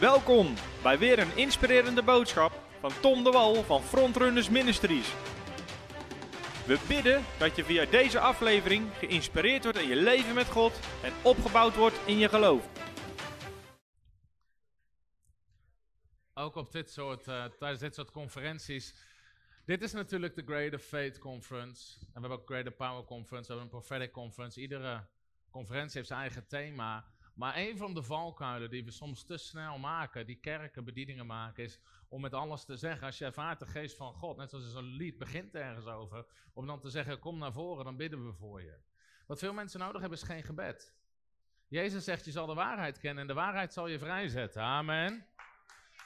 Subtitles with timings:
[0.00, 5.08] Welkom bij weer een inspirerende boodschap van Tom de Wal van Frontrunners Ministries.
[6.66, 11.12] We bidden dat je via deze aflevering geïnspireerd wordt in je leven met God en
[11.22, 12.68] opgebouwd wordt in je geloof.
[16.34, 18.94] Ook op dit soort, eh, tijdens dit soort conferenties.
[19.64, 21.96] Dit is natuurlijk de Greater Faith Conference.
[22.00, 24.60] En we hebben ook Greater Power Conference, we hebben een Prophetic Conference.
[24.60, 25.06] Iedere
[25.50, 27.04] conferentie heeft zijn eigen thema.
[27.38, 31.64] Maar een van de valkuilen die we soms te snel maken, die kerken bedieningen maken,
[31.64, 33.06] is om met alles te zeggen.
[33.06, 36.66] Als je ervaart de geest van God, net zoals zo'n lied begint ergens over, om
[36.66, 38.78] dan te zeggen: Kom naar voren, dan bidden we voor je.
[39.26, 40.94] Wat veel mensen nodig hebben is geen gebed.
[41.68, 44.62] Jezus zegt: Je zal de waarheid kennen en de waarheid zal je vrijzetten.
[44.62, 45.26] Amen.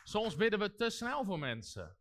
[0.04, 1.96] Soms bidden we te snel voor mensen.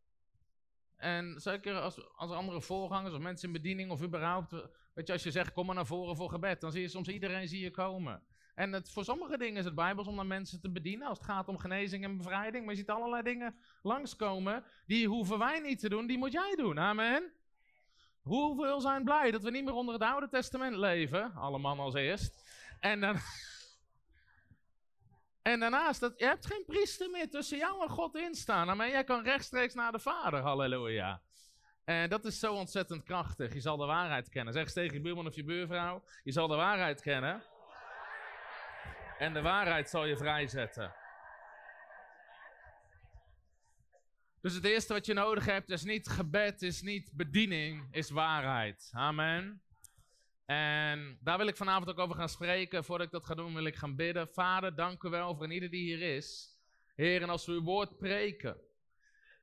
[0.95, 4.51] En zeker als, als andere voorgangers of mensen in bediening of überhaupt,
[4.93, 7.07] weet je, als je zegt kom maar naar voren voor gebed, dan zie je soms
[7.07, 8.23] iedereen zie je komen.
[8.55, 11.27] En het, voor sommige dingen is het Bijbels om dan mensen te bedienen als het
[11.27, 12.65] gaat om genezing en bevrijding.
[12.65, 16.53] Maar je ziet allerlei dingen langskomen, die hoeven wij niet te doen, die moet jij
[16.55, 16.79] doen.
[16.79, 17.31] Amen.
[18.21, 21.33] Hoeveel zijn blij dat we niet meer onder het Oude Testament leven?
[21.35, 22.43] Alle mannen als eerst.
[22.79, 23.15] En dan...
[25.41, 28.69] En daarnaast, dat, je hebt geen priester meer tussen jou en God instaan.
[28.69, 28.89] Amen.
[28.89, 30.39] Jij kan rechtstreeks naar de Vader.
[30.39, 31.21] Halleluja.
[31.83, 33.53] En dat is zo ontzettend krachtig.
[33.53, 34.53] Je zal de waarheid kennen.
[34.53, 36.03] Zeg eens tegen je buurman of je buurvrouw.
[36.23, 37.43] Je zal de waarheid kennen.
[39.21, 40.93] En de waarheid zal je vrijzetten.
[44.41, 48.91] Dus het eerste wat je nodig hebt is niet gebed, is niet bediening, is waarheid.
[48.93, 49.61] Amen.
[50.45, 52.83] En daar wil ik vanavond ook over gaan spreken.
[52.83, 54.27] Voordat ik dat ga doen, wil ik gaan bidden.
[54.27, 56.57] Vader, dank u wel voor ieder die hier is.
[56.95, 58.57] Heer, en als we uw woord preken.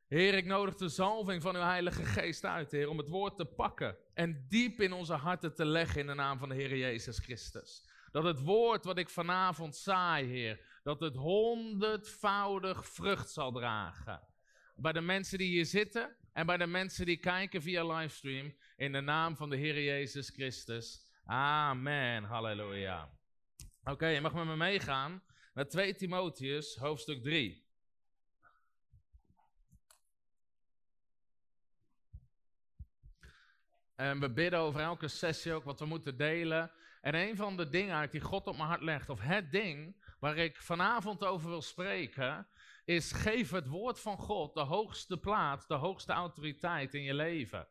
[0.08, 3.44] Heer, ik nodig de zalving van uw Heilige Geest uit, Heer, om het woord te
[3.44, 7.18] pakken en diep in onze harten te leggen in de naam van de Heer Jezus
[7.18, 7.88] Christus.
[8.10, 14.20] Dat het woord wat ik vanavond saai, Heer, dat het honderdvoudig vrucht zal dragen.
[14.76, 18.54] Bij de mensen die hier zitten en bij de mensen die kijken via livestream.
[18.76, 21.06] In de naam van de Heer Jezus Christus.
[21.24, 22.24] Amen.
[22.24, 23.10] Halleluja.
[23.84, 25.22] Oké, je mag met me meegaan
[25.54, 27.66] naar 2 Timotheus, hoofdstuk 3.
[33.94, 36.70] En we bidden over elke sessie ook wat we moeten delen.
[37.00, 40.36] En een van de dingen die God op mijn hart legt, of het ding waar
[40.36, 42.48] ik vanavond over wil spreken,
[42.84, 47.69] is geef het woord van God de hoogste plaats, de hoogste autoriteit in je leven.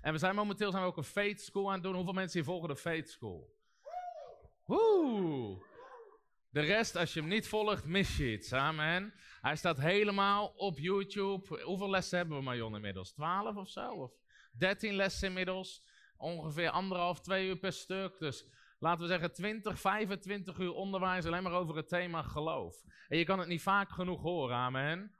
[0.00, 1.94] En we zijn momenteel zijn we ook een faith school aan het doen.
[1.94, 3.56] Hoeveel mensen hier volgen de faith school?
[4.64, 5.66] Woe!
[6.50, 8.52] De rest, als je hem niet volgt, mis je iets.
[8.52, 9.14] Amen.
[9.40, 11.62] Hij staat helemaal op YouTube.
[11.62, 13.12] Hoeveel lessen hebben we, Marion, inmiddels?
[13.12, 13.90] 12 of zo?
[13.90, 14.12] Of
[14.52, 15.82] 13 lessen inmiddels.
[16.16, 18.18] Ongeveer anderhalf, twee uur per stuk.
[18.18, 18.46] Dus
[18.78, 22.76] laten we zeggen 20, 25 uur onderwijs alleen maar over het thema geloof.
[23.08, 25.16] En je kan het niet vaak genoeg horen, amen.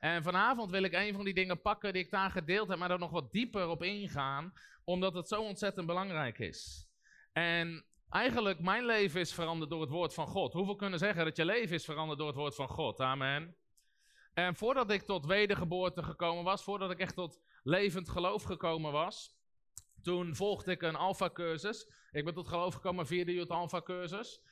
[0.00, 2.88] En vanavond wil ik een van die dingen pakken die ik daar gedeeld heb, maar
[2.88, 4.52] daar nog wat dieper op ingaan,
[4.84, 6.88] omdat het zo ontzettend belangrijk is.
[7.32, 10.52] En eigenlijk, mijn leven is veranderd door het woord van God.
[10.52, 13.00] Hoeveel kunnen zeggen dat je leven is veranderd door het woord van God?
[13.00, 13.56] Amen.
[14.34, 19.39] En voordat ik tot wedergeboorte gekomen was, voordat ik echt tot levend geloof gekomen was,
[20.02, 21.88] toen volgde ik een alfa-cursus.
[22.10, 24.42] Ik ben tot geloof gekomen via de Youth Alpha-cursus.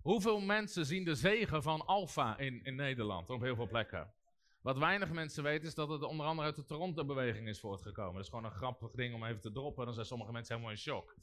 [0.00, 4.12] Hoeveel mensen zien de zegen van alfa in, in Nederland op heel veel plekken?
[4.60, 8.14] Wat weinig mensen weten is dat het onder andere uit de Toronto-beweging is voortgekomen.
[8.14, 9.84] Dat is gewoon een grappig ding om even te droppen.
[9.84, 11.14] Dan zijn sommige mensen helemaal in shock.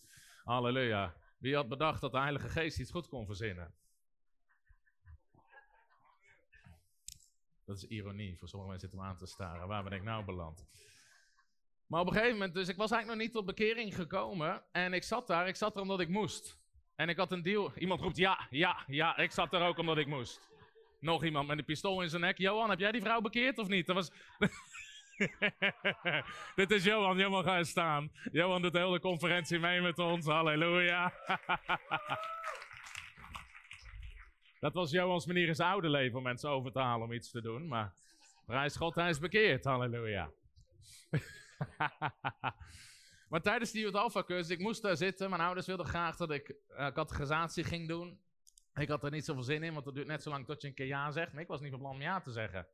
[0.44, 1.16] Halleluja.
[1.38, 3.74] Wie had bedacht dat de Heilige Geest iets goed kon verzinnen?
[7.66, 8.38] Dat is ironie.
[8.38, 9.68] Voor sommige mensen zitten hem aan te staren.
[9.68, 10.66] Waar ben ik nou beland?
[11.88, 14.64] Maar op een gegeven moment, dus ik was eigenlijk nog niet tot bekering gekomen.
[14.72, 16.62] En ik zat daar, ik zat er omdat ik moest.
[16.96, 17.72] En ik had een deal.
[17.78, 19.18] Iemand roept ja, ja, ja.
[19.18, 20.52] Ik zat er ook omdat ik moest.
[21.00, 22.38] Nog iemand met een pistool in zijn nek.
[22.38, 23.86] Johan, heb jij die vrouw bekeerd of niet?
[23.86, 24.12] Dat was...
[26.56, 28.12] Dit is Johan, Johan ga eens staan.
[28.32, 30.26] Johan doet de hele conferentie mee met ons.
[30.26, 31.14] Halleluja.
[34.60, 37.32] Dat was Johans manier in zijn oude leven om mensen over te halen om iets
[37.32, 37.68] te doen.
[37.68, 37.94] Maar
[38.46, 39.64] prijs God, hij is bekeerd.
[39.64, 40.30] Halleluja.
[43.30, 45.30] maar tijdens die Youth Alpha cursus, ik moest daar zitten.
[45.30, 48.20] Mijn ouders wilden graag dat ik uh, categorisatie ging doen.
[48.76, 50.68] Ik had er niet zoveel zin in, want het duurt net zo lang tot je
[50.68, 51.34] een keer ja zegt.
[51.34, 52.68] Maar ik was niet van plan om ja te zeggen.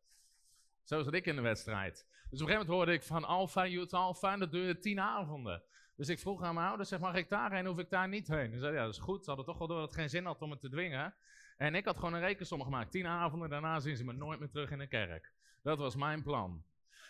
[0.84, 1.96] Zo zat ik in de wedstrijd.
[1.96, 5.00] Dus op een gegeven moment hoorde ik van Alpha, Youth Alpha, en dat duurde tien
[5.00, 5.64] avonden.
[5.96, 8.52] Dus ik vroeg aan mijn ouders, zeg, mag ik daarheen, hoef ik daar niet heen?
[8.52, 9.24] Ze zeiden, ja, dat is goed.
[9.24, 11.14] Ze hadden toch wel door dat het geen zin had om het te dwingen.
[11.58, 12.92] En ik had gewoon een rekensom gemaakt.
[12.92, 15.32] Tien avonden, daarna zien ze me nooit meer terug in de kerk.
[15.62, 16.64] Dat was mijn plan.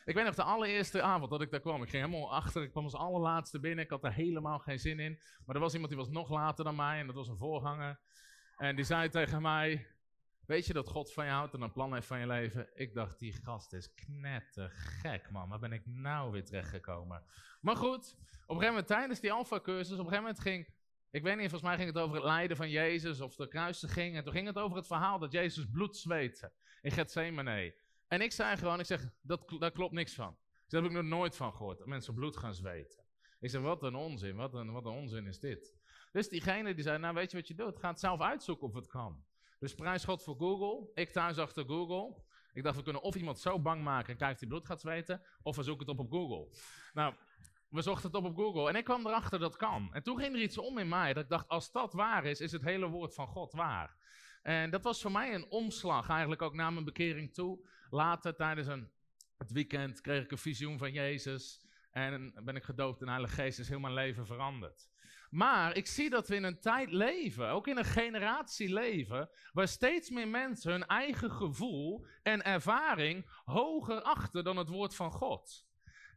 [0.10, 1.84] Ik weet nog de allereerste avond dat ik daar kwam.
[1.84, 3.84] Ik ging helemaal achter, ik kwam als allerlaatste binnen.
[3.84, 5.20] Ik had er helemaal geen zin in.
[5.46, 8.00] Maar er was iemand die was nog later dan mij en dat was een voorganger.
[8.58, 9.88] En die zei tegen mij,
[10.50, 12.70] Weet je dat God van je houdt en een plan heeft van je leven?
[12.74, 15.50] Ik dacht, die gast is knettergek, man.
[15.50, 17.24] Waar ben ik nou weer terechtgekomen?
[17.62, 20.68] Maar goed, op een gegeven moment tijdens die alfa-cursus, op een gegeven moment ging...
[21.12, 24.16] Ik weet niet, volgens mij ging het over het lijden van Jezus of de kruisiging.
[24.16, 26.52] En toen ging het over het verhaal dat Jezus bloed zweette
[26.82, 27.76] in Gethsemane.
[28.10, 30.38] En ik zei gewoon, ik zeg, dat, daar klopt niks van.
[30.68, 33.04] Daar heb ik nog nooit van gehoord, dat mensen bloed gaan zweten.
[33.40, 35.78] Ik zeg, wat een onzin, wat een, wat een onzin is dit.
[36.12, 37.80] Dus diegene die zei, nou weet je wat je doet?
[37.80, 39.24] Ga het zelf uitzoeken of het kan.
[39.60, 40.92] Dus prijs God voor Google.
[40.94, 42.24] Ik thuis achter Google.
[42.54, 44.82] Ik dacht, we kunnen of iemand zo bang maken en kijkt of hij bloed gaat
[44.82, 46.48] zweten, of we zoeken het op op Google.
[46.94, 47.14] Nou,
[47.70, 49.94] we zochten het op op Google en ik kwam erachter dat kan.
[49.94, 52.40] En toen ging er iets om in mij dat ik dacht, als dat waar is,
[52.40, 53.98] is het hele woord van God waar.
[54.42, 57.70] En dat was voor mij een omslag, eigenlijk ook na mijn bekering toe.
[57.90, 58.90] Later, tijdens een,
[59.38, 61.68] het weekend, kreeg ik een visioen van Jezus.
[61.92, 64.90] En ben ik gedoopt in de Heilige Geest, is heel mijn leven veranderd.
[65.30, 69.68] Maar ik zie dat we in een tijd leven, ook in een generatie leven, waar
[69.68, 75.66] steeds meer mensen hun eigen gevoel en ervaring hoger achten dan het woord van God.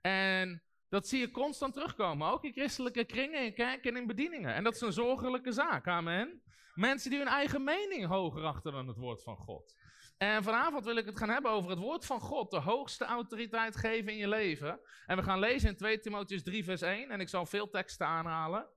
[0.01, 4.55] En dat zie je constant terugkomen, ook in christelijke kringen, in kerken en in bedieningen.
[4.55, 6.43] En dat is een zorgelijke zaak, amen.
[6.75, 9.77] Mensen die hun eigen mening hoger achten dan het woord van God.
[10.23, 13.77] En vanavond wil ik het gaan hebben over het woord van God, de hoogste autoriteit
[13.77, 14.81] geven in je leven.
[15.07, 17.11] En we gaan lezen in 2 Timotheus 3, vers 1.
[17.11, 18.69] En ik zal veel teksten aanhalen.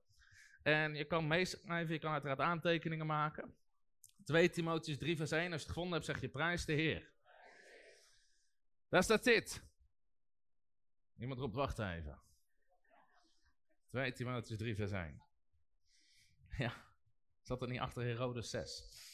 [0.62, 3.54] En je kan meeschrijven, je kan uiteraard aantekeningen maken.
[4.24, 5.42] 2 Timotheus 3, vers 1.
[5.42, 7.10] Als je het gevonden hebt, zeg je prijs de Heer.
[8.88, 9.62] Daar staat dit.
[11.18, 12.18] Iemand roept, wacht even.
[13.88, 15.22] 2 Timotheus 3, vers 1.
[16.58, 16.72] Ja,
[17.42, 19.04] zat er niet achter Herodes 6.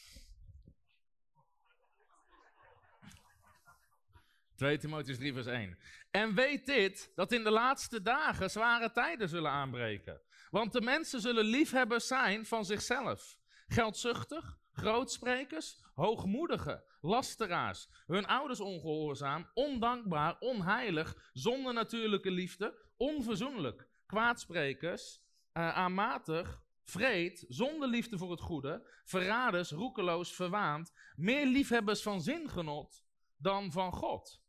[4.63, 5.77] 2 Timotheus 3, vers 1.
[6.11, 10.21] En weet dit, dat in de laatste dagen zware tijden zullen aanbreken.
[10.49, 13.37] Want de mensen zullen liefhebbers zijn van zichzelf.
[13.67, 25.21] Geldzuchtig, grootsprekers, hoogmoedigen, lasteraars, hun ouders ongehoorzaam, ondankbaar, onheilig, zonder natuurlijke liefde, onverzoenlijk, kwaadsprekers,
[25.53, 33.05] uh, aanmatig, vreed, zonder liefde voor het goede, verraders, roekeloos, verwaand, meer liefhebbers van zingenot
[33.37, 34.41] dan van God.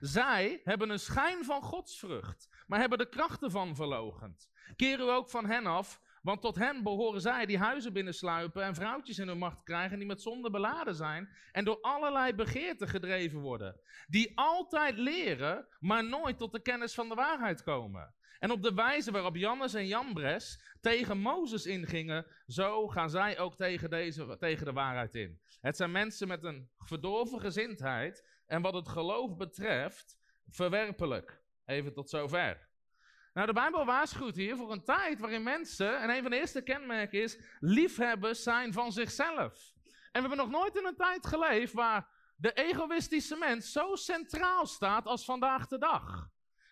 [0.00, 4.50] Zij hebben een schijn van godsvrucht, maar hebben de krachten van verlogend.
[4.76, 8.74] Keer u ook van hen af, want tot hen behoren zij die huizen binnensluipen en
[8.74, 13.40] vrouwtjes in hun macht krijgen die met zonde beladen zijn en door allerlei begeerten gedreven
[13.40, 13.80] worden.
[14.06, 18.14] Die altijd leren, maar nooit tot de kennis van de waarheid komen.
[18.38, 23.56] En op de wijze waarop Jannes en Jambres tegen Mozes ingingen, zo gaan zij ook
[23.56, 25.40] tegen, deze, tegen de waarheid in.
[25.60, 30.18] Het zijn mensen met een verdorven gezindheid en wat het geloof betreft
[30.48, 31.42] verwerpelijk.
[31.66, 32.68] Even tot zover.
[33.34, 36.62] Nou, de Bijbel waarschuwt hier voor een tijd waarin mensen, en een van de eerste
[36.62, 39.72] kenmerken is, liefhebbers zijn van zichzelf.
[39.84, 44.66] En we hebben nog nooit in een tijd geleefd waar de egoïstische mens zo centraal
[44.66, 46.30] staat als vandaag de dag.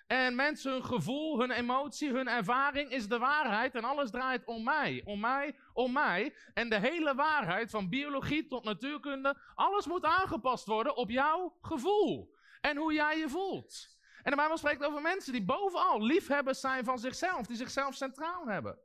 [0.09, 4.65] En mensen, hun gevoel, hun emotie, hun ervaring is de waarheid en alles draait om
[4.65, 6.35] mij, om mij, om mij.
[6.55, 12.35] En de hele waarheid, van biologie tot natuurkunde, alles moet aangepast worden op jouw gevoel
[12.61, 13.97] en hoe jij je voelt.
[14.23, 18.47] En de Bijbel spreekt over mensen die bovenal liefhebbers zijn van zichzelf, die zichzelf centraal
[18.47, 18.79] hebben.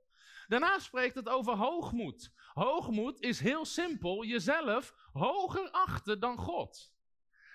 [0.47, 2.31] Daarna spreekt het over hoogmoed.
[2.53, 6.92] Hoogmoed is heel simpel jezelf hoger achten dan God.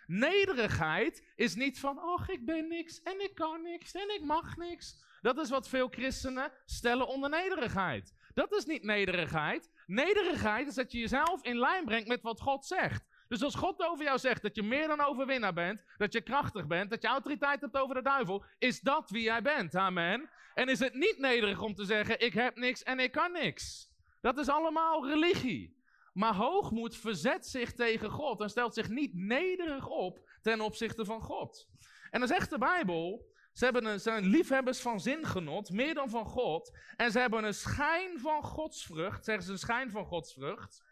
[0.09, 4.57] Nederigheid is niet van, ach, ik ben niks en ik kan niks en ik mag
[4.57, 4.97] niks.
[5.21, 8.15] Dat is wat veel christenen stellen onder nederigheid.
[8.35, 9.71] Dat is niet nederigheid.
[9.87, 13.05] Nederigheid is dat je jezelf in lijn brengt met wat God zegt.
[13.29, 16.67] Dus als God over jou zegt dat je meer dan overwinnaar bent, dat je krachtig
[16.67, 19.75] bent, dat je autoriteit hebt over de duivel, is dat wie jij bent.
[19.75, 20.31] Amen.
[20.55, 23.91] En is het niet nederig om te zeggen: ik heb niks en ik kan niks.
[24.21, 25.78] Dat is allemaal religie.
[26.19, 31.21] Maar hoogmoed verzet zich tegen God en stelt zich niet nederig op ten opzichte van
[31.21, 31.69] God.
[32.11, 36.25] En dan zegt de Bijbel, ze hebben een, zijn liefhebbers van zingenot, meer dan van
[36.25, 36.77] God.
[36.97, 40.85] En ze hebben een schijn van godsvrucht, zeggen ze een schijn van godsvrucht.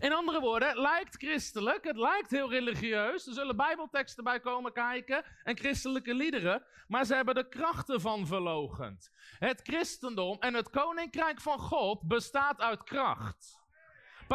[0.00, 3.26] In andere woorden, het lijkt christelijk, het lijkt heel religieus.
[3.26, 6.64] Er zullen bijbelteksten bij komen kijken en christelijke liederen.
[6.88, 9.10] Maar ze hebben de krachten van verlogend.
[9.38, 13.61] Het christendom en het koninkrijk van God bestaat uit kracht.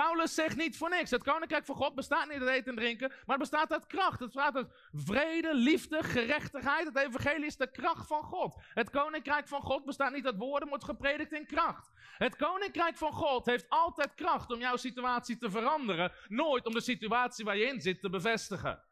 [0.04, 1.12] Paulus zegt niet voor niks.
[1.12, 4.20] Het koninkrijk van God bestaat niet uit eten en drinken, maar bestaat uit kracht.
[4.20, 6.86] Het bestaat uit vrede, liefde, gerechtigheid.
[6.86, 8.56] Het evangelie is de kracht van God.
[8.74, 11.92] Het koninkrijk van God bestaat niet uit woorden, maar wordt gepredikt in kracht.
[12.18, 16.82] Het koninkrijk van God heeft altijd kracht om jouw situatie te veranderen, nooit om de
[16.82, 18.84] situatie waar je in zit te bevestigen.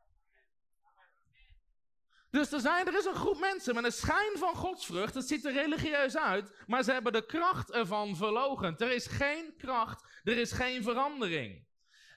[2.35, 5.13] Dus er, zijn, er is een groep mensen met een schijn van godsvrucht.
[5.13, 8.77] Het ziet er religieus uit, maar ze hebben de kracht ervan verlogen.
[8.77, 11.67] Er is geen kracht, er is geen verandering.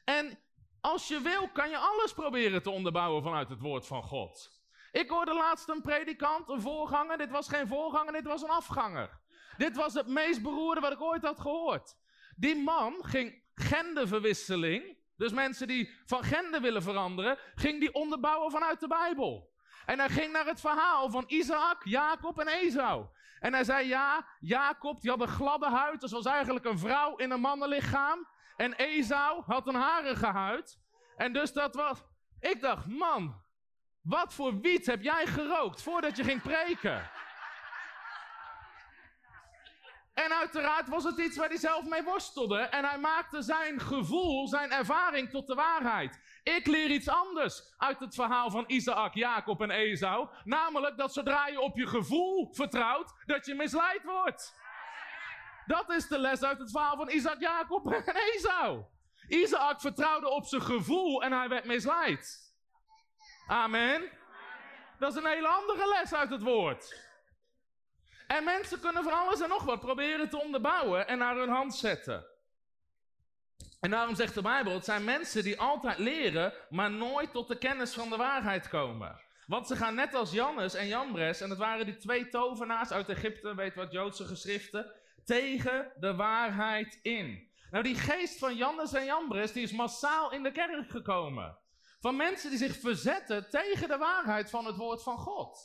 [0.04, 0.38] En
[0.80, 4.62] Als je wil, kan je alles proberen te onderbouwen vanuit het woord van God.
[4.92, 7.18] Ik hoorde laatst een predikant, een voorganger.
[7.18, 9.20] Dit was geen voorganger, dit was een afganger.
[9.56, 11.96] Dit was het meest beroerde wat ik ooit had gehoord.
[12.36, 18.80] Die man ging genderverwisseling, dus mensen die van gender willen veranderen, ging die onderbouwen vanuit
[18.80, 19.56] de Bijbel.
[19.88, 23.06] En hij ging naar het verhaal van Isaac, Jacob en Esau.
[23.40, 27.16] En hij zei, ja, Jacob die had een gladde huid, dus was eigenlijk een vrouw
[27.16, 28.28] in een mannenlichaam.
[28.56, 30.78] En Esau had een harige huid.
[31.16, 32.04] En dus dat was...
[32.40, 33.42] Ik dacht, man,
[34.02, 37.10] wat voor wiet heb jij gerookt voordat je ging preken?
[40.14, 42.58] En uiteraard was het iets waar hij zelf mee worstelde.
[42.58, 46.20] En hij maakte zijn gevoel, zijn ervaring tot de waarheid.
[46.56, 50.28] Ik leer iets anders uit het verhaal van Isaac, Jacob en Esau.
[50.44, 54.54] Namelijk dat zodra je op je gevoel vertrouwt, dat je misleid wordt.
[55.66, 58.84] Dat is de les uit het verhaal van Isaac, Jacob en Esau.
[59.28, 62.54] Isaac vertrouwde op zijn gevoel en hij werd misleid.
[63.46, 64.10] Amen.
[64.98, 67.06] Dat is een hele andere les uit het woord.
[68.26, 71.74] En mensen kunnen van alles en nog wat proberen te onderbouwen en naar hun hand
[71.74, 72.37] zetten.
[73.80, 77.58] En daarom zegt de Bijbel: het zijn mensen die altijd leren, maar nooit tot de
[77.58, 79.20] kennis van de waarheid komen.
[79.46, 83.08] Want ze gaan net als Jannes en Jambres, en het waren die twee tovenaars uit
[83.08, 84.92] Egypte, weet wat Joodse geschriften,
[85.24, 87.50] tegen de waarheid in.
[87.70, 91.58] Nou, die geest van Jannes en Jambres, die is massaal in de kerk gekomen.
[92.00, 95.58] Van mensen die zich verzetten tegen de waarheid van het woord van God.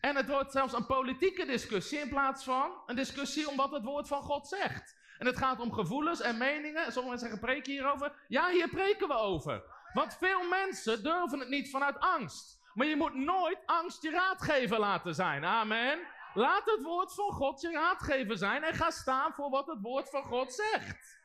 [0.00, 3.84] En het wordt zelfs een politieke discussie in plaats van een discussie om wat het
[3.84, 4.97] woord van God zegt.
[5.18, 6.82] En het gaat om gevoelens en meningen.
[6.82, 8.12] Sommige mensen zeggen, preken hierover.
[8.28, 9.62] Ja, hier preken we over.
[9.92, 12.60] Want veel mensen durven het niet vanuit angst.
[12.74, 15.44] Maar je moet nooit angst je raadgever laten zijn.
[15.44, 15.98] Amen.
[16.34, 20.10] Laat het woord van God je raadgever zijn en ga staan voor wat het woord
[20.10, 21.18] van God zegt.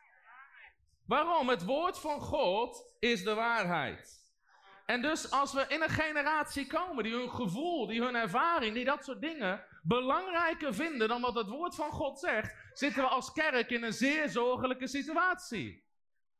[1.06, 1.50] Waarom?
[1.50, 4.22] Het woord van God is de waarheid.
[4.86, 8.86] En dus als we in een generatie komen die hun gevoel, die hun ervaring, die
[8.86, 13.32] dat soort dingen belangrijker vinden dan wat het woord van God zegt, zitten we als
[13.32, 15.84] kerk in een zeer zorgelijke situatie.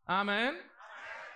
[0.06, 0.56] Amen.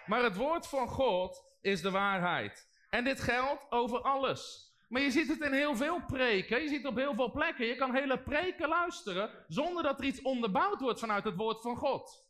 [0.06, 2.68] Maar het woord van God is de waarheid.
[2.90, 4.68] En dit geldt over alles.
[4.90, 6.62] Maar je ziet het in heel veel preken.
[6.62, 7.66] Je ziet het op heel veel plekken.
[7.66, 11.76] Je kan hele preken luisteren zonder dat er iets onderbouwd wordt vanuit het woord van
[11.76, 12.26] God.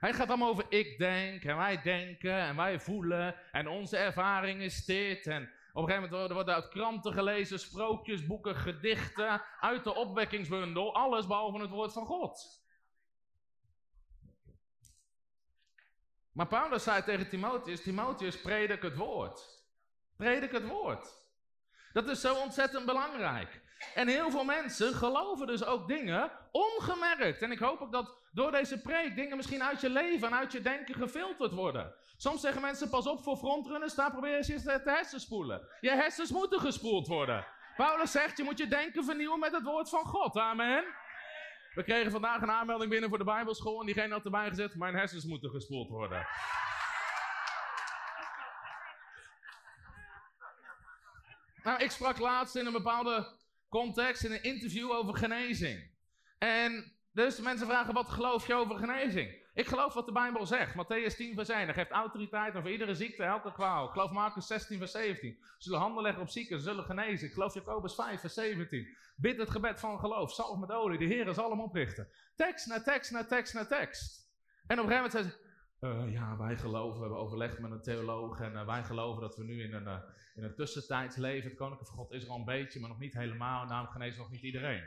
[0.00, 4.60] Hij gaat allemaal over ik denk en wij denken en wij voelen en onze ervaring
[4.60, 5.26] is dit.
[5.26, 10.94] En op een gegeven moment worden uit kranten gelezen, sprookjes, boeken, gedichten, uit de opwekkingsbundel,
[10.94, 12.60] alles behalve het woord van God.
[16.32, 19.64] Maar Paulus zei tegen Timotheus, Timotheus, predik het woord.
[20.16, 21.08] Predik het woord.
[21.92, 23.60] Dat is zo ontzettend belangrijk.
[23.94, 27.42] En heel veel mensen geloven dus ook dingen ongemerkt.
[27.42, 30.52] En ik hoop ook dat door deze preek dingen misschien uit je leven en uit
[30.52, 31.94] je denken gefilterd worden.
[32.22, 35.68] Soms zeggen mensen, pas op voor frontrunners, daar probeer je eens te hersenspoelen.
[35.80, 37.46] Je hersens moeten gespoeld worden.
[37.76, 40.36] Paulus zegt, je moet je denken vernieuwen met het woord van God.
[40.36, 40.84] Amen.
[41.74, 44.94] We kregen vandaag een aanmelding binnen voor de Bijbelschool en diegene had erbij gezet, mijn
[44.94, 46.26] hersens moeten gespoeld worden.
[51.62, 53.36] Nou, ik sprak laatst in een bepaalde
[53.68, 55.90] context, in een interview over genezing.
[56.38, 59.41] En dus mensen vragen, wat geloof je over genezing?
[59.54, 60.74] Ik geloof wat de Bijbel zegt.
[60.74, 61.66] Matthäus 10 vers 1.
[61.66, 63.84] Dat geeft autoriteit over iedere ziekte, elke kwaal.
[63.84, 65.36] Ik geloof Marcus 16 vers 17.
[65.40, 67.26] Ze zullen handen leggen op zieken, zullen genezen.
[67.26, 68.96] Ik geloof Jacobus 5 vers 17.
[69.16, 70.34] Bid het gebed van geloof.
[70.34, 70.98] Zalf met olie.
[70.98, 72.08] De Heer zal hem oprichten.
[72.36, 74.30] Tekst na tekst na tekst na tekst.
[74.66, 75.50] En op een gegeven moment zei ze...
[75.80, 79.36] Uh, ja, wij geloven, we hebben overlegd met een theoloog en uh, wij geloven dat
[79.36, 79.98] we nu in een, uh,
[80.34, 81.48] in een tussentijds leven.
[81.48, 83.64] Het koninkrijk van God is er al een beetje, maar nog niet helemaal.
[83.64, 84.84] Namelijk genezen nog niet iedereen.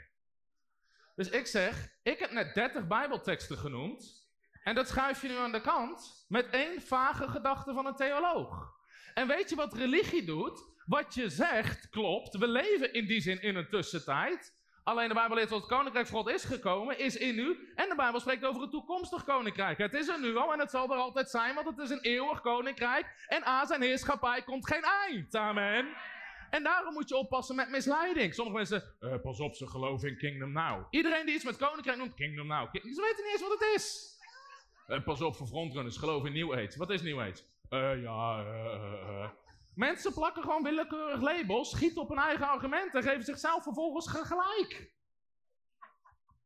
[1.15, 4.24] Dus ik zeg, ik heb net 30 Bijbelteksten genoemd.
[4.65, 8.73] En dat schuif je nu aan de kant met één vage gedachte van een theoloog.
[9.13, 10.73] En weet je wat religie doet?
[10.85, 12.37] Wat je zegt klopt.
[12.37, 14.53] We leven in die zin in een tussentijd.
[14.83, 17.71] Alleen de Bijbel leert dat het koninkrijk van God is gekomen, is in u.
[17.75, 19.77] En de Bijbel spreekt over een toekomstig koninkrijk.
[19.77, 22.01] Het is er nu al en het zal er altijd zijn, want het is een
[22.01, 23.25] eeuwig koninkrijk.
[23.27, 25.35] En aan zijn heerschappij komt geen eind.
[25.35, 25.87] Amen.
[26.49, 28.33] En daarom moet je oppassen met misleiding.
[28.33, 30.87] Sommige mensen, uh, pas op, ze geloven in Kingdom Now.
[30.89, 32.69] Iedereen die iets met koninkrijk noemt, Kingdom Now.
[32.71, 34.14] Ze weten niet eens wat het is.
[34.87, 36.77] Uh, pas op voor frontrunners, geloof in New Age.
[36.77, 37.43] Wat is New Age?
[37.69, 38.43] Uh, ja,
[39.75, 44.91] Mensen plakken gewoon willekeurig labels, schieten op hun eigen argument en geven zichzelf vervolgens gelijk.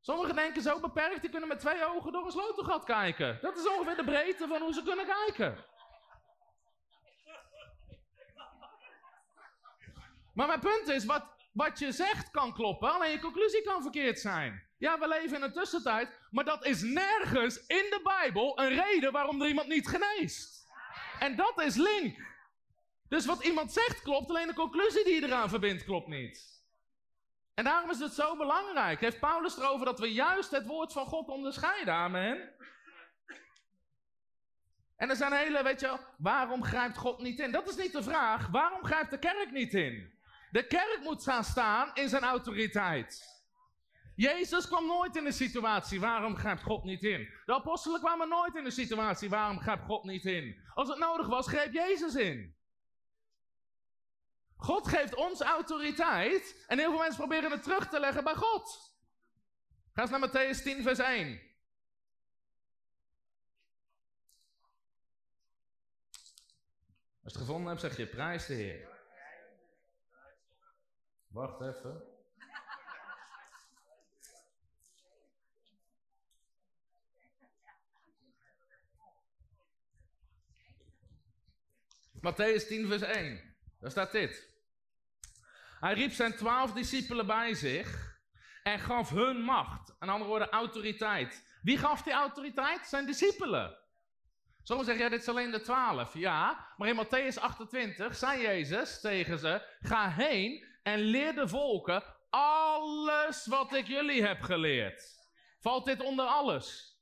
[0.02, 3.38] Sommigen denken zo beperkt, die kunnen met twee ogen door een sleutelgat kijken.
[3.42, 5.66] Dat is ongeveer de breedte van hoe ze kunnen kijken.
[10.34, 14.20] Maar mijn punt is, wat, wat je zegt kan kloppen, alleen je conclusie kan verkeerd
[14.20, 14.69] zijn.
[14.80, 19.12] Ja, we leven in een tussentijd, maar dat is nergens in de Bijbel een reden
[19.12, 20.68] waarom er iemand niet geneest.
[21.20, 22.28] En dat is link.
[23.10, 26.64] Dus wat iemand zegt klopt, alleen de conclusie die je eraan verbindt klopt niet.
[27.54, 29.00] En daarom is het zo belangrijk.
[29.00, 31.94] Heeft Paulus erover dat we juist het woord van God onderscheiden.
[31.94, 32.54] Amen.
[34.96, 37.52] En er zijn hele, weet je wel, waarom grijpt God niet in?
[37.52, 38.48] Dat is niet de vraag.
[38.48, 40.20] Waarom grijpt de kerk niet in?
[40.52, 43.39] De kerk moet gaan staan in zijn autoriteit.
[44.20, 47.30] Jezus kwam nooit in de situatie, waarom grijpt God niet in?
[47.46, 50.62] De apostelen kwamen nooit in de situatie, waarom grijpt God niet in?
[50.74, 52.56] Als het nodig was, greep Jezus in.
[54.56, 58.96] God geeft ons autoriteit en heel veel mensen proberen het terug te leggen bij God.
[59.94, 61.42] Ga eens naar Matthäus 10, vers 1.
[67.24, 68.90] Als je het gevonden hebt, zeg je prijs de Heer.
[71.28, 72.09] Wacht even.
[82.22, 83.56] Matthäus 10, vers 1.
[83.80, 84.50] Daar staat dit.
[85.80, 88.18] Hij riep zijn twaalf discipelen bij zich
[88.64, 89.96] en gaf hun macht.
[90.00, 91.58] Een andere woorden, autoriteit.
[91.62, 92.88] Wie gaf die autoriteit?
[92.88, 93.78] Zijn discipelen.
[94.64, 96.14] Sommigen zeggen, ja, dit is alleen de twaalf.
[96.14, 102.04] Ja, maar in Matthäus 28 zei Jezus tegen ze, ga heen en leer de volken
[102.30, 105.18] alles wat ik jullie heb geleerd.
[105.60, 106.98] Valt dit onder alles?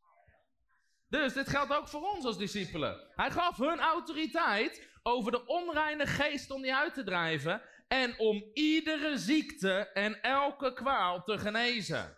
[1.10, 3.12] Dus dit geldt ook voor ons als discipelen.
[3.16, 8.50] Hij gaf hun autoriteit over de onreine geest om die uit te drijven en om
[8.54, 12.18] iedere ziekte en elke kwaal te genezen.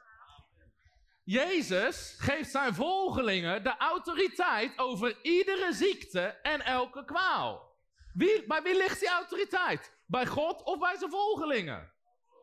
[1.24, 7.78] Jezus geeft zijn volgelingen de autoriteit over iedere ziekte en elke kwaal.
[8.14, 9.98] Wie, bij wie ligt die autoriteit?
[10.06, 11.92] Bij God of bij zijn volgelingen?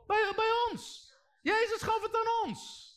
[0.07, 1.13] Bij, bij ons.
[1.43, 2.91] Jezus gaf het aan ons.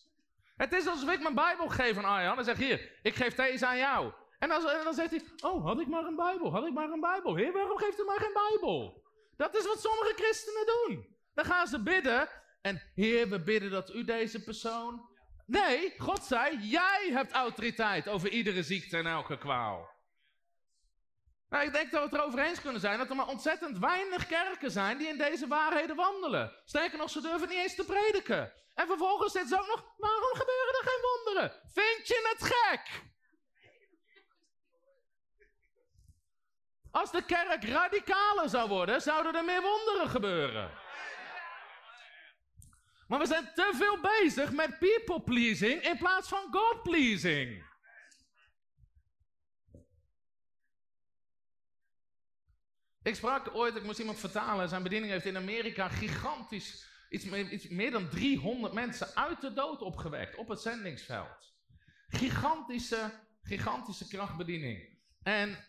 [0.58, 3.66] Het is alsof ik mijn Bijbel geef aan Arjan en zeg: Hier, ik geef deze
[3.66, 4.14] aan jou.
[4.40, 7.36] En dan, zegt hij: Oh, had ik maar een Bijbel, had ik maar een Bijbel.
[7.36, 9.04] Heer, waarom geeft u maar geen Bijbel?
[9.38, 11.16] Dat is wat sommige christenen doen.
[11.34, 12.30] Dan gaan ze bidden.
[12.62, 15.10] En Heer, we bidden dat u deze persoon.
[15.46, 19.98] Nee, God zei: Jij hebt autoriteit over iedere ziekte en elke kwaal.
[21.50, 24.28] Nou, ik denk dat we het erover eens kunnen zijn dat er maar ontzettend weinig
[24.28, 26.54] kerken zijn die in deze waarheden wandelen.
[26.66, 28.54] Sterker nog, ze durven niet eens te prediken.
[28.76, 31.52] En vervolgens zit ze ook nog, waarom gebeuren er geen wonderen?
[31.74, 33.04] Vind je het gek?
[36.92, 40.72] Als de kerk radicaler zou worden, zouden er meer wonderen gebeuren.
[43.08, 47.68] Maar we zijn te veel bezig met people pleasing in plaats van God pleasing.
[53.04, 57.68] Ik sprak ooit, ik moest iemand vertalen, zijn bediening heeft in Amerika gigantisch, iets, iets
[57.68, 61.54] meer dan 300 mensen uit de dood opgewekt op het zendingsveld.
[62.08, 64.98] Gigantische, gigantische krachtbediening.
[65.24, 65.69] En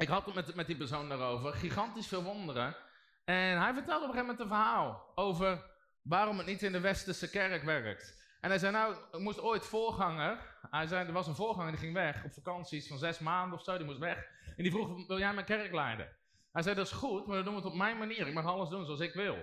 [0.00, 2.76] ik had het met, met die persoon daarover, gigantisch veel wonderen.
[3.24, 5.62] En hij vertelde op een gegeven moment een verhaal over
[6.02, 8.18] waarom het niet in de westerse kerk werkt.
[8.40, 10.38] En hij zei, nou, ik moest ooit voorganger.
[10.70, 13.64] Hij zei, er was een voorganger die ging weg op vakanties van zes maanden of
[13.64, 14.18] zo, die moest weg.
[14.56, 16.16] En die vroeg, wil jij mijn kerk leiden?
[16.52, 18.26] Hij zei, dat is goed, maar dan doen we het op mijn manier.
[18.26, 19.36] Ik mag alles doen zoals ik wil.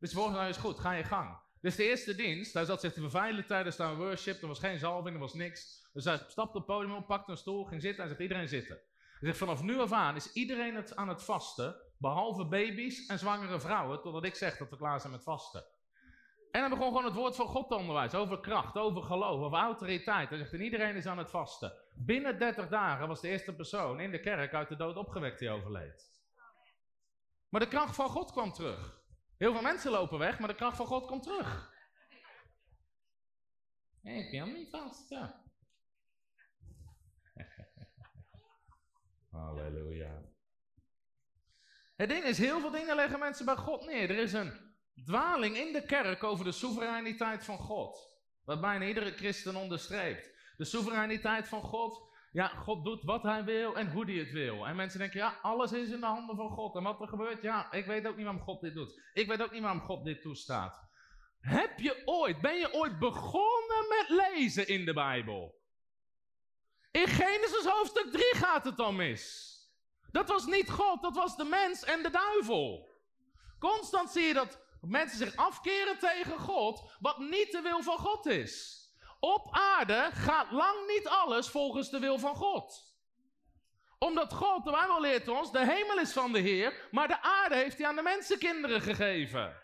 [0.00, 1.38] Dus de volgende is goed, ga je gang.
[1.60, 4.42] Dus de eerste dienst, hij zat zich te verveilen tijdens de worship.
[4.42, 5.88] Er was geen zalving, er was niks.
[5.92, 8.48] Dus hij stapte op het podium op, pakte een stoel, ging zitten en zegt iedereen
[8.48, 8.78] zitten.
[9.18, 13.18] Hij zegt, vanaf nu af aan is iedereen het aan het vasten, behalve baby's en
[13.18, 15.64] zwangere vrouwen, totdat ik zeg dat we klaar zijn met vasten.
[16.50, 19.58] En hij begon gewoon het woord van God te onderwijzen, over kracht, over geloof, over
[19.58, 20.28] autoriteit.
[20.28, 21.72] Hij zegt, en iedereen is aan het vasten.
[21.94, 25.50] Binnen 30 dagen was de eerste persoon in de kerk uit de dood opgewekt die
[25.50, 26.14] overleed.
[27.48, 29.00] Maar de kracht van God kwam terug.
[29.38, 31.72] Heel veel mensen lopen weg, maar de kracht van God komt terug.
[34.02, 35.45] ik wil niet vasten.
[39.36, 40.22] Halleluja.
[41.96, 44.10] Het ding is, heel veel dingen leggen mensen bij God neer.
[44.10, 44.52] Er is een
[45.04, 48.14] dwaling in de kerk over de soevereiniteit van God.
[48.44, 50.30] Wat bijna iedere christen onderstreept.
[50.56, 52.14] De soevereiniteit van God.
[52.32, 54.66] Ja, God doet wat hij wil en hoe hij het wil.
[54.66, 56.76] En mensen denken, ja, alles is in de handen van God.
[56.76, 59.00] En wat er gebeurt, ja, ik weet ook niet waarom God dit doet.
[59.12, 60.84] Ik weet ook niet waarom God dit toestaat.
[61.40, 65.54] Heb je ooit, ben je ooit begonnen met lezen in de Bijbel?
[66.96, 69.54] In Genesis hoofdstuk 3 gaat het dan mis.
[70.10, 72.88] Dat was niet God, dat was de mens en de duivel.
[73.58, 78.26] Constant zie je dat mensen zich afkeren tegen God, wat niet de wil van God
[78.26, 78.84] is.
[79.20, 82.94] Op aarde gaat lang niet alles volgens de wil van God.
[83.98, 87.54] Omdat God, de Bijbel leert ons, de hemel is van de Heer, maar de aarde
[87.54, 89.56] heeft hij aan de mensenkinderen gegeven.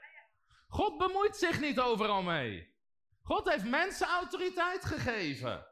[0.68, 2.74] God bemoeit zich niet overal mee.
[3.22, 5.71] God heeft mensen autoriteit gegeven.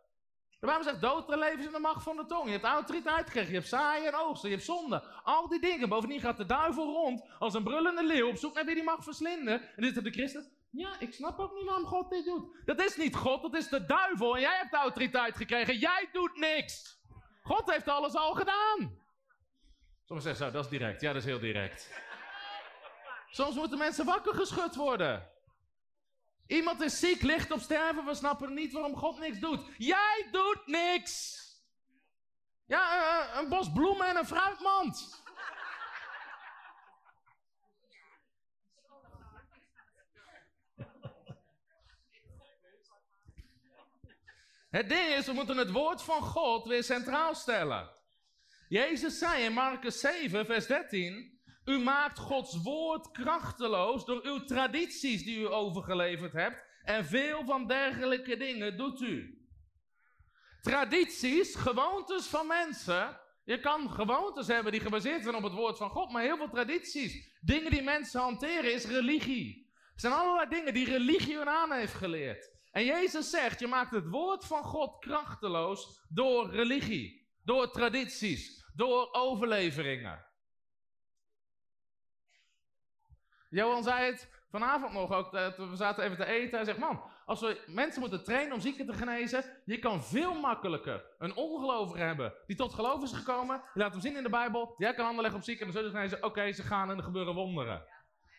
[0.60, 2.44] De Bijbel zegt dood en in de macht van de tong.
[2.44, 5.02] Je hebt autoriteit gekregen, je hebt zaaien en oogsten, je hebt zonde.
[5.22, 5.88] Al die dingen.
[5.88, 9.04] Bovendien gaat de duivel rond als een brullende leeuw op zoek naar wie die mag
[9.04, 9.62] verslinden.
[9.76, 10.52] En dit is de christen.
[10.70, 12.56] Ja, ik snap ook niet waarom God dit doet.
[12.64, 14.34] Dat is niet God, dat is de duivel.
[14.34, 15.78] En jij hebt autoriteit gekregen.
[15.78, 17.00] Jij doet niks.
[17.42, 18.98] God heeft alles al gedaan.
[20.04, 21.00] Sommigen zeggen zo, dat is direct.
[21.00, 22.02] Ja, dat is heel direct.
[23.30, 25.29] Soms moeten mensen wakker geschud worden.
[26.50, 29.60] Iemand is ziek, ligt op sterven, we snappen niet waarom God niks doet.
[29.78, 31.38] Jij doet niks.
[32.66, 35.22] Ja, uh, een bos bloemen en een fruitmand.
[44.70, 47.90] Het ding is, we moeten het woord van God weer centraal stellen.
[48.68, 51.39] Jezus zei in Marcus 7, vers 13:
[51.70, 56.64] u maakt Gods woord krachteloos door uw tradities die u overgeleverd hebt.
[56.82, 59.44] En veel van dergelijke dingen doet u.
[60.60, 63.20] Tradities, gewoontes van mensen.
[63.44, 66.50] Je kan gewoontes hebben die gebaseerd zijn op het woord van God, maar heel veel
[66.50, 69.70] tradities, dingen die mensen hanteren, is religie.
[69.94, 72.58] Er zijn allerlei dingen die religie hun aan heeft geleerd.
[72.70, 79.12] En Jezus zegt, je maakt het woord van God krachteloos door religie, door tradities, door
[79.12, 80.29] overleveringen.
[83.50, 86.56] Johan zei het vanavond nog ook, dat we zaten even te eten.
[86.56, 90.34] Hij zegt, man, als we mensen moeten trainen om zieken te genezen, je kan veel
[90.34, 93.62] makkelijker een ongelover hebben die tot geloof is gekomen.
[93.74, 95.82] Je laat hem zien in de Bijbel, jij kan handen leggen op zieken en dan
[95.82, 96.24] zullen ze genezen.
[96.28, 97.82] Oké, ze gaan en er gebeuren wonderen.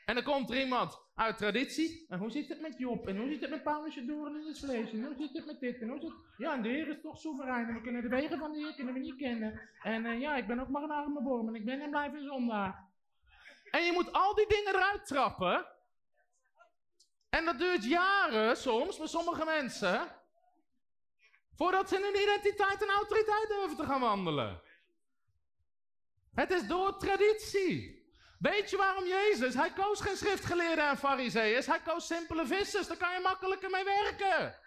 [0.06, 2.06] En dan komt er iemand uit traditie.
[2.10, 3.08] En hoe zit het met Job?
[3.08, 4.91] En hoe zit het met Paulus door in het vlees?
[4.91, 5.82] En hoe zit het met dit?
[5.82, 7.67] En hoe zit Ja, en de Heer is toch soeverein.
[7.67, 9.62] En we kunnen de wegen van de Heer kunnen we niet kennen.
[9.84, 11.47] En uh, ja, ik ben ook maar een arme worm.
[11.47, 12.90] En ik ben en blijf een zondaar.
[13.71, 15.65] En je moet al die dingen eruit trappen.
[17.29, 20.15] En dat duurt jaren soms bij sommige mensen.
[21.55, 24.62] Voordat ze in hun identiteit en autoriteit durven te gaan wandelen.
[26.34, 27.99] Het is door traditie.
[28.39, 29.53] Weet je waarom Jezus?
[29.53, 31.65] Hij koos geen schriftgeleerden en fariseeërs.
[31.65, 32.88] Hij koos simpele vissers.
[32.88, 34.60] Daar kan je makkelijker mee werken.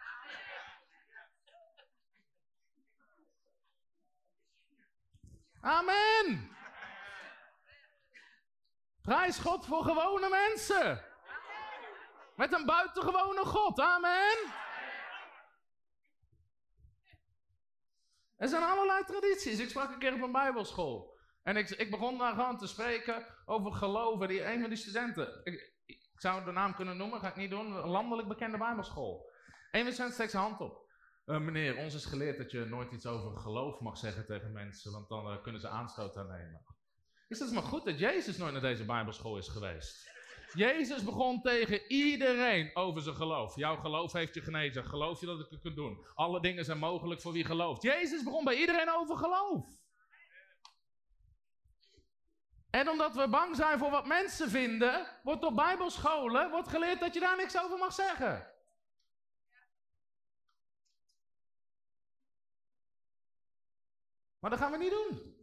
[5.60, 6.53] Amen.
[9.04, 11.04] Prijs God voor gewone mensen.
[12.36, 13.80] Met een buitengewone God.
[13.80, 14.36] Amen.
[18.36, 19.58] Er zijn allerlei tradities.
[19.58, 21.16] Ik sprak een keer op een bijbelschool.
[21.42, 24.28] En ik, ik begon daar gewoon te spreken over geloven.
[24.28, 25.72] Die, een van die studenten, ik,
[26.16, 27.72] zou de naam kunnen noemen, ga ik niet doen.
[27.72, 29.30] Een landelijk bekende bijbelschool.
[29.70, 30.88] Een van de studenten steekt zijn hand op.
[31.26, 34.92] Uh, meneer, ons is geleerd dat je nooit iets over geloof mag zeggen tegen mensen,
[34.92, 36.73] want dan uh, kunnen ze aanstoot aannemen.
[37.28, 40.12] Is het maar goed dat Jezus nooit naar deze Bijbelschool is geweest?
[40.54, 43.56] Jezus begon tegen iedereen over zijn geloof.
[43.56, 44.84] Jouw geloof heeft je genezen.
[44.84, 46.06] Geloof je dat ik het kan doen?
[46.14, 47.82] Alle dingen zijn mogelijk voor wie gelooft.
[47.82, 49.66] Jezus begon bij iedereen over geloof.
[52.70, 57.14] En omdat we bang zijn voor wat mensen vinden, wordt op bijbelscholen wordt geleerd dat
[57.14, 58.52] je daar niks over mag zeggen.
[64.38, 65.33] Maar dat gaan we niet doen.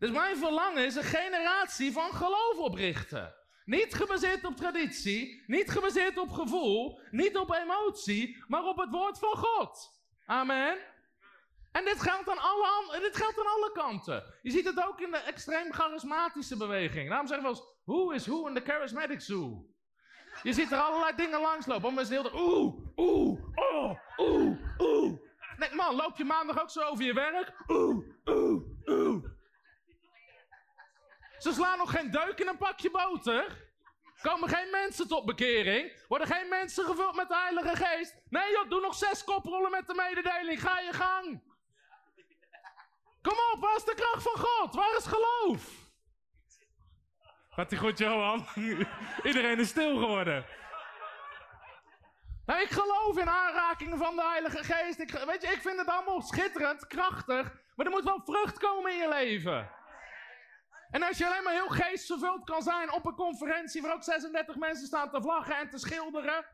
[0.00, 3.34] Dus mijn verlangen is een generatie van geloof oprichten.
[3.64, 9.18] Niet gebaseerd op traditie, niet gebaseerd op gevoel, niet op emotie, maar op het woord
[9.18, 9.90] van God.
[10.26, 10.78] Amen.
[11.72, 14.34] En dit geldt aan alle, dit geldt aan alle kanten.
[14.42, 17.08] Je ziet het ook in de extreem charismatische beweging.
[17.08, 19.66] Daarom zeggen we wel eens, who is who in the charismatic zoo?
[20.42, 21.88] Je ziet er allerlei dingen langslopen.
[21.88, 25.20] Om mensen heel de, oeh, oeh, oh, oeh, oeh.
[25.56, 27.52] Nee, man, loop je maandag ook zo over je werk?
[27.68, 29.24] Oeh, oeh, oeh.
[31.40, 33.68] Ze slaan nog geen deuk in een pakje boter.
[34.22, 36.04] Komen geen mensen tot bekering.
[36.08, 38.14] Worden geen mensen gevuld met de Heilige Geest.
[38.28, 40.60] Nee joh, doe nog zes koprollen met de mededeling.
[40.60, 41.42] Ga je gang.
[43.22, 44.74] Kom op, waar is de kracht van God?
[44.74, 45.62] Waar is geloof?
[47.50, 48.46] Gaat hij goed, Johan?
[49.22, 50.46] Iedereen is stil geworden.
[52.46, 54.98] Nou, ik geloof in aanrakingen van de Heilige Geest.
[54.98, 57.52] Ik, weet je, ik vind het allemaal schitterend, krachtig.
[57.76, 59.70] Maar er moet wel vrucht komen in je leven.
[60.90, 64.56] En als je alleen maar heel geestvervuld kan zijn op een conferentie waar ook 36
[64.56, 66.44] mensen staan te vlaggen en te schilderen.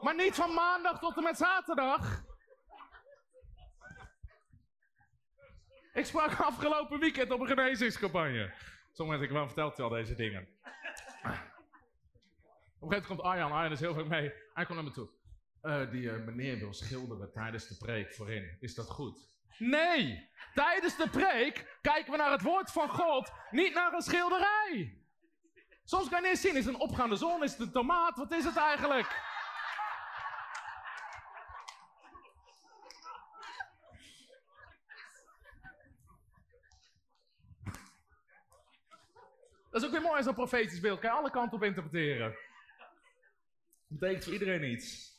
[0.00, 2.22] Maar niet van maandag tot en met zaterdag.
[5.92, 8.52] Ik sprak afgelopen weekend op een genezingscampagne.
[8.96, 10.40] Mensen, ik vertelt al deze dingen.
[10.40, 10.50] Op
[11.24, 11.30] een
[12.80, 14.32] gegeven moment komt Arjan, Arjan is heel vaak mee.
[14.54, 15.08] Hij komt naar me toe.
[15.62, 18.56] Uh, die uh, meneer wil schilderen tijdens de preek voorin.
[18.60, 19.37] Is dat goed?
[19.58, 25.02] Nee, tijdens de preek kijken we naar het woord van God, niet naar een schilderij.
[25.84, 28.32] Soms kan je niet zien, is het een opgaande zon, is het een tomaat, wat
[28.32, 29.26] is het eigenlijk?
[39.70, 42.36] Dat is ook weer mooi als een profetisch beeld, kan je alle kanten op interpreteren.
[43.88, 45.17] Dat betekent voor iedereen iets.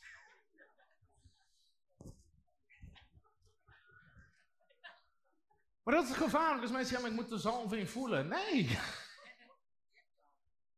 [5.90, 6.60] Maar dat is gevaarlijk.
[6.60, 8.28] Dus mensen zeggen, ik moet de zalving voelen.
[8.28, 8.78] Nee.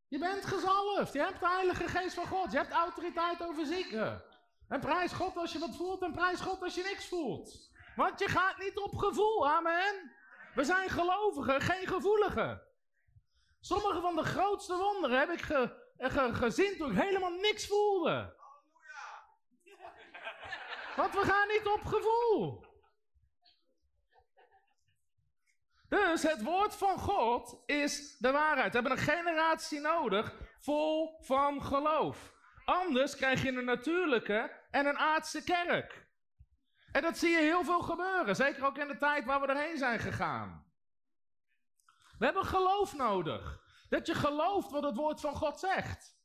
[0.07, 1.13] Je bent gezalfd.
[1.13, 2.51] Je hebt de Heilige Geest van God.
[2.51, 4.23] Je hebt autoriteit over zieken.
[4.67, 7.71] En prijs God als je wat voelt en prijs God als je niks voelt.
[7.95, 10.11] Want je gaat niet op gevoel, amen.
[10.55, 12.61] We zijn gelovigen, geen gevoeligen.
[13.59, 18.35] Sommige van de grootste wonderen heb ik ge, gezien toen ik helemaal niks voelde.
[20.95, 22.71] Want we gaan niet op gevoel.
[25.93, 28.67] Dus het woord van God is de waarheid.
[28.67, 32.33] We hebben een generatie nodig vol van geloof.
[32.65, 36.07] Anders krijg je een natuurlijke en een aardse kerk.
[36.91, 38.35] En dat zie je heel veel gebeuren.
[38.35, 40.65] Zeker ook in de tijd waar we erheen zijn gegaan.
[42.17, 43.61] We hebben geloof nodig.
[43.89, 46.17] Dat je gelooft wat het woord van God zegt.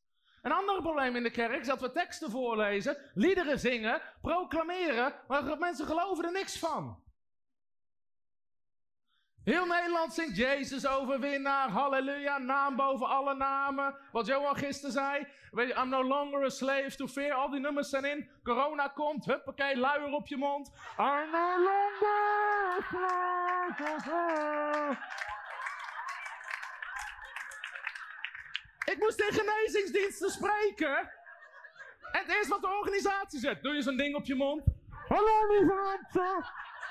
[0.42, 5.58] Een ander probleem in de kerk is dat we teksten voorlezen, liederen zingen, proclameren, maar
[5.58, 7.06] mensen geloven er niks van.
[9.48, 13.96] Heel Nederland zingt Jezus overwinnaar, halleluja, naam boven alle namen.
[14.12, 17.32] Wat Johan gisteren zei, weet je, I'm no longer a slave to fear.
[17.32, 20.70] Al die nummers zijn in, corona komt, huppakee, luier op je mond.
[20.98, 23.26] I'm no longer a slave.
[28.84, 30.98] Ik moest in genezingsdiensten spreken.
[32.12, 34.62] En het eerste wat de organisatie zegt, doe je zo'n ding op je mond.
[35.08, 35.98] Hallo lieve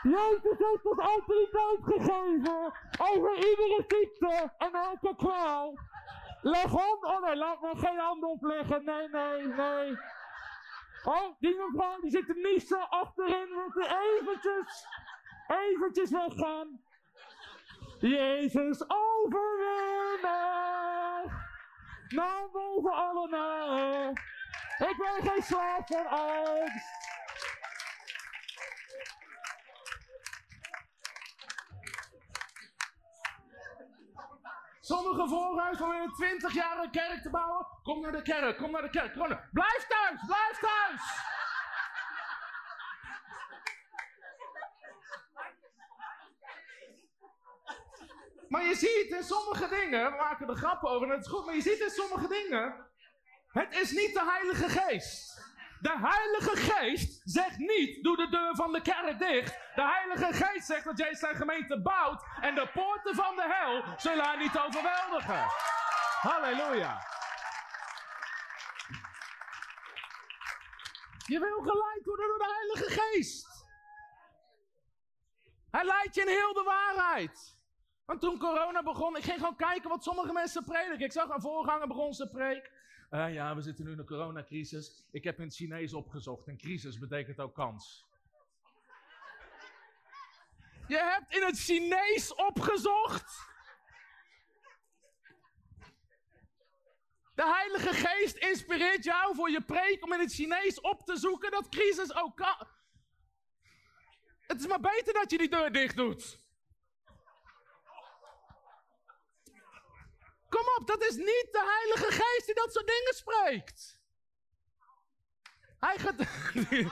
[0.03, 2.73] Jezus heeft ons autoriteit gegeven
[3.11, 5.73] over iedere ziekte en elke kwaal.
[6.41, 9.97] Leg hand, oh nee, laat me geen hand opleggen, nee, nee, nee.
[11.03, 14.85] Oh, die mevrouw die zit er niet zo achterin, moet eventjes,
[15.47, 16.81] eventjes weggaan.
[17.99, 20.31] Jezus overwinnen,
[22.07, 24.09] nou boven alle namen.
[24.77, 27.16] Ik ben geen slaaf van angst.
[34.87, 35.27] Sommige
[35.77, 37.67] van in 20 jaar een kerk te bouwen.
[37.83, 39.13] Kom naar de kerk, kom naar de kerk.
[39.13, 39.49] Kom naar...
[39.51, 41.01] Blijf thuis, blijf thuis!
[48.47, 51.45] Maar je ziet in sommige dingen, we maken er grappen over en het is goed,
[51.45, 52.87] maar je ziet in sommige dingen,
[53.47, 55.46] het is niet de Heilige Geest.
[55.81, 59.57] De Heilige Geest zegt niet: doe de deur van de kerk dicht.
[59.75, 63.97] De Heilige Geest zegt dat jij zijn gemeente bouwt en de poorten van de hel
[63.97, 65.45] zullen haar niet overweldigen.
[66.21, 67.01] Halleluja.
[71.25, 73.65] Je wil geleid worden door de Heilige Geest.
[75.71, 77.57] Hij leidt je in heel de waarheid.
[78.05, 81.05] Want toen corona begon, ik ging gewoon kijken wat sommige mensen prediken.
[81.05, 82.71] Ik zag een voorganger begon zijn preek.
[83.09, 85.03] Uh, ja, we zitten nu in een coronacrisis.
[85.11, 88.05] Ik heb in het Chinees opgezocht en crisis betekent ook kans.
[90.87, 93.55] Je hebt in het Chinees opgezocht.
[97.35, 101.51] De Heilige Geest inspireert jou voor je preek om in het Chinees op te zoeken
[101.51, 102.67] dat crisis ook kan.
[104.41, 106.46] Het is maar beter dat je die deur dicht doet.
[110.49, 113.99] Kom op, dat is niet de Heilige Geest die dat soort dingen spreekt.
[115.79, 115.97] Hij.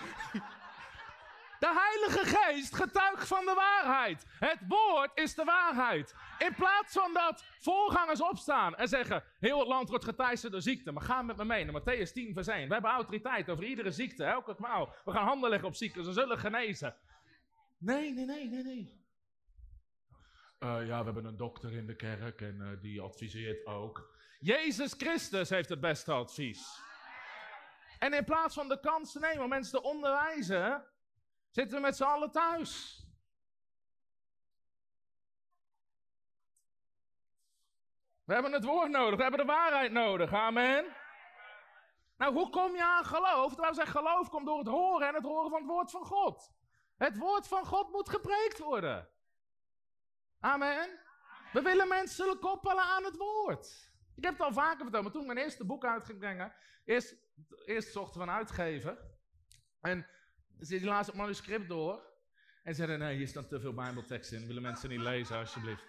[1.60, 4.26] De Heilige Geest getuigt van de waarheid.
[4.40, 6.16] Het woord is de waarheid.
[6.38, 10.92] In plaats van dat voorgangers opstaan en zeggen: Heel het land wordt geteisterd door ziekte.
[10.92, 12.68] Maar ga met me mee naar Matthäus 10, vers 1.
[12.68, 14.96] We hebben autoriteit over iedere ziekte, elke kwaal.
[15.06, 16.96] We gaan handen leggen op zieken, ze zullen genezen.
[17.78, 19.05] Nee, nee, nee, nee, nee.
[20.60, 24.14] Uh, ja, we hebben een dokter in de kerk en uh, die adviseert ook.
[24.40, 26.82] Jezus Christus heeft het beste advies.
[28.00, 30.86] En in plaats van de kans te nemen om mensen te onderwijzen,
[31.50, 33.04] zitten we met z'n allen thuis.
[38.24, 40.86] We hebben het woord nodig, we hebben de waarheid nodig, amen.
[42.18, 43.48] Nou, hoe kom je aan geloof?
[43.48, 46.06] Terwijl we zeggen, geloof komt door het horen en het horen van het woord van
[46.06, 46.52] God.
[46.98, 49.10] Het woord van God moet gepreekt worden.
[50.46, 51.00] Amen.
[51.54, 53.92] We willen mensen koppelen aan het woord.
[54.16, 56.54] Ik heb het al vaker verteld, maar toen ik mijn eerste boek uit ging brengen,
[56.86, 57.16] eerst,
[57.66, 58.98] eerst zochten we een uitgever.
[59.82, 60.08] En
[60.60, 62.14] ze die het manuscript door.
[62.64, 65.86] En zeiden, nee, hier staan te veel bijbelteksten in, willen mensen niet lezen, alsjeblieft.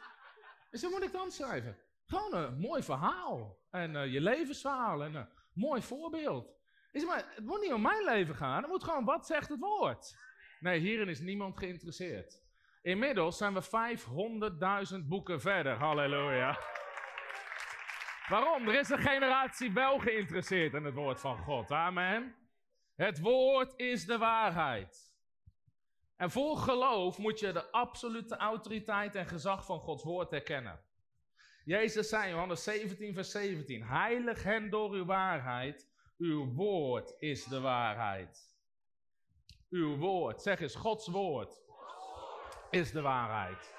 [0.71, 1.79] En zo moet ik dan schrijven.
[2.05, 3.59] Gewoon een mooi verhaal.
[3.71, 6.55] En uh, je levensverhaal en een mooi voorbeeld.
[6.93, 9.61] Zeg maar, het moet niet om mijn leven gaan, het moet gewoon, wat zegt het
[9.61, 10.17] woord?
[10.61, 12.45] Nee, hierin is niemand geïnteresseerd.
[12.87, 13.63] Inmiddels zijn we
[15.01, 15.77] 500.000 boeken verder.
[15.77, 16.59] Halleluja.
[18.29, 18.69] Waarom?
[18.69, 21.71] Er is een generatie wel geïnteresseerd in het woord van God.
[21.71, 22.35] Amen.
[22.95, 25.15] Het woord is de waarheid.
[26.17, 30.81] En voor geloof moet je de absolute autoriteit en gezag van Gods woord erkennen.
[31.65, 35.89] Jezus zei in Johannes 17, vers 17: Heilig hen door uw waarheid.
[36.19, 38.55] Uw woord is de waarheid.
[39.71, 41.65] Uw woord, zeg eens, Gods woord
[42.71, 43.75] is de waarheid.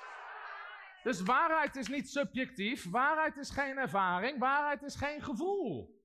[1.04, 6.02] Dus waarheid is niet subjectief, waarheid is geen ervaring, waarheid is geen gevoel.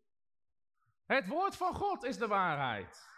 [1.06, 3.10] Het woord van God is de waarheid.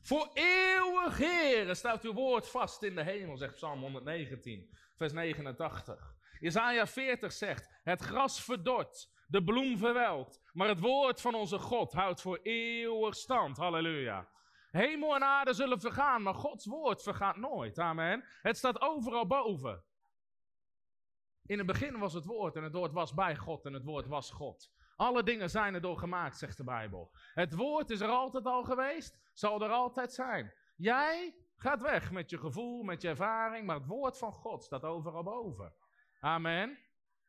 [0.00, 6.16] Voor eeuwig Heer staat uw woord vast in de hemel, zegt Psalm 119, vers 89.
[6.40, 11.92] Jezaja 40 zegt, het gras verdort, de bloem verwelkt, maar het woord van onze God
[11.92, 13.56] houdt voor eeuwig stand.
[13.56, 14.28] Halleluja.
[14.70, 17.78] Hemel en aarde zullen vergaan, maar Gods woord vergaat nooit.
[17.78, 18.24] Amen.
[18.42, 19.84] Het staat overal boven.
[21.46, 24.06] In het begin was het woord en het woord was bij God en het woord
[24.06, 24.70] was God.
[24.96, 27.10] Alle dingen zijn erdoor gemaakt, zegt de Bijbel.
[27.34, 30.54] Het woord is er altijd al geweest, zal er altijd zijn.
[30.76, 34.84] Jij gaat weg met je gevoel, met je ervaring, maar het woord van God staat
[34.84, 35.74] overal boven.
[36.20, 36.78] Amen.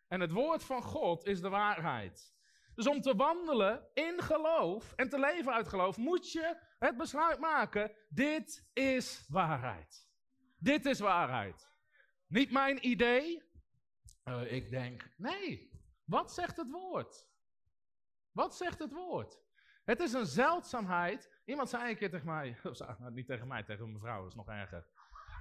[0.07, 2.37] En het woord van God is de waarheid.
[2.79, 7.39] Dus om te wandelen in geloof en te leven uit geloof, moet je het besluit
[7.39, 10.09] maken: dit is waarheid.
[10.57, 11.69] Dit is waarheid.
[12.27, 13.43] Niet mijn idee.
[14.25, 15.71] Uh, ik denk, nee.
[16.05, 17.27] Wat zegt het woord?
[18.31, 19.39] Wat zegt het woord?
[19.83, 21.41] Het is een zeldzaamheid.
[21.45, 22.57] Iemand zei een keer tegen mij,
[23.09, 24.87] niet tegen mij, tegen mijn vrouw, dat is nog erger.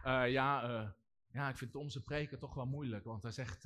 [0.04, 0.90] Uh, ja, uh,
[1.28, 3.62] ja, ik vind onze preken toch wel moeilijk, want hij zegt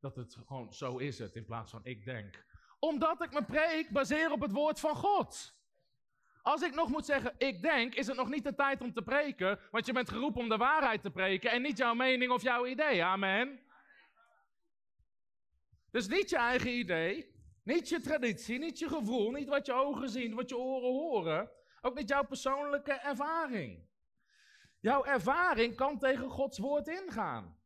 [0.00, 2.52] dat het gewoon zo is het, in plaats van ik denk.
[2.84, 5.54] Omdat ik mijn preek baseer op het woord van God.
[6.42, 9.02] Als ik nog moet zeggen, ik denk, is het nog niet de tijd om te
[9.02, 12.42] preken, want je bent geroepen om de waarheid te preken en niet jouw mening of
[12.42, 13.04] jouw idee.
[13.04, 13.60] Amen.
[15.90, 20.08] Dus niet je eigen idee, niet je traditie, niet je gevoel, niet wat je ogen
[20.08, 21.50] zien, wat je oren horen.
[21.80, 23.88] Ook niet jouw persoonlijke ervaring.
[24.80, 27.58] Jouw ervaring kan tegen Gods woord ingaan.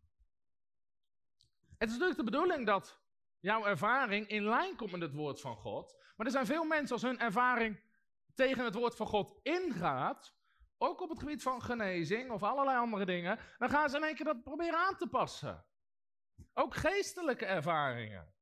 [1.78, 3.06] Het is natuurlijk de bedoeling dat
[3.40, 5.96] jouw ervaring in lijn komt met het woord van God.
[6.16, 7.80] Maar er zijn veel mensen als hun ervaring
[8.34, 10.36] tegen het woord van God ingaat,
[10.78, 14.14] ook op het gebied van genezing of allerlei andere dingen, dan gaan ze in één
[14.14, 15.64] keer dat proberen aan te passen.
[16.54, 18.34] Ook geestelijke ervaringen.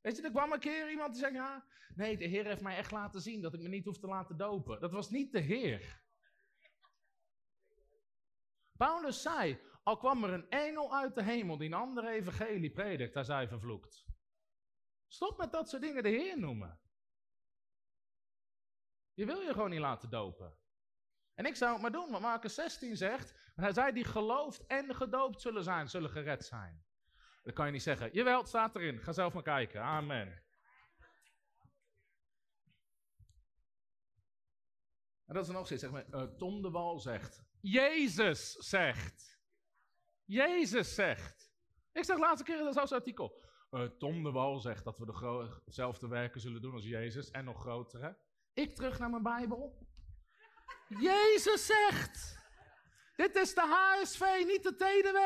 [0.00, 2.76] Weet je, er kwam een keer iemand die zei, ja, nee, de Heer heeft mij
[2.76, 4.80] echt laten zien dat ik me niet hoef te laten dopen.
[4.80, 6.02] Dat was niet de Heer.
[8.76, 13.14] Paulus zei, al kwam er een engel uit de hemel die een andere evangelie predikt,
[13.14, 14.06] hij zei vervloekt.
[15.06, 16.80] Stop met dat soort dingen de Heer noemen.
[19.14, 20.58] Je wil je gewoon niet laten dopen.
[21.34, 24.94] En ik zou het maar doen, want Marcus 16 zegt, hij zei die gelooft en
[24.94, 26.84] gedoopt zullen zijn, zullen gered zijn.
[27.42, 30.42] Dan kan je niet zeggen, jawel, staat erin, ga zelf maar kijken, amen.
[35.26, 39.37] En dat is nog steeds, zeg maar, uh, Tom de Wal zegt, Jezus zegt.
[40.28, 41.52] Jezus zegt.
[41.92, 43.44] Ik zeg laatste keer in zo'n artikel.
[43.70, 47.60] Uh, Tom de Wal zegt dat we dezelfde werken zullen doen als Jezus en nog
[47.60, 48.18] grotere.
[48.54, 49.86] Ik terug naar mijn Bijbel.
[50.88, 52.46] Jezus zegt.
[53.16, 55.18] Dit is de HSV, niet de TDW.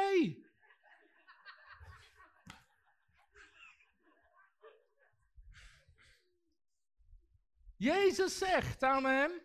[7.77, 9.43] Jezus zegt, amen.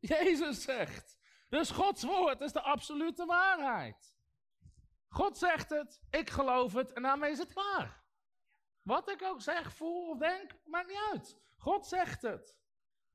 [0.00, 1.18] Jezus zegt.
[1.48, 4.11] Dus Gods woord is de absolute waarheid.
[5.12, 8.04] God zegt het, ik geloof het en daarmee is het waar.
[8.82, 11.40] Wat ik ook zeg, voel of denk, maakt niet uit.
[11.56, 12.60] God zegt het.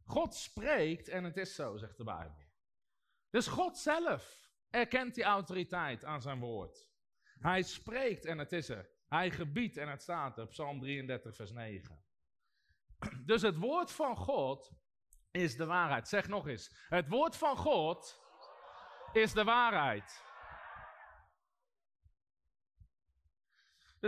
[0.05, 2.45] God spreekt en het is zo, zegt de Bijbel.
[3.29, 6.89] Dus God zelf erkent die autoriteit aan zijn woord.
[7.39, 8.89] Hij spreekt en het is er.
[9.07, 10.47] Hij gebiedt en het staat er.
[10.47, 12.03] Psalm 33, vers 9.
[13.25, 14.71] Dus het woord van God
[15.31, 16.07] is de waarheid.
[16.07, 16.85] Zeg nog eens.
[16.89, 18.21] Het woord van God
[19.11, 20.25] is de waarheid.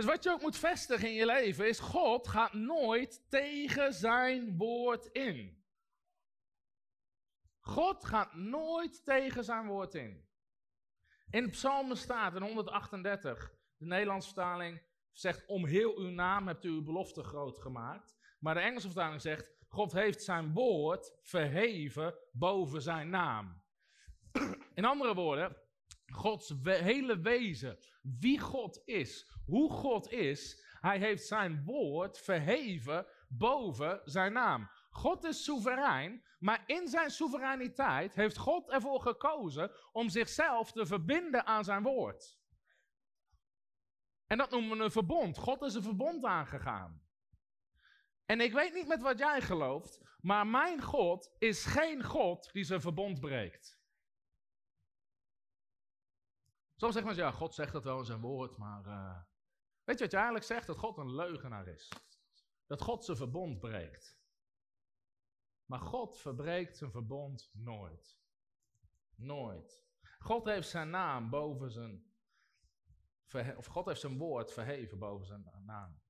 [0.00, 4.56] Dus wat je ook moet vestigen in je leven is: God gaat nooit tegen zijn
[4.56, 5.64] woord in.
[7.60, 10.28] God gaat nooit tegen zijn woord in.
[11.30, 14.82] In Psalmen staat in 138, de Nederlandse vertaling
[15.12, 18.16] zegt: Om heel uw naam hebt u uw belofte groot gemaakt.
[18.38, 23.62] Maar de Engelse vertaling zegt: God heeft zijn woord verheven boven zijn naam.
[24.74, 25.56] In andere woorden,
[26.10, 34.00] Gods hele wezen, wie God is, hoe God is, hij heeft zijn woord verheven boven
[34.04, 34.70] zijn naam.
[34.90, 41.46] God is soeverein, maar in zijn soevereiniteit heeft God ervoor gekozen om zichzelf te verbinden
[41.46, 42.38] aan zijn woord.
[44.26, 45.38] En dat noemen we een verbond.
[45.38, 47.02] God is een verbond aangegaan.
[48.26, 52.64] En ik weet niet met wat jij gelooft, maar mijn God is geen God die
[52.64, 53.79] zijn verbond breekt.
[56.80, 59.22] Soms zegt men, ja, God zegt dat wel in zijn woord, maar uh,
[59.84, 60.66] weet je wat je eigenlijk zegt?
[60.66, 61.88] Dat God een leugenaar is.
[62.66, 64.18] Dat God zijn verbond breekt.
[65.64, 68.20] Maar God verbreekt zijn verbond nooit.
[69.14, 69.84] Nooit.
[70.18, 72.14] God heeft zijn naam boven zijn.
[73.56, 76.02] Of God heeft zijn woord verheven boven zijn naam.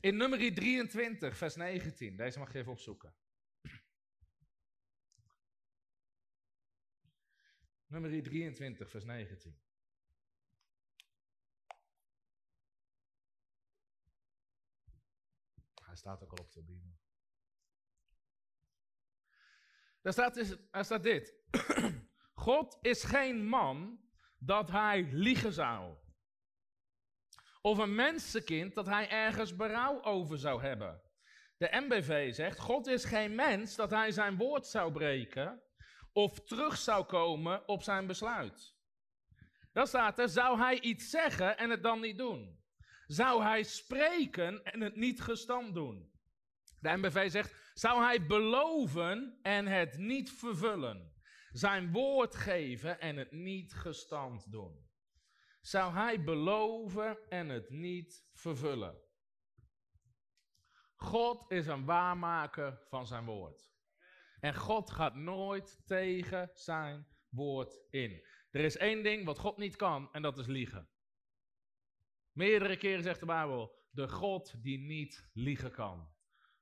[0.00, 2.16] In nummer 23, vers 19.
[2.16, 3.14] Deze mag je even opzoeken.
[7.86, 9.60] Nummer 23, vers 19.
[15.92, 16.98] Hij staat ook al op de Bijbel.
[20.00, 21.34] Daar staat, staat dit.
[22.46, 24.00] God is geen man
[24.38, 25.96] dat hij liegen zou.
[27.60, 31.02] Of een mensenkind dat hij ergens berouw over zou hebben.
[31.56, 35.62] De MBV zegt: God is geen mens dat hij zijn woord zou breken.
[36.12, 38.74] Of terug zou komen op zijn besluit.
[39.72, 42.61] Dan staat er: zou hij iets zeggen en het dan niet doen?
[43.12, 46.12] Zou hij spreken en het niet gestand doen?
[46.78, 51.12] De MBV zegt: zou hij beloven en het niet vervullen?
[51.50, 54.90] Zijn woord geven en het niet gestand doen?
[55.60, 59.02] Zou hij beloven en het niet vervullen?
[60.96, 63.70] God is een waarmaker van zijn woord.
[64.40, 68.26] En God gaat nooit tegen zijn woord in.
[68.50, 70.91] Er is één ding wat God niet kan en dat is liegen.
[72.32, 76.10] Meerdere keren zegt de Bijbel, de God die niet liegen kan.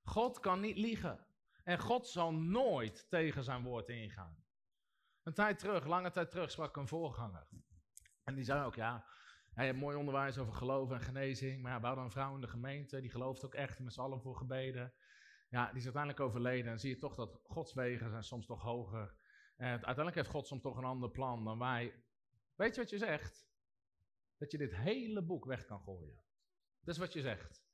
[0.03, 1.27] God kan niet liegen.
[1.65, 4.45] En God zal nooit tegen zijn woord ingaan.
[5.23, 7.49] Een tijd terug, lange tijd terug, sprak een voorganger.
[8.25, 9.05] En die zei ook, ja,
[9.55, 11.63] hij heeft mooi onderwijs over geloof en genezing.
[11.63, 14.01] Maar ja, we hadden een vrouw in de gemeente, die gelooft ook echt met z'n
[14.01, 14.95] allen voor gebeden.
[15.49, 16.73] Ja, die is uiteindelijk overleden.
[16.73, 19.15] En zie je toch dat Gods wegen zijn soms toch hoger.
[19.57, 22.05] En uiteindelijk heeft God soms toch een ander plan dan wij.
[22.55, 23.50] Weet je wat je zegt?
[24.41, 26.25] Dat je dit hele boek weg kan gooien.
[26.81, 27.65] Dat is wat je zegt.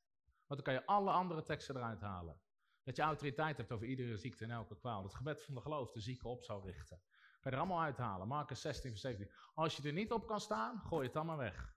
[0.46, 2.40] Want dan kan je alle andere teksten eruit halen.
[2.82, 5.02] Dat je autoriteit hebt over iedere ziekte en elke kwaal.
[5.02, 7.02] Dat gebed van de geloof de zieke op zou richten.
[7.40, 8.28] Kan je er allemaal uithalen.
[8.28, 9.32] Marcus 16, vers 17.
[9.54, 11.74] Als je er niet op kan staan, gooi het dan maar weg.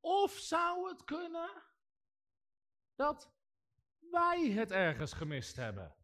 [0.00, 1.62] Of zou het kunnen
[2.94, 3.34] dat
[3.98, 5.96] wij het ergens gemist hebben?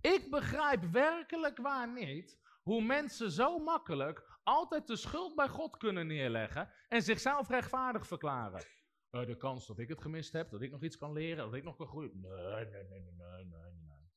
[0.00, 6.06] Ik begrijp werkelijk waar niet hoe mensen zo makkelijk altijd de schuld bij God kunnen
[6.06, 8.64] neerleggen en zichzelf rechtvaardig verklaren.
[9.10, 11.54] Uh, de kans dat ik het gemist heb, dat ik nog iets kan leren, dat
[11.54, 12.20] ik nog kan groeien.
[12.20, 14.10] Nee, nee, nee, nee, nee, nee.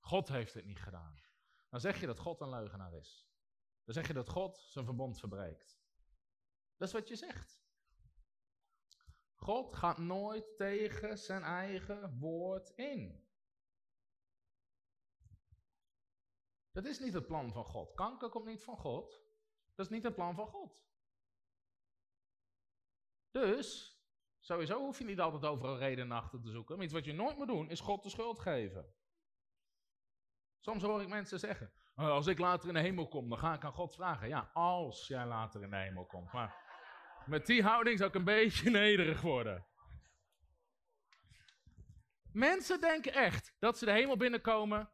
[0.00, 1.22] God heeft het niet gedaan.
[1.70, 3.30] Dan zeg je dat God een leugenaar is.
[3.84, 5.80] Dan zeg je dat God zijn verbond verbreekt.
[6.76, 7.62] Dat is wat je zegt.
[9.34, 13.26] God gaat nooit tegen zijn eigen woord in.
[16.72, 17.94] Dat is niet het plan van God.
[17.94, 19.22] Kanker komt niet van God.
[19.74, 20.84] Dat is niet het plan van God.
[23.30, 23.98] Dus,
[24.40, 26.74] sowieso hoef je niet altijd overal redenen achter te zoeken.
[26.76, 28.94] Maar iets wat je nooit moet doen, is God de schuld geven.
[30.60, 33.54] Soms hoor ik mensen zeggen, oh, als ik later in de hemel kom, dan ga
[33.54, 34.28] ik aan God vragen.
[34.28, 36.32] Ja, als jij later in de hemel komt.
[36.32, 36.56] Maar
[37.26, 39.66] met die houding zou ik een beetje nederig worden.
[42.32, 44.90] Mensen denken echt dat ze de hemel binnenkomen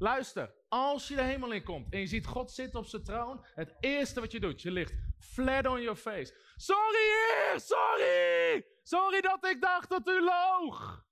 [0.00, 3.44] Luister, als je de hemel in komt en je ziet God zitten op zijn troon,
[3.54, 6.34] het eerste wat je doet, je ligt flat on your face.
[6.56, 8.66] Sorry heer, sorry!
[8.82, 11.06] Sorry dat ik dacht dat u loog!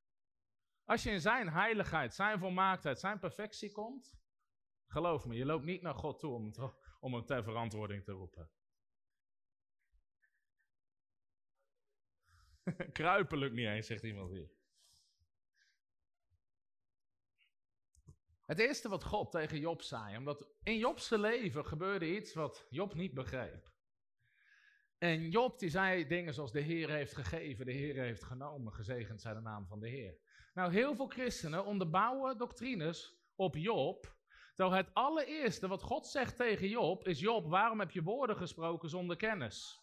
[0.85, 4.15] Als je in zijn heiligheid, zijn volmaaktheid, zijn perfectie komt,
[4.87, 6.53] geloof me, je loopt niet naar God toe om,
[7.01, 8.51] om hem ter verantwoording te roepen.
[12.93, 14.58] Kruipen lukt niet eens, zegt iemand hier.
[18.49, 22.95] Het eerste wat God tegen Job zei, omdat in Job's leven gebeurde iets wat Job
[22.95, 23.71] niet begreep.
[24.99, 29.21] En Job die zei dingen zoals de Heer heeft gegeven, de Heer heeft genomen, gezegend
[29.21, 30.19] zij de naam van de Heer.
[30.55, 34.17] Nou, heel veel christenen onderbouwen doctrines op Job.
[34.55, 38.89] Terwijl het allereerste wat God zegt tegen Job is: Job, waarom heb je woorden gesproken
[38.89, 39.81] zonder kennis?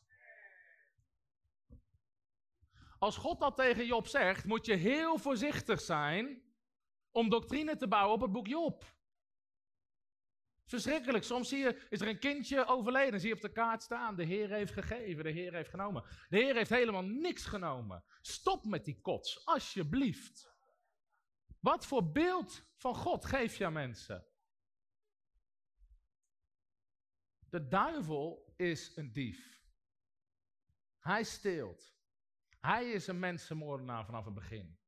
[3.00, 6.44] Als God dat tegen Job zegt, moet je heel voorzichtig zijn
[7.16, 8.96] om doctrine te bouwen op het boek Job.
[10.66, 11.24] Verschrikkelijk.
[11.24, 13.20] Soms zie je, is er een kindje overleden.
[13.20, 14.16] Zie je op de kaart staan.
[14.16, 15.24] De Heer heeft gegeven.
[15.24, 16.04] De Heer heeft genomen.
[16.30, 18.04] De Heer heeft helemaal niks genomen.
[18.22, 20.54] Stop met die kots, alsjeblieft.
[21.60, 24.28] Wat voor beeld van God geef je aan mensen?
[27.50, 29.64] De duivel is een dief.
[31.00, 31.96] Hij steelt.
[32.60, 34.80] Hij is een mensenmoordenaar vanaf het begin.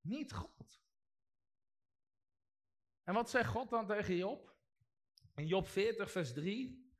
[0.00, 0.83] Niet God.
[3.04, 4.54] En wat zegt God dan tegen Job?
[5.34, 6.92] In Job 40, vers 3.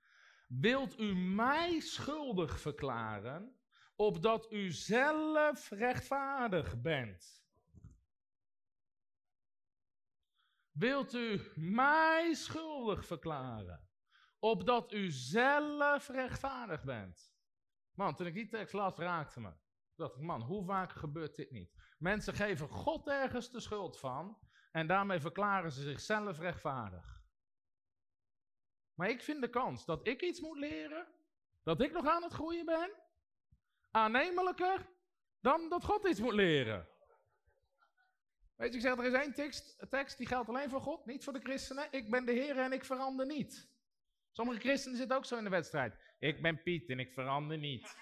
[0.48, 3.56] Wilt u mij schuldig verklaren,
[3.96, 7.42] opdat u zelf rechtvaardig bent?
[10.70, 13.88] Wilt u mij schuldig verklaren,
[14.38, 17.32] opdat u zelf rechtvaardig bent?
[17.92, 19.52] Man, toen ik die tekst las, raakte me.
[19.94, 21.94] dacht ik, man, hoe vaak gebeurt dit niet?
[21.98, 24.38] Mensen geven God ergens de schuld van
[24.74, 27.22] en daarmee verklaren ze zichzelf rechtvaardig.
[28.94, 31.06] Maar ik vind de kans dat ik iets moet leren,
[31.62, 32.90] dat ik nog aan het groeien ben,
[33.90, 34.86] aannemelijker
[35.40, 36.88] dan dat God iets moet leren.
[38.56, 41.24] Weet je, ik zeg, er is één tekst, tekst die geldt alleen voor God, niet
[41.24, 41.88] voor de christenen.
[41.90, 43.68] Ik ben de Heer en ik verander niet.
[44.32, 45.96] Sommige christenen zitten ook zo in de wedstrijd.
[46.18, 47.96] Ik ben Piet en ik verander niet.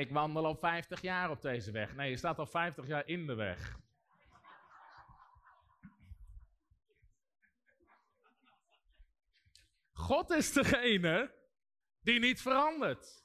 [0.00, 1.94] Ik wandel al 50 jaar op deze weg.
[1.94, 3.78] Nee, je staat al 50 jaar in de weg.
[9.92, 11.34] God is degene
[12.02, 13.24] die niet verandert.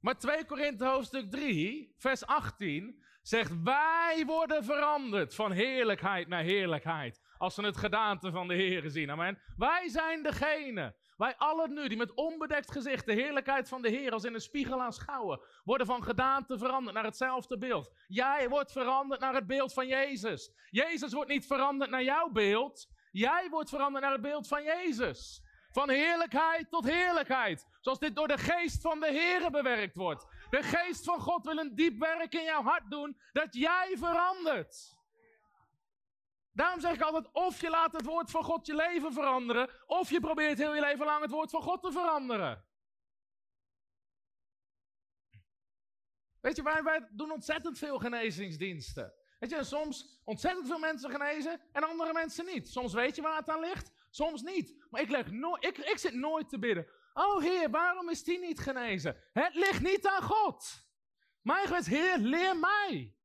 [0.00, 7.22] Maar 2 Korinthe hoofdstuk 3, vers 18 zegt: Wij worden veranderd van heerlijkheid naar heerlijkheid.
[7.36, 9.10] Als we het gedaante van de Heer zien.
[9.10, 9.42] Amen.
[9.56, 10.96] Wij zijn degene.
[11.16, 14.40] Wij allen nu die met onbedekt gezicht de heerlijkheid van de Heer als in een
[14.40, 17.92] spiegel aanschouwen, worden van gedaante veranderd naar hetzelfde beeld.
[18.06, 20.52] Jij wordt veranderd naar het beeld van Jezus.
[20.70, 22.88] Jezus wordt niet veranderd naar jouw beeld.
[23.10, 25.42] Jij wordt veranderd naar het beeld van Jezus.
[25.70, 27.66] Van heerlijkheid tot heerlijkheid.
[27.80, 30.26] Zoals dit door de geest van de Heer bewerkt wordt.
[30.50, 35.02] De geest van God wil een diep werk in jouw hart doen, dat jij verandert.
[36.54, 40.10] Daarom zeg ik altijd, of je laat het woord van God je leven veranderen, of
[40.10, 42.64] je probeert heel je leven lang het woord van God te veranderen.
[46.40, 49.14] Weet je, wij, doen ontzettend veel genezingsdiensten.
[49.38, 52.68] Weet je, soms ontzettend veel mensen genezen en andere mensen niet.
[52.68, 54.86] Soms weet je waar het aan ligt, soms niet.
[54.90, 55.26] Maar ik, leg
[55.60, 56.86] ik, ik zit nooit te bidden.
[57.14, 59.16] Oh Heer, waarom is die niet genezen?
[59.32, 60.86] Het ligt niet aan God.
[61.40, 63.16] Mijn gebed Heer, leer mij.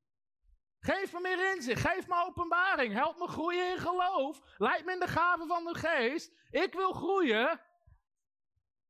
[0.80, 5.00] Geef me meer inzicht, geef me openbaring, help me groeien in geloof, leid me in
[5.00, 6.32] de gaven van de geest.
[6.50, 7.62] Ik wil groeien.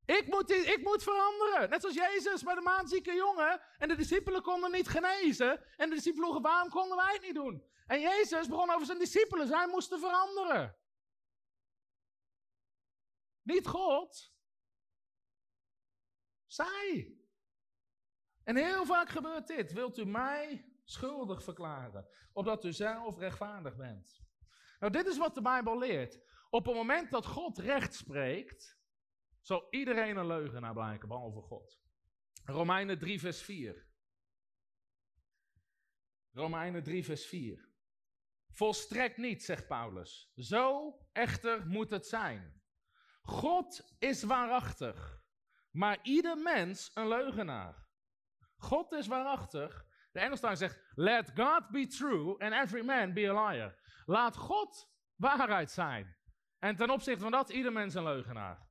[0.06, 1.70] Ik moet, ik moet veranderen.
[1.70, 3.62] Net zoals Jezus bij de maanzieke jongen.
[3.78, 5.64] En de discipelen konden niet genezen.
[5.78, 7.64] En de discipelen vroegen, waarom konden wij het niet doen?
[7.88, 9.48] En Jezus begon over zijn discipelen.
[9.48, 10.78] Zij moesten veranderen.
[13.42, 14.34] Niet God.
[16.46, 17.18] Zij.
[18.44, 19.74] En heel vaak gebeurt dit.
[19.74, 24.22] Wilt u mij schuldig verklaren, opdat u zelf rechtvaardig bent.
[24.80, 26.20] Nou, dit is wat de Bijbel leert.
[26.50, 28.80] Op het moment dat God recht spreekt,
[29.42, 31.80] zal iedereen een leugenaar blijken, behalve God.
[32.44, 33.88] Romeinen 3, vers 4.
[36.32, 37.70] Romeinen 3, vers 4.
[38.50, 40.32] Volstrekt niet, zegt Paulus.
[40.36, 42.62] Zo echter moet het zijn.
[43.22, 45.24] God is waarachtig,
[45.72, 47.88] maar ieder mens een leugenaar.
[48.56, 53.50] God is waarachtig, de Engelstaal zegt, let God be true and every man be a
[53.50, 53.76] liar.
[54.06, 56.18] Laat God waarheid zijn.
[56.60, 58.68] En ten opzichte van dat, ieder mens een leugenaar.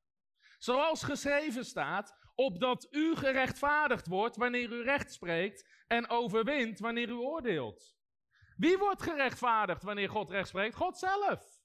[0.59, 7.15] Zoals geschreven staat, opdat u gerechtvaardigd wordt wanneer u recht spreekt en overwint wanneer u
[7.15, 7.97] oordeelt.
[8.57, 10.75] Wie wordt gerechtvaardigd wanneer God recht spreekt?
[10.75, 11.63] God zelf.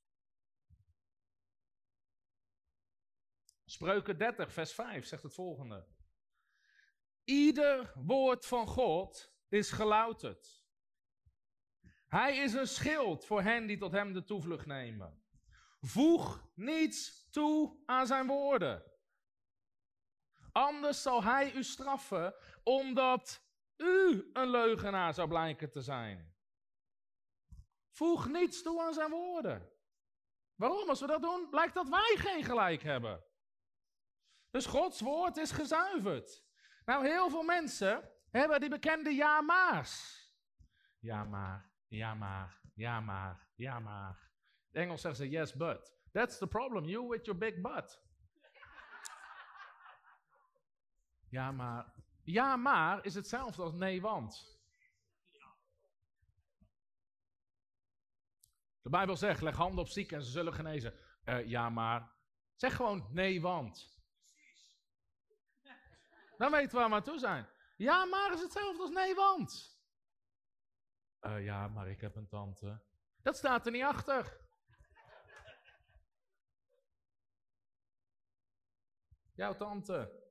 [3.66, 5.88] Spreuken 30, vers 5 zegt het volgende.
[7.24, 10.66] Ieder woord van God is gelouterd.
[12.08, 15.24] Hij is een schild voor hen die tot hem de toevlucht nemen.
[15.82, 18.84] Voeg niets toe aan zijn woorden.
[20.52, 23.44] Anders zal hij u straffen, omdat
[23.78, 26.36] u een leugenaar zou blijken te zijn.
[27.90, 29.72] Voeg niets toe aan zijn woorden.
[30.56, 30.90] Waarom?
[30.90, 33.24] Als we dat doen, blijkt dat wij geen gelijk hebben.
[34.50, 36.44] Dus Gods woord is gezuiverd.
[36.86, 40.22] Nou, heel veel mensen hebben die bekende ja-maars.
[41.00, 44.32] Ja maar, ja maar, ja maar, ja maar.
[44.70, 45.94] De Engels zeggen ze yes but.
[46.12, 48.02] That's the problem, you with your big butt.
[51.30, 54.62] Ja maar, ja maar is hetzelfde als nee want.
[58.82, 60.94] De Bijbel zegt, leg handen op zieken en ze zullen genezen.
[61.26, 62.12] Uh, ja maar,
[62.56, 64.02] zeg gewoon nee want.
[66.38, 67.48] Dan weten we waar we aan toe zijn.
[67.84, 69.80] Ja, maar is hetzelfde als nee, want.
[71.22, 72.82] Uh, ja, maar ik heb een tante.
[73.22, 74.42] Dat staat er niet achter.
[79.36, 80.22] jouw tante.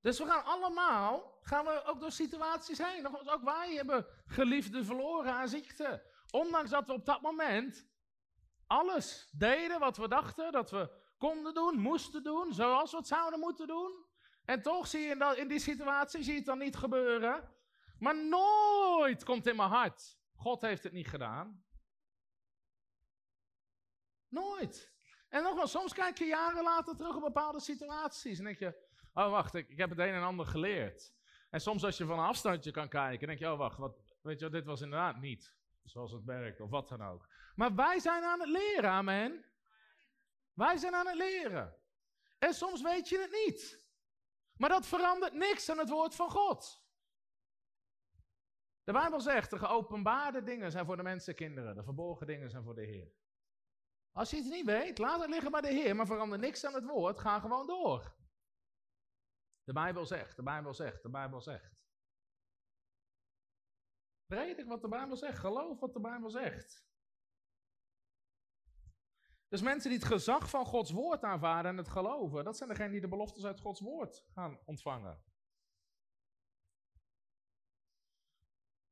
[0.00, 3.06] Dus we gaan allemaal, gaan we ook door situaties heen.
[3.06, 6.02] Ook wij hebben geliefden verloren aan ziekte.
[6.30, 7.88] Ondanks dat we op dat moment
[8.66, 13.40] alles deden wat we dachten dat we konden doen, moesten doen, zoals we het zouden
[13.40, 14.08] moeten doen.
[14.44, 17.48] En toch zie je in, in die situatie zie je het dan niet gebeuren.
[17.98, 21.64] Maar nooit komt in mijn hart, God heeft het niet gedaan.
[24.28, 24.92] Nooit.
[25.28, 29.30] En nogmaals, soms kijk je jaren later terug op bepaalde situaties en denk je, oh
[29.30, 31.14] wacht, ik, ik heb het een en ander geleerd.
[31.50, 34.40] En soms als je van een afstandje kan kijken, denk je, oh wacht, wat, weet
[34.40, 37.28] je, dit was inderdaad niet zoals het werkt of wat dan ook.
[37.54, 39.44] Maar wij zijn aan het leren, amen.
[40.52, 41.76] Wij zijn aan het leren.
[42.38, 43.79] En soms weet je het niet.
[44.60, 46.84] Maar dat verandert niks aan het woord van God.
[48.84, 52.74] De Bijbel zegt, de geopenbaarde dingen zijn voor de mensenkinderen, de verborgen dingen zijn voor
[52.74, 53.12] de Heer.
[54.12, 56.74] Als je het niet weet, laat het liggen bij de Heer, maar verander niks aan
[56.74, 58.14] het woord, ga gewoon door.
[59.64, 61.80] De Bijbel zegt, de Bijbel zegt, de Bijbel zegt.
[64.26, 66.89] Predik wat de Bijbel zegt, geloof wat de Bijbel zegt.
[69.50, 72.90] Dus mensen die het gezag van Gods woord aanvaarden en het geloven, dat zijn degenen
[72.90, 75.22] die de beloftes uit Gods woord gaan ontvangen.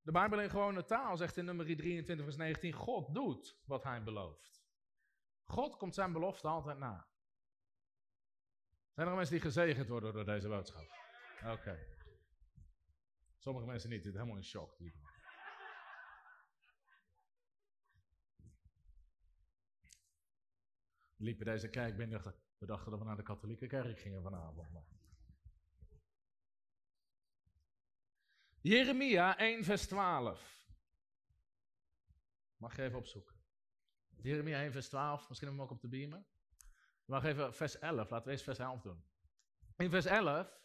[0.01, 4.03] De Bijbel in gewone taal zegt in nummer 23 vers 19, God doet wat hij
[4.03, 4.65] belooft.
[5.45, 7.09] God komt zijn belofte altijd na.
[8.95, 10.87] Zijn er mensen die gezegend worden door deze boodschap?
[11.45, 11.79] Oké.
[13.37, 14.79] Sommige mensen niet, die zijn helemaal in shock.
[21.19, 24.73] Liepen deze kerk binnen dachten, we dachten dat we naar de katholieke kerk gingen vanavond.
[24.73, 24.85] Maar.
[28.61, 30.67] Jeremia 1 vers 12.
[32.57, 33.37] Mag je even opzoeken.
[34.17, 36.25] Jeremia 1 vers 12, misschien hem ook op de beamer.
[37.05, 39.05] Mag even vers 11, laten we eens vers 11 doen.
[39.77, 40.61] In vers 11,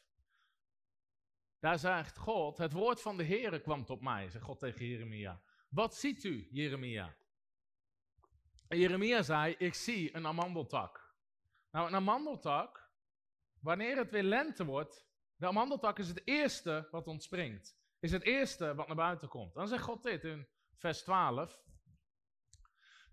[1.60, 5.42] daar zegt God, het woord van de Heere kwam tot mij, zegt God tegen Jeremia.
[5.70, 7.16] Wat ziet u, Jeremia?
[8.78, 11.16] Jeremia zei, ik zie een amandeltak.
[11.72, 12.90] Nou, een amandeltak,
[13.60, 15.06] wanneer het weer lente wordt,
[15.36, 17.78] de amandeltak is het eerste wat ontspringt.
[18.00, 19.54] Is het eerste wat naar buiten komt.
[19.54, 21.62] Dan zegt God dit in vers 12.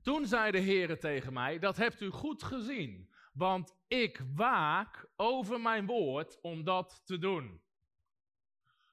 [0.03, 5.61] Toen zei de Heere tegen mij, dat hebt u goed gezien, want ik waak over
[5.61, 7.63] mijn woord om dat te doen.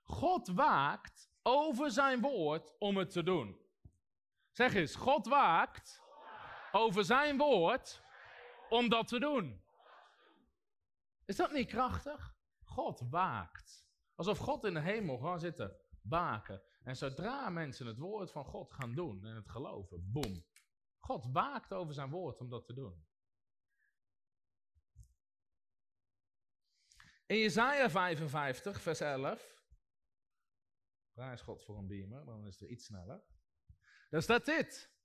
[0.03, 3.57] God waakt over zijn woord om het te doen.
[4.51, 6.01] Zeg eens, God waakt
[6.71, 8.01] over zijn woord
[8.69, 9.61] om dat te doen.
[11.25, 12.35] Is dat niet krachtig?
[12.63, 13.85] God waakt.
[14.15, 16.61] Alsof God in de hemel gewoon zit te waken.
[16.83, 20.45] En zodra mensen het woord van God gaan doen en het geloven, boem.
[20.97, 23.07] God waakt over zijn woord om dat te doen.
[27.25, 29.55] In Jesaja 55, vers 11.
[31.13, 33.23] Prijs God voor een beamer, dan is het iets sneller.
[34.09, 34.96] Daar staat dit.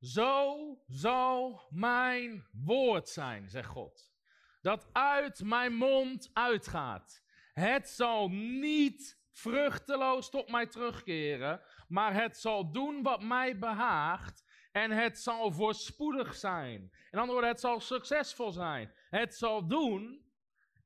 [0.00, 4.14] Zo zal mijn woord zijn, zegt God.
[4.60, 7.24] Dat uit mijn mond uitgaat.
[7.52, 14.90] Het zal niet vruchteloos tot mij terugkeren, maar het zal doen wat mij behaagt en
[14.90, 16.80] het zal voorspoedig zijn.
[17.10, 18.92] In andere woorden, het zal succesvol zijn.
[19.10, 20.24] Het zal doen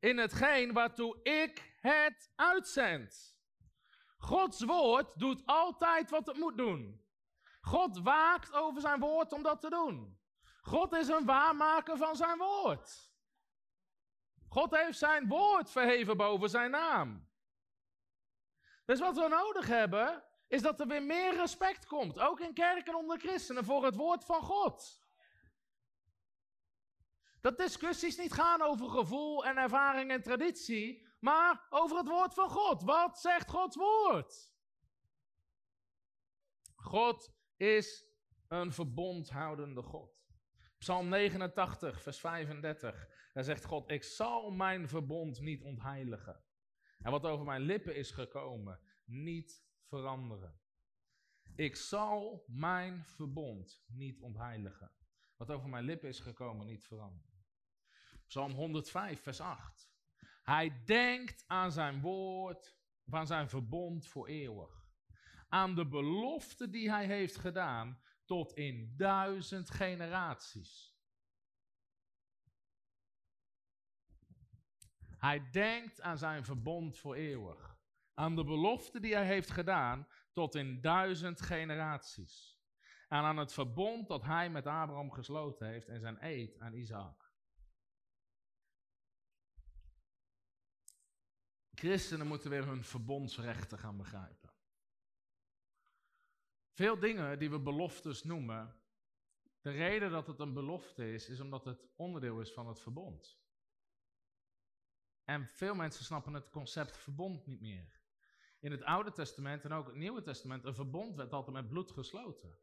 [0.01, 3.39] in hetgeen waartoe ik het uitzend.
[4.17, 7.00] Gods woord doet altijd wat het moet doen.
[7.71, 10.21] God waakt over zijn woord om dat te doen.
[10.63, 13.13] God is een waarmaker van zijn woord.
[14.49, 17.29] God heeft zijn woord verheven boven zijn naam.
[18.85, 22.95] Dus wat we nodig hebben, is dat er weer meer respect komt, ook in kerken
[22.95, 25.03] onder christenen, voor het woord van God.
[27.41, 32.49] Dat discussies niet gaan over gevoel en ervaring en traditie, maar over het woord van
[32.49, 32.83] God.
[32.83, 34.53] Wat zegt Gods woord?
[36.75, 38.07] God is
[38.49, 40.19] een verbondhoudende God.
[40.79, 43.09] Psalm 89, vers 35.
[43.33, 46.45] Daar zegt God: Ik zal mijn verbond niet ontheiligen.
[46.99, 50.61] En wat over mijn lippen is gekomen, niet veranderen.
[51.57, 54.93] Ik zal mijn verbond niet ontheiligen.
[55.37, 57.45] Wat over mijn lippen is gekomen, niet veranderen.
[58.27, 59.91] Psalm 105, vers 8.
[60.43, 62.77] Hij denkt aan zijn woord,
[63.11, 64.80] aan zijn verbond voor eeuwig
[65.51, 70.99] aan de belofte die hij heeft gedaan tot in duizend generaties.
[75.17, 77.79] Hij denkt aan zijn verbond voor eeuwig.
[78.15, 82.59] Aan de belofte die hij heeft gedaan tot in duizend generaties.
[83.09, 87.33] en aan het verbond dat hij met Abraham gesloten heeft en zijn eed aan Isaac.
[91.75, 94.40] Christenen moeten weer hun verbondsrechten gaan begrijpen.
[96.71, 98.81] Veel dingen die we beloftes noemen,
[99.61, 103.41] de reden dat het een belofte is, is omdat het onderdeel is van het verbond.
[105.25, 108.01] En veel mensen snappen het concept verbond niet meer.
[108.61, 111.91] In het Oude Testament en ook het Nieuwe Testament, een verbond werd altijd met bloed
[111.91, 112.59] gesloten.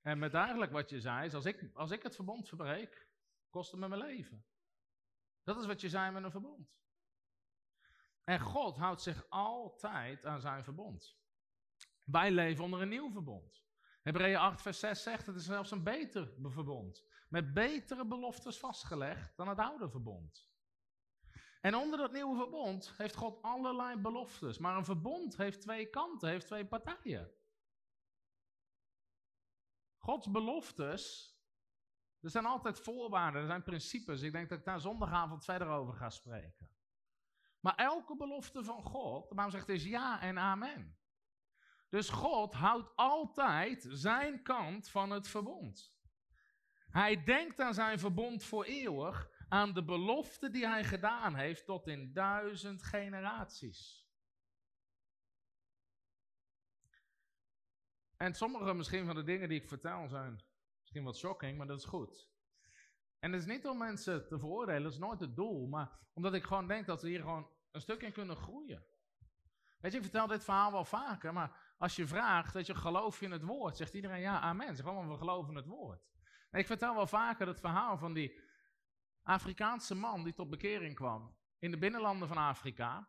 [0.00, 3.08] En met eigenlijk wat je zei, is als ik, als ik het verbond verbreek,
[3.48, 4.44] kost het me mijn leven.
[5.42, 6.78] Dat is wat je zei met een verbond.
[8.24, 11.19] En God houdt zich altijd aan zijn verbond.
[12.10, 13.62] Wij leven onder een nieuw verbond.
[14.02, 17.04] Hebreeën 8, vers 6 zegt, het is zelfs een beter verbond.
[17.28, 20.48] Met betere beloftes vastgelegd dan het oude verbond.
[21.60, 24.58] En onder dat nieuwe verbond heeft God allerlei beloftes.
[24.58, 27.30] Maar een verbond heeft twee kanten, heeft twee partijen.
[29.96, 31.34] Gods beloftes,
[32.20, 34.22] er zijn altijd voorwaarden, er zijn principes.
[34.22, 36.70] Ik denk dat ik daar zondagavond verder over ga spreken.
[37.60, 40.99] Maar elke belofte van God, de zegt is ja en amen.
[41.90, 45.98] Dus God houdt altijd zijn kant van het verbond.
[46.90, 51.86] Hij denkt aan zijn verbond voor eeuwig, aan de belofte die hij gedaan heeft tot
[51.86, 54.08] in duizend generaties.
[58.16, 60.42] En sommige misschien van de dingen die ik vertel zijn
[60.80, 62.28] misschien wat shocking, maar dat is goed.
[63.18, 66.34] En het is niet om mensen te veroordelen, dat is nooit het doel, maar omdat
[66.34, 68.86] ik gewoon denk dat we hier gewoon een stuk in kunnen groeien.
[69.80, 73.20] Weet je, ik vertel dit verhaal wel vaker, maar als je vraagt, dat je, geloof
[73.20, 73.76] in het woord?
[73.76, 74.76] Zegt iedereen ja, amen.
[74.76, 76.08] Zeg gewoon, we geloven in het woord.
[76.50, 78.40] Ik vertel wel vaker het verhaal van die
[79.22, 81.36] Afrikaanse man die tot bekering kwam.
[81.58, 83.08] In de binnenlanden van Afrika.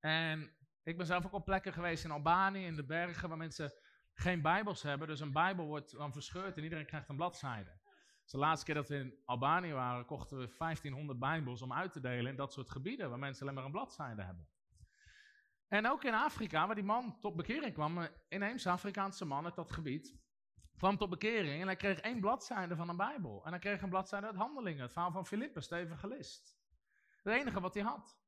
[0.00, 3.72] En ik ben zelf ook op plekken geweest in Albanië, in de bergen, waar mensen
[4.12, 5.08] geen bijbels hebben.
[5.08, 7.80] Dus een bijbel wordt dan verscheurd en iedereen krijgt een bladzijde.
[8.22, 11.92] Dus de laatste keer dat we in Albanië waren, kochten we 1500 bijbels om uit
[11.92, 14.48] te delen in dat soort gebieden, waar mensen alleen maar een bladzijde hebben.
[15.74, 19.54] En ook in Afrika, waar die man tot bekering kwam, een inheemse Afrikaanse man uit
[19.54, 20.16] dat gebied,
[20.76, 23.44] kwam tot bekering en hij kreeg één bladzijde van een Bijbel.
[23.44, 26.58] En hij kreeg een bladzijde uit Handelingen, het verhaal van Filippus, even gelist.
[27.22, 28.18] Het enige wat hij had.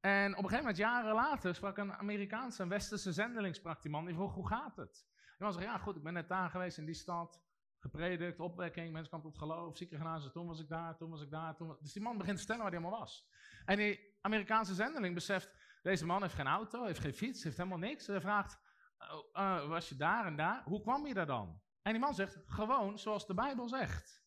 [0.00, 3.90] En op een gegeven moment, jaren later, sprak een Amerikaanse, een westerse zendeling, sprak die
[3.90, 5.06] man, die vroeg, hoe gaat het?
[5.38, 7.42] En dan zei, ja goed, ik ben net daar geweest in die stad,
[7.78, 11.30] gepredikt, opwekking, mensen kwamen tot geloof, zieken genazen, toen was ik daar, toen was ik
[11.30, 11.56] daar.
[11.56, 13.28] Toen Dus die man begint te stellen waar hij allemaal was.
[13.64, 17.78] En die Amerikaanse zendeling beseft, deze man heeft geen auto, heeft geen fiets, heeft helemaal
[17.78, 18.06] niks.
[18.06, 18.58] Hij vraagt,
[19.32, 20.62] uh, was je daar en daar?
[20.64, 21.60] Hoe kwam je daar dan?
[21.82, 24.24] En die man zegt, gewoon zoals de Bijbel zegt.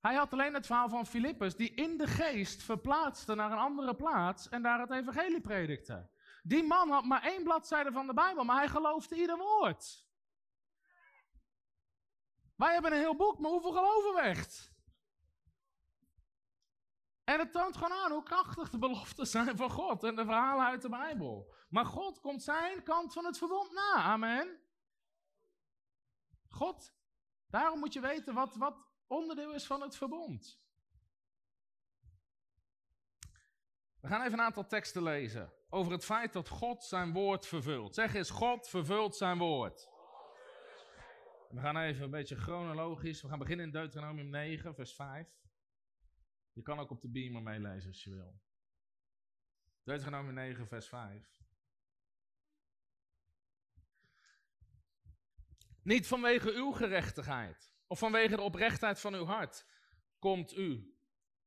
[0.00, 3.94] Hij had alleen het verhaal van Filippus, die in de geest verplaatste naar een andere
[3.94, 6.10] plaats en daar het evangelie predikte.
[6.42, 10.06] Die man had maar één bladzijde van de Bijbel, maar hij geloofde ieder woord.
[12.56, 14.69] Wij hebben een heel boek, maar hoeveel geloven we echt?
[17.30, 20.66] En het toont gewoon aan hoe krachtig de beloften zijn van God en de verhalen
[20.66, 21.54] uit de Bijbel.
[21.68, 23.94] Maar God komt zijn kant van het verbond na.
[23.94, 24.60] Amen.
[26.48, 26.94] God,
[27.46, 28.76] daarom moet je weten wat, wat
[29.06, 30.60] onderdeel is van het verbond.
[34.00, 37.94] We gaan even een aantal teksten lezen over het feit dat God zijn woord vervult.
[37.94, 39.88] Zeg eens, God vervult zijn woord.
[41.48, 43.22] We gaan even een beetje chronologisch.
[43.22, 45.39] We gaan beginnen in Deuteronomium 9, vers 5.
[46.60, 48.40] Je kan ook op de beamer meelezen als je wil.
[49.82, 51.42] Deuteronomium 9, vers 5.
[55.82, 59.66] Niet vanwege uw gerechtigheid of vanwege de oprechtheid van uw hart
[60.18, 60.96] komt u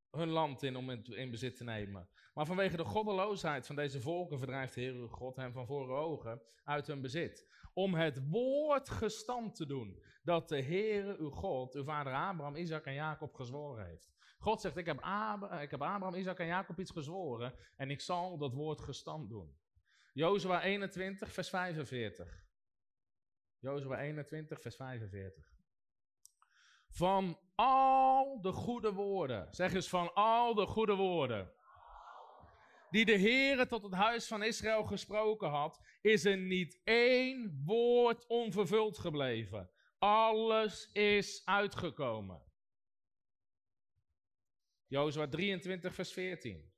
[0.10, 2.10] hun land in om in bezit te nemen.
[2.34, 5.90] Maar vanwege de goddeloosheid van deze volken verdrijft de Heer uw God hen van voor
[5.90, 7.48] ogen uit hun bezit.
[7.74, 12.86] Om het woord gestand te doen dat de Heer uw God, uw vader Abraham, Isaac
[12.86, 14.13] en Jacob gezworen heeft.
[14.44, 18.82] God zegt, ik heb, Abraham, Isaac en Jacob iets gezworen en ik zal dat woord
[18.82, 19.58] gestand doen.
[20.14, 22.46] Jozua 21, vers 45.
[23.60, 25.52] Jozua 21, vers 45.
[26.90, 31.52] Van al de goede woorden, zeg eens van al de goede woorden,
[32.90, 38.28] die de Heere tot het huis van Israël gesproken had, is er niet één woord
[38.28, 39.70] onvervuld gebleven.
[39.98, 42.53] Alles is uitgekomen.
[44.94, 46.72] Jozua 23, vers 14.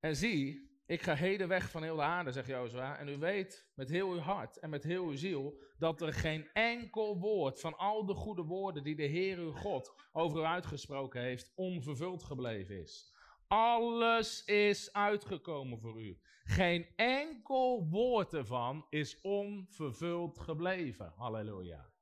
[0.00, 2.98] En zie, ik ga heden weg van heel de aarde, zegt Jozua.
[2.98, 6.50] En u weet met heel uw hart en met heel uw ziel dat er geen
[6.52, 11.22] enkel woord van al de goede woorden die de Heer uw God over u uitgesproken
[11.22, 13.14] heeft, onvervuld gebleven is.
[13.46, 16.20] Alles is uitgekomen voor u.
[16.44, 21.12] Geen enkel woord ervan is onvervuld gebleven.
[21.16, 21.92] Halleluja.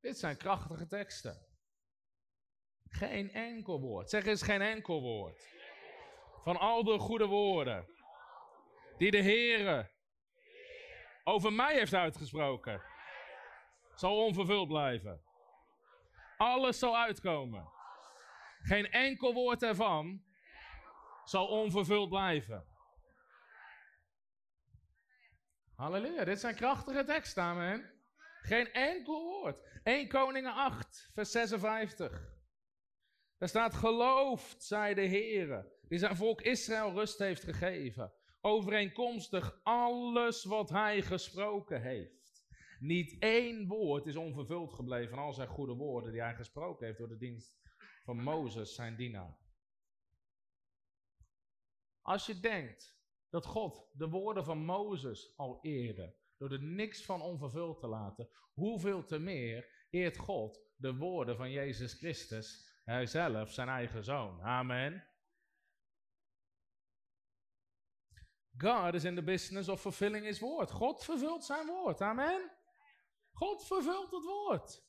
[0.00, 1.46] Dit zijn krachtige teksten.
[2.88, 4.10] Geen enkel woord.
[4.10, 5.54] Zeg eens geen enkel woord.
[6.42, 7.86] Van al de goede woorden
[8.98, 9.90] die de Heere
[11.24, 12.82] over mij heeft uitgesproken,
[13.94, 15.24] zal onvervuld blijven.
[16.36, 17.68] Alles zal uitkomen.
[18.58, 20.24] Geen enkel woord ervan
[21.24, 22.66] zal onvervuld blijven.
[25.74, 27.90] Halleluja, dit zijn krachtige teksten, amen.
[28.40, 29.80] Geen enkel woord.
[29.82, 32.35] 1 Koningen 8, vers 56.
[33.38, 38.12] Daar staat, geloofd, zij de Heere, die zijn volk Israël rust heeft gegeven.
[38.40, 42.44] Overeenkomstig alles wat hij gesproken heeft.
[42.78, 46.98] Niet één woord is onvervuld gebleven van al zijn goede woorden die hij gesproken heeft
[46.98, 47.58] door de dienst
[48.04, 49.38] van Mozes, zijn dienaar.
[52.02, 52.98] Als je denkt
[53.30, 58.28] dat God de woorden van Mozes al eerde, door er niks van onvervuld te laten,
[58.52, 64.42] hoeveel te meer eert God de woorden van Jezus Christus, hij zelf, zijn eigen zoon.
[64.42, 65.06] Amen.
[68.58, 70.70] God is in the business of fulfilling his woord.
[70.70, 72.00] God vervult zijn woord.
[72.00, 72.50] Amen.
[73.32, 74.84] God vervult het woord.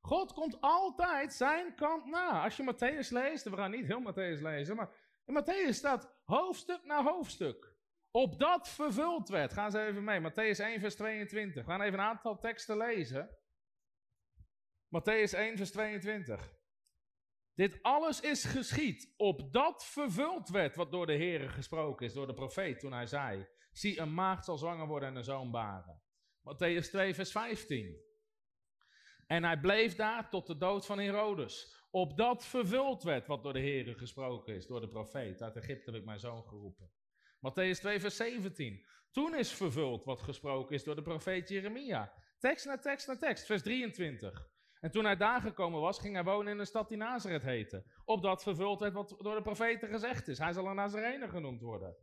[0.00, 2.42] God komt altijd zijn kant na.
[2.42, 4.90] Als je Matthäus leest, we gaan niet heel Matthäus lezen, maar
[5.24, 7.76] in Matthäus staat hoofdstuk na hoofdstuk.
[8.10, 9.52] Op dat vervuld werd.
[9.52, 10.20] Gaan ze even mee.
[10.20, 11.64] Matthäus 1, vers 22.
[11.64, 13.41] We gaan even een aantal teksten lezen.
[14.92, 16.60] Matthäus 1, vers 22.
[17.54, 22.26] Dit alles is geschied, op dat vervuld werd wat door de Heer gesproken is, door
[22.26, 26.02] de profeet, toen hij zei, zie een maagd zal zwanger worden en een zoon baren.
[26.40, 27.96] Matthäus 2, vers 15.
[29.26, 31.86] En hij bleef daar tot de dood van Herodes.
[31.90, 35.42] Op dat vervuld werd wat door de Heer gesproken is, door de profeet.
[35.42, 36.90] Uit Egypte heb ik mijn zoon geroepen.
[37.36, 38.86] Matthäus 2, vers 17.
[39.10, 42.12] Toen is vervuld wat gesproken is door de profeet Jeremia.
[42.38, 44.51] Tekst na tekst na tekst, vers 23.
[44.82, 47.84] En toen hij daar gekomen was, ging hij wonen in een stad die Nazareth heette.
[48.04, 50.38] Opdat vervuld werd wat door de profeten gezegd is.
[50.38, 51.96] Hij zal een Nazarene genoemd worden.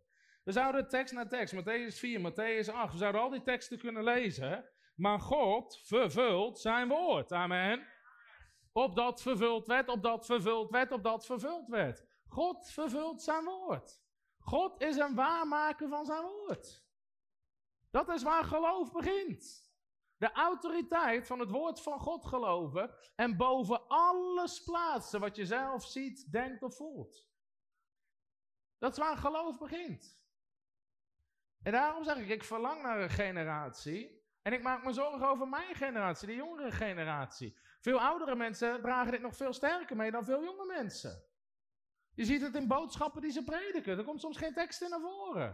[0.44, 4.04] We zouden tekst na tekst, Matthäus 4, Matthäus 8, we zouden al die teksten kunnen
[4.04, 4.70] lezen.
[4.96, 7.32] Maar God vervult zijn woord.
[7.32, 7.88] Amen.
[8.72, 12.06] Opdat vervuld werd, opdat vervuld werd, opdat vervuld werd.
[12.28, 14.02] God vervult zijn woord.
[14.40, 16.84] God is een waarmaker van zijn woord.
[17.92, 19.69] Dat is waar geloof begint.
[20.20, 25.86] De autoriteit van het woord van God geloven en boven alles plaatsen wat je zelf
[25.86, 27.28] ziet, denkt of voelt.
[28.78, 30.20] Dat is waar geloof begint.
[31.64, 35.48] En daarom zeg ik, ik verlang naar een generatie en ik maak me zorgen over
[35.48, 37.58] mijn generatie, de jongere generatie.
[37.82, 41.24] Veel oudere mensen dragen dit nog veel sterker mee dan veel jonge mensen.
[42.14, 43.98] Je ziet het in boodschappen die ze prediken.
[43.98, 45.50] Er komt soms geen tekst in naar voren.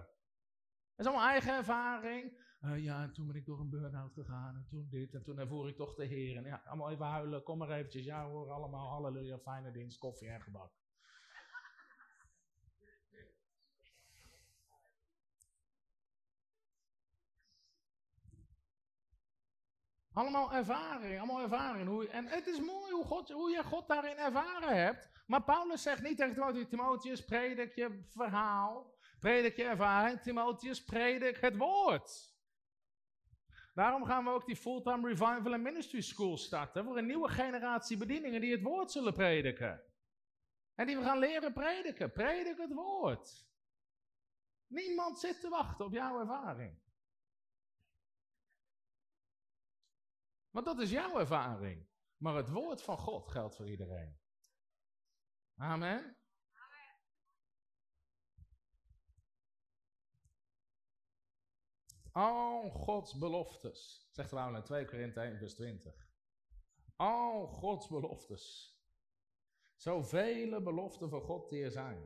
[0.95, 2.43] Dat is allemaal eigen ervaring.
[2.65, 4.55] Uh, ja, en toen ben ik door een burn-out gegaan.
[4.55, 5.13] En toen dit.
[5.13, 6.37] En toen ervoer ik toch de Heer.
[6.37, 7.43] En ja, allemaal even huilen.
[7.43, 8.05] Kom maar eventjes.
[8.05, 9.37] Ja hoor, allemaal halleluja.
[9.37, 9.97] Fijne dienst.
[9.97, 10.71] Koffie en gebak.
[20.13, 21.87] Allemaal ervaring, allemaal ervaring.
[21.87, 25.09] Hoe, en het is mooi hoe, God, hoe je God daarin ervaren hebt.
[25.27, 30.21] Maar Paulus zegt niet tegen Timotheus, predik je verhaal, predik je ervaring.
[30.21, 32.34] Timotheus, predik het woord.
[33.75, 36.83] Daarom gaan we ook die Fulltime Revival and Ministry School starten.
[36.83, 39.83] Voor een nieuwe generatie bedieningen die het woord zullen prediken.
[40.75, 42.11] En die we gaan leren prediken.
[42.11, 43.47] Predik het woord.
[44.67, 46.79] Niemand zit te wachten op jouw ervaring.
[50.49, 51.87] Want dat is jouw ervaring.
[52.17, 54.19] Maar het woord van God geldt voor iedereen.
[55.55, 56.14] Amen.
[62.15, 65.93] Al Gods beloftes, zegt Paulus in 2 Korinthe 1 vers 20.
[66.95, 68.73] Al Gods beloftes.
[69.75, 72.05] Zoveel beloften van God die er zijn.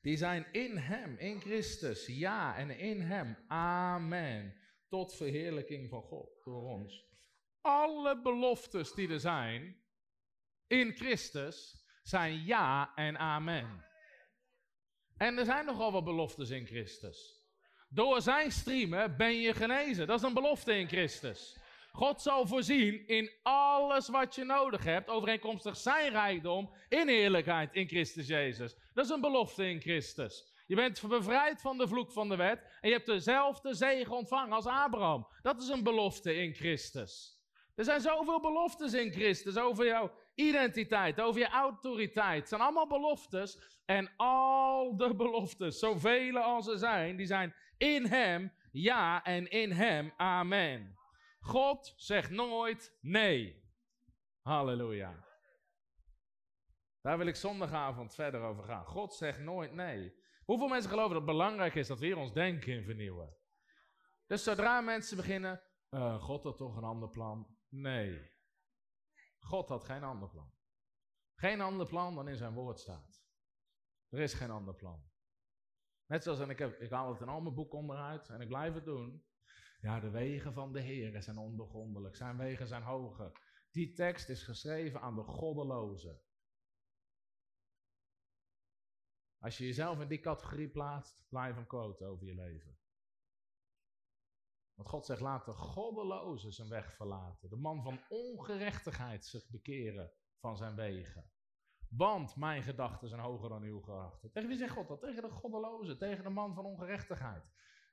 [0.00, 4.54] Die zijn in Hem, in Christus, ja, en in Hem, amen.
[4.88, 7.04] Tot verheerlijking van God door ons.
[7.60, 9.82] Alle beloftes die er zijn
[10.66, 13.84] in Christus zijn ja en amen.
[15.16, 17.41] En er zijn nogal wat beloftes in Christus.
[17.94, 20.06] Door zijn streamen ben je genezen.
[20.06, 21.56] Dat is een belofte in Christus.
[21.92, 27.88] God zal voorzien in alles wat je nodig hebt, overeenkomstig zijn rijkdom in eerlijkheid in
[27.88, 28.74] Christus Jezus.
[28.94, 30.52] Dat is een belofte in Christus.
[30.66, 34.52] Je bent bevrijd van de vloek van de wet en je hebt dezelfde zegen ontvangen
[34.52, 35.26] als Abraham.
[35.42, 37.40] Dat is een belofte in Christus.
[37.74, 42.38] Er zijn zoveel beloftes in Christus over jouw identiteit, over je autoriteit.
[42.38, 43.58] Het zijn allemaal beloftes.
[43.84, 49.72] En al de beloftes, zoveel als er zijn, die zijn in Hem ja en in
[49.72, 50.98] Hem amen.
[51.40, 53.70] God zegt nooit nee.
[54.40, 55.24] Halleluja.
[57.00, 58.84] Daar wil ik zondagavond verder over gaan.
[58.84, 60.14] God zegt nooit nee.
[60.44, 63.36] Hoeveel mensen geloven dat het belangrijk is dat we hier ons denken vernieuwen?
[64.26, 67.56] Dus zodra mensen beginnen, uh, God had toch een ander plan?
[67.68, 68.30] Nee.
[69.38, 70.52] God had geen ander plan.
[71.34, 73.24] Geen ander plan dan in zijn woord staat.
[74.08, 75.11] Er is geen ander plan.
[76.12, 78.48] Net zoals, en ik, heb, ik haal het in al mijn boeken onderuit en ik
[78.48, 79.24] blijf het doen.
[79.80, 82.16] Ja, de wegen van de Heer zijn ondoorgrondelijk.
[82.16, 83.32] Zijn wegen zijn hoger.
[83.70, 86.20] Die tekst is geschreven aan de goddelozen.
[89.38, 92.78] Als je jezelf in die categorie plaatst, blijf een quote over je leven.
[94.74, 97.48] Want God zegt, laat de goddeloze zijn weg verlaten.
[97.48, 101.31] De man van ongerechtigheid zich bekeren van zijn wegen.
[101.96, 104.30] Want mijn gedachten zijn hoger dan uw gedachten.
[104.32, 105.00] Tegen wie zegt God dat?
[105.00, 107.44] Tegen de goddeloze, tegen de man van ongerechtigheid.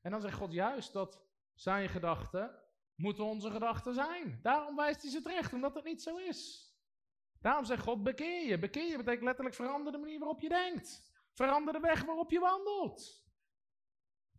[0.02, 1.22] En dan zegt God juist dat
[1.54, 2.56] zijn gedachten
[2.95, 4.39] moeten onze gedachten zijn.
[4.41, 6.74] Daarom wijst hij ze terecht, omdat het niet zo is.
[7.41, 8.60] Daarom zegt God, bekeer je.
[8.60, 11.12] Bekeer je betekent letterlijk verander de manier waarop je denkt.
[11.34, 13.28] Verander de weg waarop je wandelt.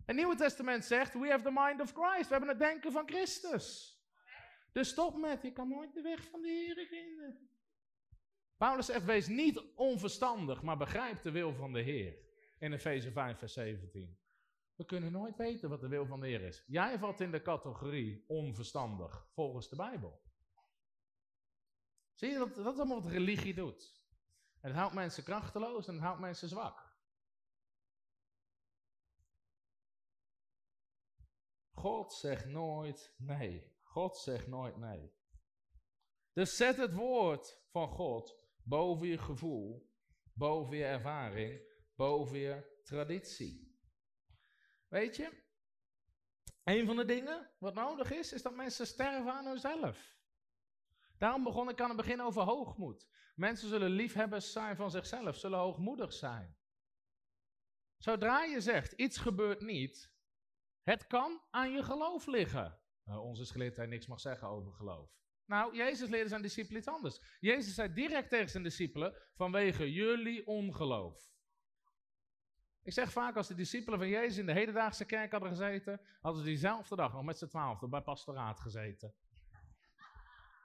[0.06, 2.26] Het Nieuwe Testament zegt, we have the mind of Christ.
[2.28, 3.98] We hebben het denken van Christus.
[4.72, 7.50] Dus stop met, je kan nooit de weg van de Heer vinden.
[8.60, 12.18] Paulus zegt, wees niet onverstandig, maar begrijp de wil van de Heer.
[12.58, 14.18] In Efeze 5, vers 17.
[14.74, 16.64] We kunnen nooit weten wat de wil van de Heer is.
[16.66, 20.22] Jij valt in de categorie onverstandig, volgens de Bijbel.
[22.14, 24.02] Zie je, dat, dat is allemaal wat religie doet.
[24.60, 26.96] het houdt mensen krachteloos en het houdt mensen zwak.
[31.72, 33.72] God zegt nooit nee.
[33.82, 35.12] God zegt nooit nee.
[36.32, 38.38] Dus zet het woord van God
[38.70, 39.90] boven je gevoel,
[40.32, 41.60] boven je ervaring,
[41.94, 43.78] boven je traditie.
[44.88, 45.42] Weet je,
[46.64, 50.18] een van de dingen wat nodig is, is dat mensen sterven aan hunzelf.
[51.18, 53.08] Daarom begon ik aan het begin over hoogmoed.
[53.34, 56.56] Mensen zullen liefhebbers zijn van zichzelf, zullen hoogmoedig zijn.
[57.98, 60.12] Zodra je zegt, iets gebeurt niet,
[60.82, 62.80] het kan aan je geloof liggen.
[63.04, 65.20] Ons geleerd dat hij niks mag zeggen over geloof.
[65.50, 67.20] Nou, Jezus leerde zijn discipelen iets anders.
[67.40, 71.18] Jezus zei direct tegen zijn discipelen, vanwege jullie ongeloof.
[72.82, 76.40] Ik zeg vaak, als de discipelen van Jezus in de hedendaagse kerk hadden gezeten, hadden
[76.40, 79.14] ze diezelfde dag nog met z'n twaalfde bij pastoraat gezeten.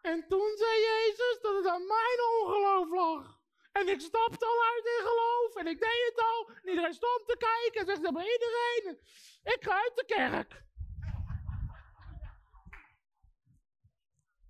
[0.02, 3.40] En toen zei Jezus dat het aan mijn ongeloof lag.
[3.72, 5.56] En ik stapte al uit in geloof.
[5.56, 6.50] En ik deed het al.
[6.50, 7.80] En iedereen stond te kijken.
[7.80, 9.00] En zegt bij iedereen.
[9.44, 10.64] Ik ga uit de kerk.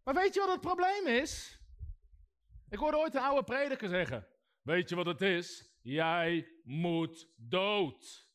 [0.06, 1.60] Maar weet je wat het probleem is?
[2.70, 4.28] Ik hoorde ooit een oude prediker zeggen.
[4.62, 5.78] Weet je wat het is?
[5.82, 8.30] Jij moet dood.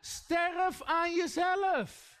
[0.00, 2.20] Sterf aan jezelf.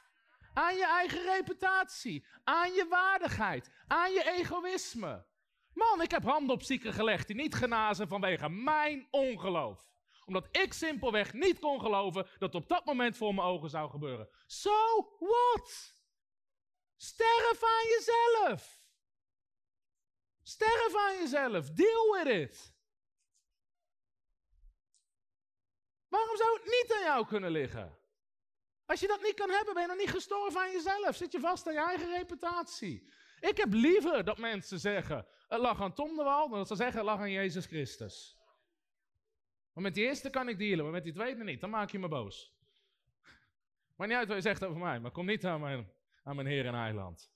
[0.54, 2.26] Aan je eigen reputatie.
[2.44, 3.70] Aan je waardigheid.
[3.86, 5.26] Aan je egoïsme.
[5.72, 9.90] Man, ik heb handen op zieken gelegd die niet genazen vanwege mijn ongeloof.
[10.24, 14.28] Omdat ik simpelweg niet kon geloven dat op dat moment voor mijn ogen zou gebeuren.
[14.46, 14.70] So
[15.18, 16.00] what?
[17.02, 18.80] Sterf aan jezelf.
[20.42, 21.70] Sterf aan jezelf.
[21.70, 22.74] Deal with it.
[26.08, 27.98] Waarom zou het niet aan jou kunnen liggen?
[28.86, 31.16] Als je dat niet kan hebben, ben je nog niet gestorven aan jezelf.
[31.16, 33.12] Zit je vast aan je eigen reputatie.
[33.40, 36.76] Ik heb liever dat mensen zeggen, het lag aan Tom de Wal, dan dat ze
[36.76, 38.36] zeggen, het lag aan Jezus Christus.
[39.72, 41.60] Maar met die eerste kan ik dealen, maar met die tweede niet.
[41.60, 42.52] Dan maak je me boos.
[43.96, 45.92] Maar niet uit wat je zegt over mij, maar kom niet aan mijn,
[46.22, 47.30] aan mijn Heer en Heiland.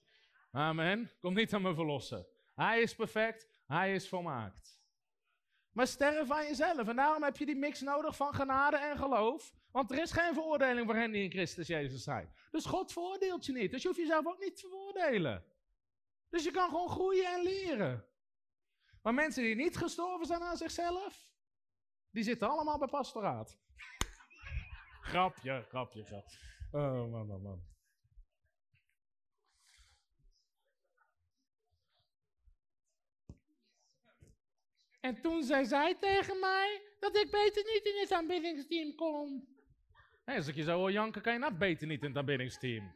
[0.50, 1.10] Amen.
[1.20, 2.26] Kom niet aan me verlossen.
[2.54, 4.80] Hij is perfect, hij is volmaakt.
[5.72, 6.88] Maar sterf aan jezelf.
[6.88, 9.52] En daarom heb je die mix nodig van genade en geloof.
[9.70, 12.32] Want er is geen veroordeling voor hen die in Christus Jezus zijn.
[12.50, 13.70] Dus God veroordeelt je niet.
[13.70, 15.44] Dus je hoeft jezelf ook niet te veroordelen.
[16.28, 18.04] Dus je kan gewoon groeien en leren.
[19.02, 21.32] Maar mensen die niet gestorven zijn aan zichzelf,
[22.10, 23.58] die zitten allemaal bij pastoraat.
[25.10, 26.38] grapje, grapje, grapje.
[26.70, 27.75] Oh man, man, man.
[35.06, 39.48] En toen zei zij tegen mij dat ik beter niet in het aanbiddingsteam kom.
[40.24, 42.94] Als ik je zo janken, kan je nou beter niet in het aanbiddingsteam.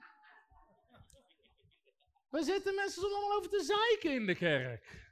[2.29, 5.09] We zitten mensen soms allemaal over te zeiken in de kerk.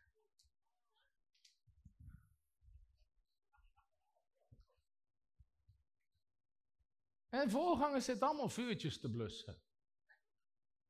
[7.29, 9.68] En voorgangers zitten allemaal vuurtjes te blussen.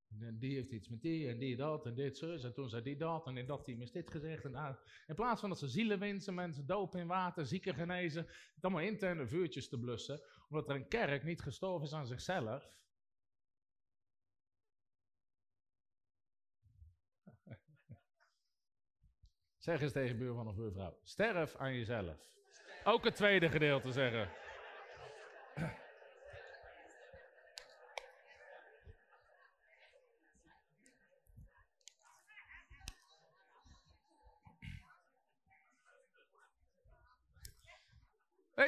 [0.09, 2.83] En die heeft iets met die en die dat en dit zus en toen zei
[2.83, 4.45] die dat en in dat team is dit gezegd.
[4.45, 5.03] En daar.
[5.07, 8.83] In plaats van dat ze zielen winsten, mensen dopen in water, zieken genezen, het allemaal
[8.83, 12.71] interne vuurtjes te blussen, omdat er een kerk niet gestorven is aan zichzelf.
[19.59, 22.27] Zeg eens tegen buurman of buurvrouw, sterf aan jezelf.
[22.85, 24.31] Ook het tweede gedeelte zeggen.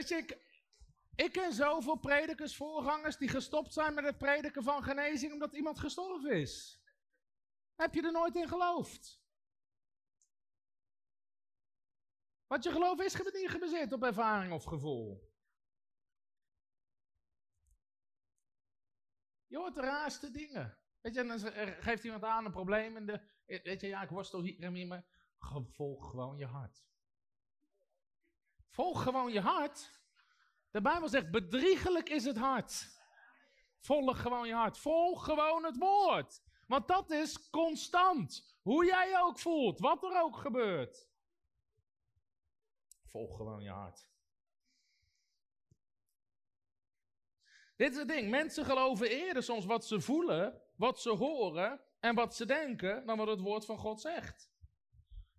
[0.00, 0.38] Weet je, ik,
[1.14, 5.78] ik ken zoveel predikers, voorgangers die gestopt zijn met het prediken van genezing omdat iemand
[5.78, 6.82] gestorven is.
[7.74, 9.22] Heb je er nooit in geloofd?
[12.46, 15.32] Want je geloof is niet gebaseerd op ervaring of gevoel.
[19.46, 20.78] Je hoort de raarste dingen.
[21.00, 21.38] Weet je, dan
[21.82, 22.96] geeft iemand aan een probleem.
[22.96, 23.20] En de,
[23.62, 25.04] weet je, ja, ik worstel hier en hier.
[25.70, 26.89] Volg gewoon je hart.
[28.80, 30.00] Volg gewoon je hart.
[30.70, 33.00] De Bijbel zegt, bedriegelijk is het hart.
[33.78, 34.78] Volg gewoon je hart.
[34.78, 36.42] Volg gewoon het woord.
[36.66, 38.58] Want dat is constant.
[38.62, 41.08] Hoe jij je ook voelt, wat er ook gebeurt.
[43.04, 44.08] Volg gewoon je hart.
[47.76, 48.30] Dit is het ding.
[48.30, 53.16] Mensen geloven eerder soms wat ze voelen, wat ze horen en wat ze denken, dan
[53.16, 54.50] wat het woord van God zegt.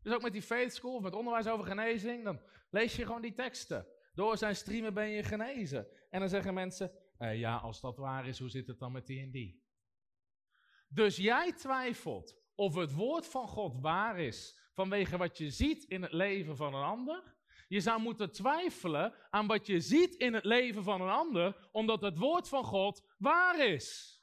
[0.02, 2.42] Dus ook met die faith school of met onderwijs over genezing, dan
[2.72, 3.88] lees je gewoon die teksten.
[4.14, 5.88] Door zijn streamen ben je genezen.
[6.10, 9.06] En dan zeggen mensen, eh, ja, als dat waar is, hoe zit het dan met
[9.06, 9.64] die en die?
[10.90, 16.02] Dus jij twijfelt of het woord van God waar is vanwege wat je ziet in
[16.02, 17.36] het leven van een ander.
[17.68, 22.02] Je zou moeten twijfelen aan wat je ziet in het leven van een ander, omdat
[22.02, 24.20] het woord van God waar is.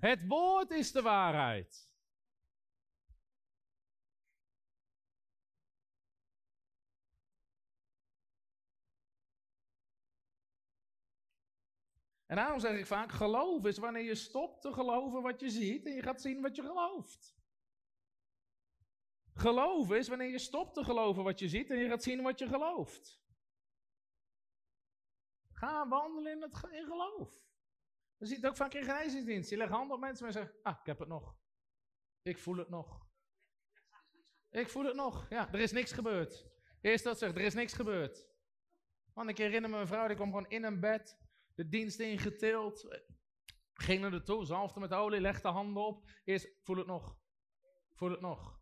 [0.00, 1.87] Het woord is de waarheid.
[12.28, 15.86] En daarom zeg ik vaak, geloof is wanneer je stopt te geloven wat je ziet
[15.86, 17.36] en je gaat zien wat je gelooft.
[19.32, 22.38] Geloof is wanneer je stopt te geloven wat je ziet en je gaat zien wat
[22.38, 23.20] je gelooft.
[25.52, 27.46] Ga wandelen in, het, in geloof.
[28.16, 29.50] Je ziet het ook vaak in genezingsdienst.
[29.50, 31.36] Je legt handen op mensen en zegt, ah, ik heb het nog.
[32.22, 33.06] Ik voel het nog.
[34.50, 35.28] Ik voel het nog.
[35.28, 36.46] Ja, er is niks gebeurd.
[36.80, 38.28] Eerst dat zegt, er is niks gebeurd.
[39.12, 41.26] Want ik herinner me een vrouw, die kwam gewoon in een bed
[41.58, 42.86] de dienst ingetild.
[43.72, 46.10] Ging naar de toe, zalfde met olie, legde handen op.
[46.24, 47.18] Eerst, voel het nog.
[47.92, 48.60] Voel het nog.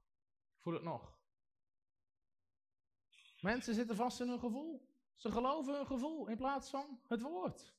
[0.59, 1.18] Voel het nog.
[3.40, 4.88] Mensen zitten vast in hun gevoel.
[5.14, 7.74] Ze geloven hun gevoel in plaats van het woord.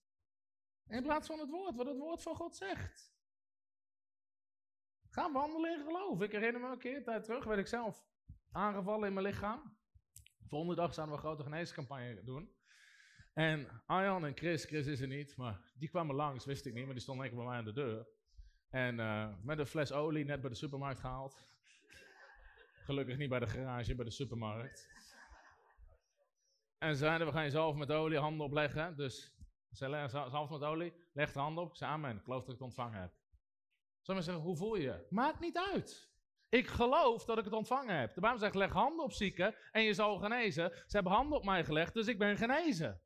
[0.88, 3.16] In plaats van het woord, wat het woord van God zegt.
[5.10, 6.22] Ga wandelen in geloof.
[6.22, 8.06] Ik herinner me een keer, tijd terug, werd ik zelf
[8.52, 9.78] aangevallen in mijn lichaam.
[10.48, 12.57] Volgende dag zouden we een grote geneescampagne doen.
[13.38, 16.86] En Arjan en Chris, Chris is er niet, maar die kwamen langs, wist ik niet,
[16.86, 18.08] maar die stonden eigenlijk bij mij aan de deur.
[18.70, 21.38] En uh, met een fles olie net bij de supermarkt gehaald.
[22.84, 24.90] Gelukkig niet bij de garage, bij de supermarkt.
[26.78, 28.96] En zeiden, we gaan je zelf met olie handen opleggen.
[28.96, 29.36] Dus
[29.72, 31.76] ze leggen met olie, leg de hand op.
[31.76, 33.12] Zei, amen, ik geloof dat ik het ontvangen heb.
[34.04, 35.06] We zeggen, hoe voel je?
[35.10, 36.10] Maakt niet uit.
[36.50, 38.14] Ik geloof dat ik het ontvangen heb.
[38.14, 40.72] De Bijbel zegt, leg handen op zieken en je zal genezen.
[40.72, 43.02] Ze hebben handen op mij gelegd, dus ik ben genezen.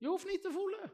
[0.00, 0.92] Je hoeft niet te voelen.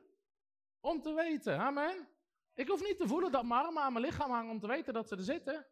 [0.81, 1.59] Om te weten.
[1.59, 2.09] Amen.
[2.55, 4.95] Ik hoef niet te voelen dat mijn armen aan mijn lichaam hangen om te weten
[4.95, 5.67] dat ze er zitten.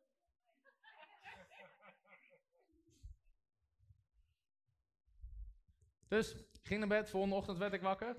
[6.08, 8.16] Dus ik ging naar bed, volgende ochtend werd ik wakker.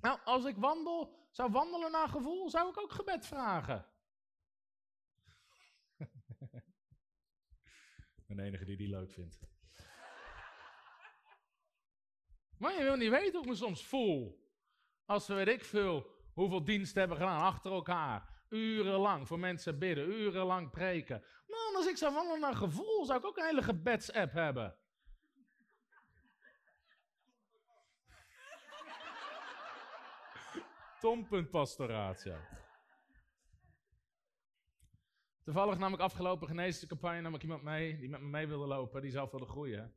[0.00, 3.86] Nou, als ik wandel, zou wandelen naar gevoel, zou ik ook gebed vragen.
[8.26, 9.49] ik de enige die die leuk vindt.
[12.60, 14.48] Maar je wil niet weten hoe ik me soms voel.
[15.04, 18.44] Als we, weet ik veel, hoeveel diensten hebben gedaan achter elkaar.
[18.48, 21.24] Urenlang voor mensen bidden, urenlang preken.
[21.46, 24.76] Man, als ik zou wandelen naar gevoel, zou ik ook een hele gebedsapp hebben.
[31.00, 32.48] Tompuntpastoraat, ja.
[35.42, 39.02] Toevallig nam ik afgelopen geneescampagne nam ik iemand mee die met me mee wilde lopen,
[39.02, 39.94] die zelf wilde groeien.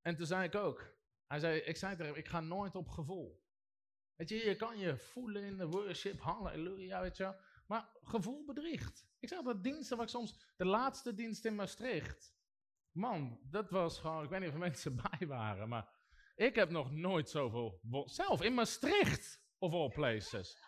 [0.00, 0.98] En toen zei ik ook,
[1.30, 3.44] hij zei, ik zei tegen ik ga nooit op gevoel.
[4.16, 7.34] Weet je, je kan je voelen in de worship, halleluja, weet je
[7.66, 9.06] Maar gevoel bedriegt.
[9.18, 12.34] Ik zeg dat diensten waar ik soms, de laatste dienst in Maastricht.
[12.92, 15.88] Man, dat was gewoon, ik weet niet of mensen bij waren, maar
[16.34, 20.58] ik heb nog nooit zoveel, zelf in Maastricht, of all places.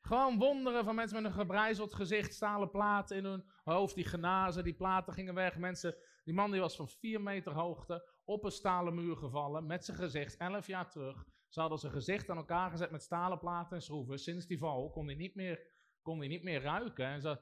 [0.00, 4.64] Gewoon wonderen van mensen met een gebrijzeld gezicht, stalen platen in hun hoofd, die genazen,
[4.64, 5.58] die platen gingen weg.
[5.58, 9.84] Mensen, die man die was van 4 meter hoogte op een stalen muur gevallen met
[9.84, 11.24] zijn gezicht, 11 jaar terug.
[11.48, 14.18] Ze hadden zijn gezicht aan elkaar gezet met stalen platen en schroeven.
[14.18, 15.66] Sinds die val kon hij niet meer,
[16.02, 17.06] kon hij niet meer ruiken.
[17.06, 17.36] En, zo,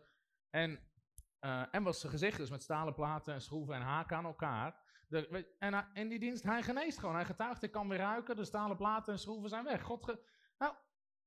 [0.50, 0.70] en,
[1.40, 4.86] uh, en was zijn gezicht dus met stalen platen en schroeven en haken aan elkaar.
[5.08, 7.14] De, en in die dienst, hij geneest gewoon.
[7.14, 9.82] Hij getuigt, ik kan weer ruiken, de stalen platen en schroeven zijn weg.
[9.82, 10.16] God
[10.58, 10.74] nou,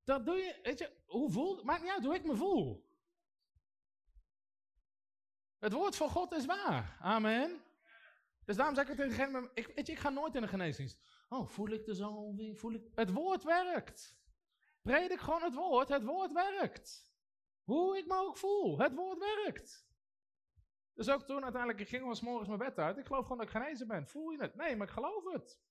[0.04, 2.90] dat doe je, weet je, hoe voel, maakt niet uit hoe ik me voel.
[5.58, 6.98] Het woord van God is waar.
[7.00, 7.62] Amen.
[8.46, 11.02] Dus daarom zeg ik tegen degene, ik, weet je, ik ga nooit in een geneesdienst.
[11.30, 12.60] Oh, voel ik de zalving?
[12.60, 12.90] Voel ik...
[12.96, 14.20] Het woord werkt.
[14.82, 15.90] Predik gewoon het woord.
[15.90, 17.14] Het woord werkt.
[17.64, 18.80] Hoe ik me ook voel.
[18.80, 19.90] Het woord werkt.
[20.94, 22.98] Dus ook toen uiteindelijk, ik ging was morgens mijn bed uit.
[22.98, 24.08] Ik geloof gewoon dat ik genezen ben.
[24.08, 24.56] Voel je het?
[24.56, 25.62] Nee, maar ik geloof het.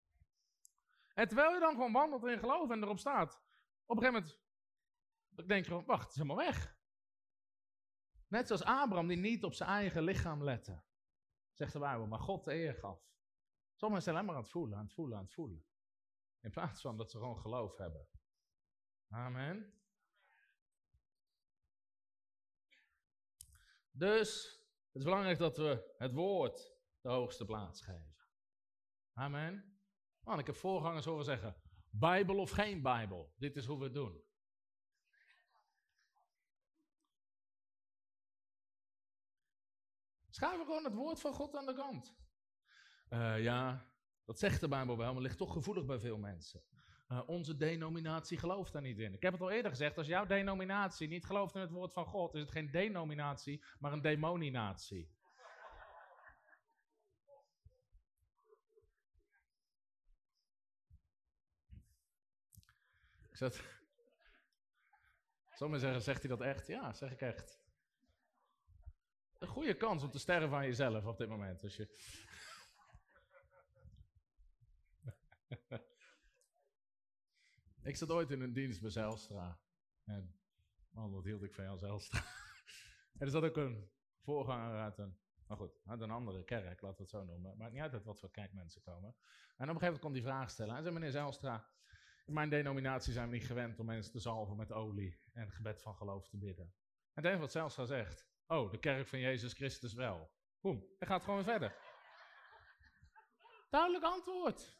[1.14, 3.42] En terwijl je dan gewoon wandelt in geloof en erop staat.
[3.86, 4.22] Op een gegeven
[5.32, 6.78] moment, denk je gewoon, wacht, het is helemaal weg.
[8.28, 10.82] Net zoals Abraham die niet op zijn eigen lichaam lette.
[11.60, 13.00] Zegt de Bijbel, maar God de eer gaf.
[13.74, 15.64] Sommigen zijn alleen maar aan het voelen, aan het voelen, aan het voelen.
[16.40, 18.08] In plaats van dat ze gewoon geloof hebben.
[19.08, 19.80] Amen.
[23.90, 28.16] Dus het is belangrijk dat we het woord de hoogste plaats geven.
[29.12, 29.80] Amen.
[30.20, 33.94] Man, ik heb voorgangers horen zeggen: Bijbel of geen Bijbel, dit is hoe we het
[33.94, 34.24] doen.
[40.40, 42.14] Schuiven gewoon het woord van God aan de kant.
[43.10, 43.86] Uh, ja,
[44.24, 46.62] dat zegt de Bijbel wel, maar ligt toch gevoelig bij veel mensen.
[47.08, 49.14] Uh, onze denominatie gelooft daar niet in.
[49.14, 52.06] Ik heb het al eerder gezegd, als jouw denominatie niet gelooft in het woord van
[52.06, 55.10] God, is het geen denominatie, maar een demoninatie.
[63.30, 63.62] Ik zet...
[65.52, 66.66] Sommigen zeggen, zegt hij dat echt?
[66.66, 67.59] Ja, zeg ik echt.
[69.40, 71.62] Een goede kans om te sterven aan jezelf op dit moment.
[71.62, 71.88] Als je...
[77.90, 79.60] ik zat ooit in een dienst bij Zijlstra.
[80.04, 80.40] En
[80.90, 82.18] wat hield ik van Jan Zijlstra.
[83.18, 86.96] en er zat ook een voorganger uit een, maar goed, uit een andere kerk, laten
[86.96, 87.56] we het zo noemen.
[87.56, 89.14] Maakt niet uit wat voor kerk mensen komen.
[89.56, 90.76] En op een gegeven moment kon die vraag stellen.
[90.76, 91.68] En zei meneer Zijlstra,
[92.26, 95.82] in mijn denominatie zijn we niet gewend om mensen te zalven met olie en gebed
[95.82, 96.74] van geloof te bidden.
[97.14, 100.30] En het wat Zijlstra zegt, oh, de kerk van Jezus Christus wel.
[100.60, 101.76] Boem, hij gaat gewoon verder.
[103.70, 104.78] Duidelijk antwoord.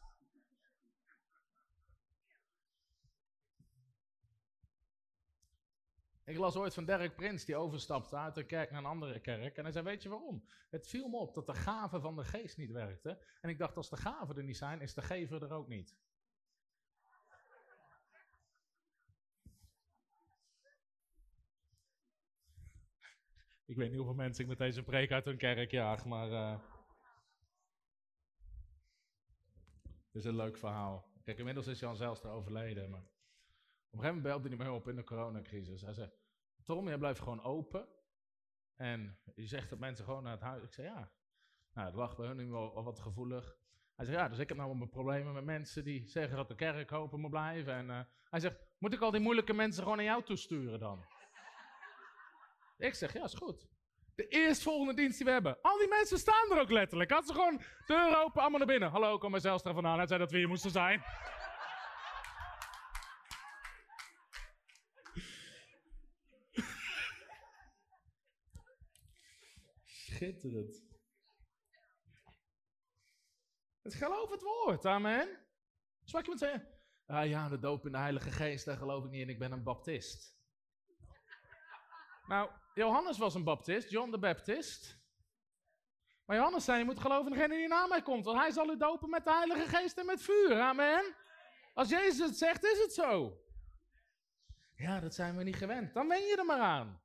[6.25, 9.57] Ik las ooit van Derek Prins, die overstapte uit een kerk naar een andere kerk.
[9.57, 10.45] En hij zei, weet je waarom?
[10.69, 13.25] Het viel me op dat de gaven van de geest niet werkte.
[13.41, 15.97] En ik dacht, als de gaven er niet zijn, is de gever er ook niet.
[23.71, 26.31] Ik weet niet hoeveel mensen ik met deze preek uit hun kerk jaag, maar...
[26.31, 26.61] Uh...
[29.83, 31.11] Het is een leuk verhaal.
[31.25, 33.01] Kijk, inmiddels is Jan Zijlstra overleden, maar...
[33.01, 35.81] Op een gegeven moment belde hij me op in de coronacrisis.
[35.81, 36.11] Hij zei,
[36.65, 37.89] Tom, jij blijft gewoon open.
[38.77, 40.63] En je zegt dat mensen gewoon naar het huis...
[40.63, 41.13] Ik zei, ja.
[41.73, 43.59] Nou, het lag bij hun nu wel, wat gevoelig.
[43.95, 46.55] Hij zei, ja, dus ik heb nou mijn problemen met mensen die zeggen dat de
[46.55, 47.75] kerk open moet blijven.
[47.75, 51.05] En uh, hij zegt, moet ik al die moeilijke mensen gewoon naar jou toesturen dan?
[52.81, 53.69] Ik zeg, ja, is goed.
[54.15, 55.59] De eerstvolgende dienst die we hebben.
[55.63, 57.11] Al die mensen staan er ook letterlijk.
[57.11, 58.91] Had ze gewoon deur open, allemaal naar binnen.
[58.91, 59.99] Hallo, kom maar zelfs vandaan.
[59.99, 61.03] Hij zei dat we hier moesten zijn.
[69.85, 70.89] Schitterend.
[73.83, 75.39] Het geloof het woord, amen.
[76.05, 76.69] Zou ik iemand zeggen?
[77.07, 79.53] Ah ja, de doop in de Heilige Geest, daar geloof ik niet in, ik ben
[79.53, 80.39] een baptist.
[82.27, 82.51] Nou,
[82.81, 84.99] Johannes was een baptist, John de Baptist.
[86.25, 88.71] Maar Johannes zei, je moet geloven in degene die na mij komt, want hij zal
[88.71, 91.15] u dopen met de Heilige Geest en met vuur, amen.
[91.75, 93.41] Als Jezus het zegt, is het zo.
[94.75, 95.95] Ja, dat zijn we niet gewend.
[95.95, 97.01] Dan wen je er maar aan.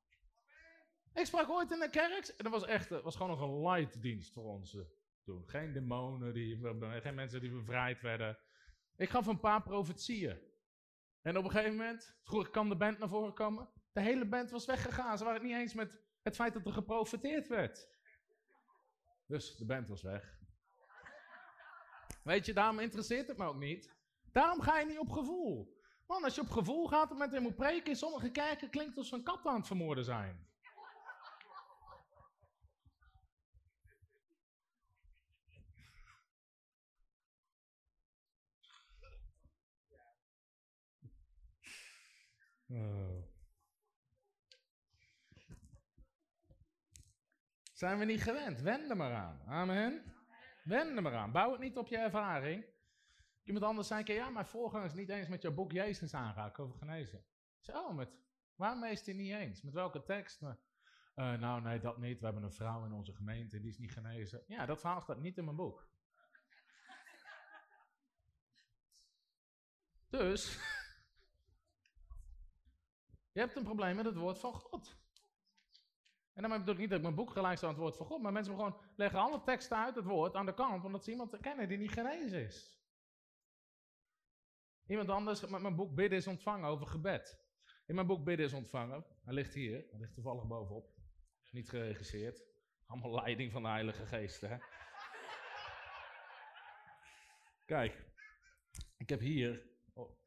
[1.14, 2.26] Ik sprak ooit in de kerk.
[2.26, 4.82] En dat was echt, het was gewoon nog een light dienst voor ons eh,
[5.24, 5.42] toen.
[5.46, 6.58] Geen demonen, die,
[7.00, 8.38] geen mensen die bevrijd werden.
[8.96, 10.38] Ik gaf een paar profetieën.
[11.22, 13.68] En op een gegeven moment vroeg ik, kan de band naar voren komen?
[13.96, 15.18] De hele band was weggegaan.
[15.18, 17.88] Ze waren het niet eens met het feit dat er geprofeteerd werd.
[19.26, 20.38] Dus de band was weg.
[22.22, 23.94] Weet je, daarom interesseert het me ook niet.
[24.32, 25.80] Daarom ga je niet op gevoel.
[26.06, 28.70] Man, als je op gevoel gaat het moment dat je moet preken, in sommige kerken
[28.70, 30.48] klinkt alsof een kat aan het vermoorden zijn.
[42.68, 43.25] Oh.
[47.76, 48.60] Zijn we niet gewend?
[48.60, 49.42] Wend er maar aan.
[49.46, 50.14] Amen.
[50.64, 51.32] Wend er maar aan.
[51.32, 52.64] Bouw het niet op je ervaring.
[53.42, 56.14] Iemand anders zei een keer, ja, mijn voorganger is niet eens met jouw boek Jezus
[56.14, 57.18] aanraken over genezen.
[57.58, 58.08] Ik zei, oh, met,
[58.54, 59.62] waarmee is hij niet eens?
[59.62, 60.42] Met welke tekst?
[60.42, 60.52] Uh,
[61.14, 62.18] nou, nee, dat niet.
[62.18, 64.44] We hebben een vrouw in onze gemeente, die is niet genezen.
[64.46, 65.88] Ja, dat verhaal staat niet in mijn boek.
[70.08, 70.52] dus,
[73.32, 75.04] je hebt een probleem met het woord van God.
[76.36, 78.22] En dan bedoel ik niet dat ik mijn boek gelijk aan het woord van God,
[78.22, 81.40] maar mensen gewoon leggen alle teksten uit het woord aan de kant, omdat ze iemand
[81.40, 82.80] kennen die niet genezen is.
[84.86, 87.44] Iemand anders met mijn boek Bidden is ontvangen over gebed.
[87.86, 90.94] In mijn boek Bidden is ontvangen, hij ligt hier, hij ligt toevallig bovenop,
[91.50, 92.42] niet geregisseerd.
[92.86, 94.56] Allemaal leiding van de Heilige Geest, hè.
[97.64, 98.04] Kijk,
[98.96, 100.18] ik heb hier, oh,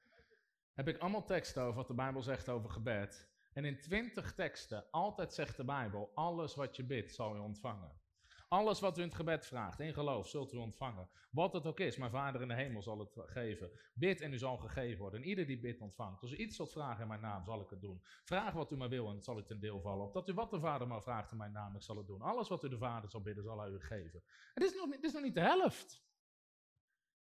[0.74, 3.29] heb ik allemaal teksten over wat de Bijbel zegt over gebed.
[3.60, 8.02] En in twintig teksten, altijd zegt de Bijbel, alles wat je bidt zal je ontvangen.
[8.48, 11.10] Alles wat u in het gebed vraagt, in geloof, zult u ontvangen.
[11.32, 13.72] Wat het ook is, mijn Vader in de hemel zal het geven.
[13.94, 15.22] Bid en u zal gegeven worden.
[15.22, 16.22] En ieder die bidt ontvangt.
[16.22, 18.02] Als u iets zult vragen in mijn naam, zal ik het doen.
[18.24, 20.06] Vraag wat u maar wil en het zal u ten deel vallen.
[20.06, 22.22] Opdat u wat de Vader maar vraagt in mijn naam, ik zal het doen.
[22.22, 24.24] Alles wat u de Vader zal bidden, zal hij u geven.
[24.54, 26.04] Het is nog, niet, is nog niet de helft.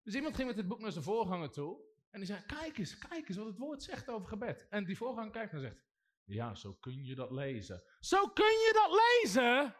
[0.02, 1.80] Dus iemand ging met dit boek naar zijn voorganger toe.
[2.10, 4.66] En die zei, kijk eens, kijk eens wat het woord zegt over gebed.
[4.68, 5.90] En die voorganger kijkt en zegt,
[6.24, 7.82] ja, zo kun je dat lezen.
[8.00, 9.76] Zo kun je dat lezen?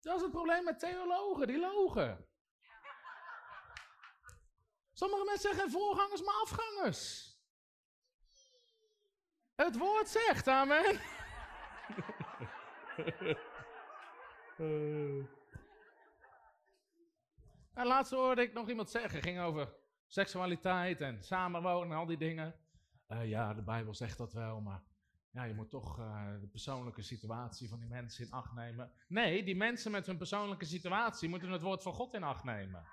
[0.00, 2.28] Dat is het probleem met theologen, die logen.
[4.92, 7.34] Sommige mensen zeggen voorgangers, maar afgangers.
[9.54, 10.84] Het woord zegt, amen.
[17.74, 19.79] en laatst hoorde ik nog iemand zeggen, ging over
[20.10, 22.54] seksualiteit en samenwonen en al die dingen.
[23.08, 24.82] Uh, ja, de Bijbel zegt dat wel, maar
[25.30, 28.92] ja, je moet toch uh, de persoonlijke situatie van die mensen in acht nemen.
[29.08, 32.84] Nee, die mensen met hun persoonlijke situatie moeten het woord van God in acht nemen.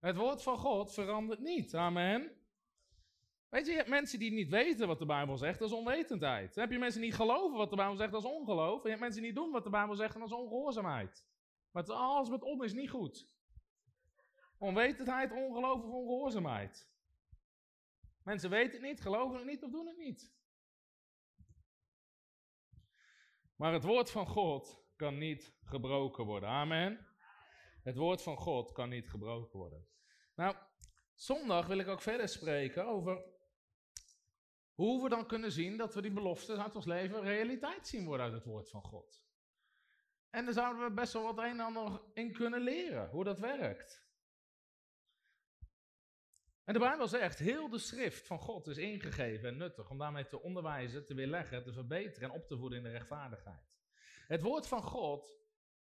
[0.00, 1.74] Het woord van God verandert niet.
[1.74, 2.30] Amen.
[3.48, 6.54] Weet je, je hebt mensen die niet weten wat de Bijbel zegt, dat is onwetendheid.
[6.54, 8.76] Heb je mensen die niet geloven wat de Bijbel zegt, dat is ongeloof.
[8.76, 11.26] En je hebt mensen die niet doen wat de Bijbel zegt, dat is ongehoorzaamheid.
[11.70, 13.28] Maar alles met on is niet goed.
[14.58, 16.88] Onwetendheid, ongeloof of ongehoorzaamheid.
[18.22, 20.34] Mensen weten het niet, geloven het niet of doen het niet.
[23.56, 26.48] Maar het woord van God kan niet gebroken worden.
[26.48, 27.06] Amen.
[27.82, 29.86] Het woord van God kan niet gebroken worden.
[30.34, 30.56] Nou,
[31.14, 33.24] zondag wil ik ook verder spreken over
[34.74, 38.26] hoe we dan kunnen zien dat we die beloftes uit ons leven realiteit zien worden
[38.26, 39.24] uit het woord van God.
[40.30, 43.38] En daar zouden we best wel wat een en ander in kunnen leren, hoe dat
[43.38, 44.05] werkt.
[46.66, 50.26] En de Bijbel zegt, heel de schrift van God is ingegeven en nuttig om daarmee
[50.26, 53.74] te onderwijzen, te weerleggen, te verbeteren en op te voeden in de rechtvaardigheid.
[54.26, 55.40] Het woord van God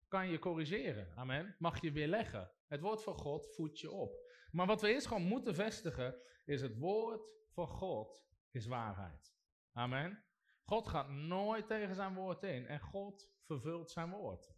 [0.08, 2.50] kan je corrigeren, amen, mag je weerleggen.
[2.66, 4.32] Het woord van God voedt je op.
[4.50, 9.34] Maar wat we eerst gewoon moeten vestigen, is het woord van God is waarheid.
[9.72, 10.24] Amen.
[10.64, 14.54] God gaat nooit tegen zijn woord in en God vervult zijn woord.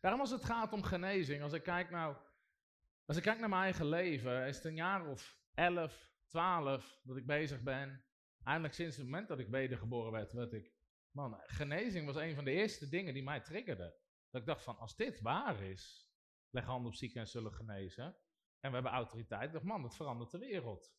[0.00, 2.16] Daarom als het gaat om genezing, als ik kijk nou
[3.04, 7.16] als ik kijk naar mijn eigen leven, is het een jaar of 11, 12 dat
[7.16, 8.04] ik bezig ben.
[8.42, 10.72] Eigenlijk sinds het moment dat ik wedergeboren werd, werd ik.
[11.10, 13.96] Man, genezing was een van de eerste dingen die mij triggerde.
[14.30, 16.10] Dat ik dacht van, als dit waar is,
[16.50, 18.04] leg handen op zieken en zullen genezen.
[18.60, 19.46] En we hebben autoriteit.
[19.46, 20.94] Ik dacht, man, dat verandert de wereld.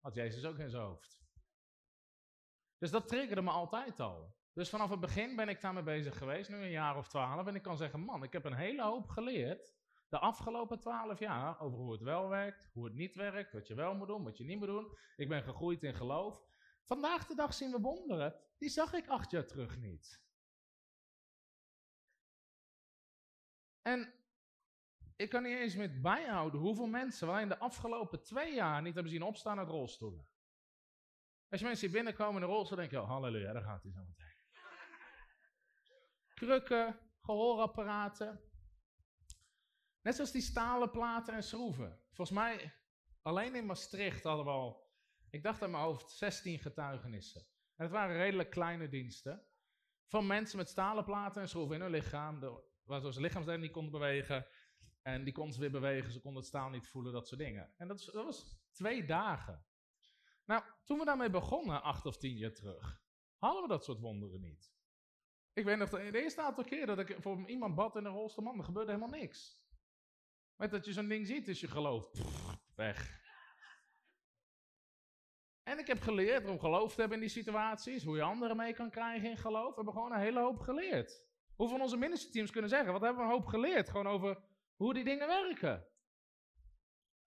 [0.00, 1.22] Had Jezus ook in zijn hoofd.
[2.78, 4.36] Dus dat triggerde me altijd al.
[4.52, 7.46] Dus vanaf het begin ben ik daarmee bezig geweest, nu een jaar of twaalf.
[7.46, 9.74] En ik kan zeggen, man, ik heb een hele hoop geleerd
[10.12, 13.74] de afgelopen twaalf jaar over hoe het wel werkt, hoe het niet werkt, wat je
[13.74, 14.98] wel moet doen, wat je niet moet doen.
[15.16, 16.42] Ik ben gegroeid in geloof.
[16.84, 18.34] Vandaag de dag zien we wonderen.
[18.58, 20.22] Die zag ik acht jaar terug niet.
[23.82, 24.14] En
[25.16, 28.94] ik kan niet eens met bijhouden hoeveel mensen wij in de afgelopen twee jaar niet
[28.94, 30.28] hebben zien opstaan uit rolstoelen.
[31.48, 33.92] Als je mensen hier binnenkomen in de rolstoel, denk je, oh, halleluja, daar gaat hij
[33.92, 34.36] zo meteen.
[36.34, 38.51] Krukken, gehoorapparaten,
[40.02, 42.00] Net zoals die stalen platen en schroeven.
[42.12, 42.74] Volgens mij,
[43.22, 44.90] alleen in Maastricht hadden we al,
[45.30, 47.40] ik dacht aan mijn hoofd, 16 getuigenissen.
[47.76, 49.46] En het waren redelijk kleine diensten.
[50.06, 52.60] Van mensen met stalen platen en schroeven in hun lichaam.
[52.82, 54.46] Waardoor ze lichaamsdelen niet konden bewegen.
[55.02, 57.74] En die konden ze weer bewegen, ze konden het staal niet voelen, dat soort dingen.
[57.76, 59.64] En dat, dat was twee dagen.
[60.44, 63.02] Nou, toen we daarmee begonnen, acht of tien jaar terug,
[63.36, 64.72] hadden we dat soort wonderen niet.
[65.52, 68.44] Ik weet nog, de eerste aantal keer dat ik voor iemand bad in een rolstoel,
[68.44, 69.61] man, er gebeurde helemaal niks.
[70.56, 72.10] Met dat je zo'n ding ziet, is je geloof
[72.74, 73.20] weg.
[75.62, 78.74] En ik heb geleerd om geloof te hebben in die situaties, hoe je anderen mee
[78.74, 79.68] kan krijgen in geloof.
[79.68, 81.24] We hebben gewoon een hele hoop geleerd.
[81.54, 83.88] Hoeveel van onze ministerteams kunnen zeggen, wat hebben we een hoop geleerd?
[83.88, 84.42] Gewoon over
[84.74, 85.86] hoe die dingen werken.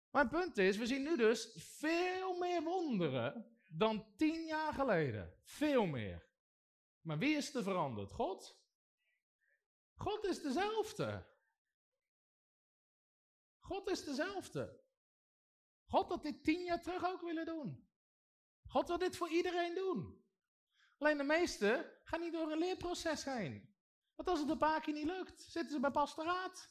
[0.09, 5.33] Mijn punt is, we zien nu dus veel meer wonderen dan tien jaar geleden.
[5.43, 6.27] Veel meer.
[7.01, 8.11] Maar wie is er veranderd?
[8.11, 8.61] God?
[9.95, 11.28] God is dezelfde.
[13.69, 14.79] God is dezelfde.
[15.85, 17.89] God had dit tien jaar terug ook willen doen.
[18.67, 20.25] God wil dit voor iedereen doen.
[20.97, 23.75] Alleen de meesten gaan niet door een leerproces heen.
[24.15, 26.69] Want als het een paar keer niet lukt, zitten ze bij pastoraat.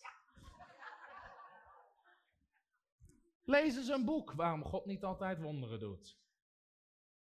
[3.45, 6.21] Lezen ze een boek waarom God niet altijd wonderen doet.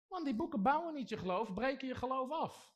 [0.07, 2.73] Want die boeken bouwen niet je geloof, breken je geloof af.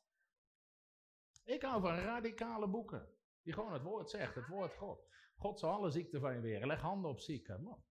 [1.44, 3.08] Ik hou van radicale boeken.
[3.42, 5.12] Die gewoon het woord zegt, het woord God.
[5.44, 6.66] God zal alle ziekten van je weren.
[6.66, 7.62] Leg handen op zieken.
[7.62, 7.84] Man.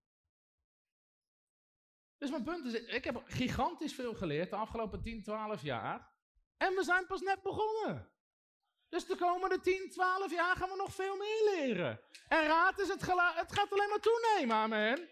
[2.18, 6.12] Dus mijn punt is, ik heb gigantisch veel geleerd de afgelopen 10, 12 jaar.
[6.56, 8.10] En we zijn pas net begonnen.
[8.88, 12.00] Dus de komende 10, 12 jaar gaan we nog veel meer leren.
[12.28, 15.08] En raad is, het, het gaat alleen maar toenemen, amen.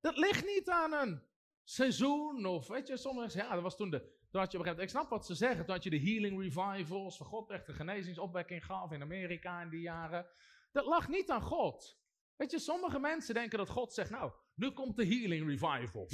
[0.00, 1.22] Dat ligt niet aan een
[1.62, 4.88] seizoen of, weet je, sommigen ja, dat was toen de, toen had je op ik
[4.88, 8.64] snap wat ze zeggen, toen had je de healing revivals, van God echt de genezingsopwekking
[8.64, 10.26] gaf in Amerika in die jaren.
[10.74, 11.98] Dat lag niet aan God.
[12.36, 16.08] Weet je, sommige mensen denken dat God zegt, nou, nu komt de healing revival.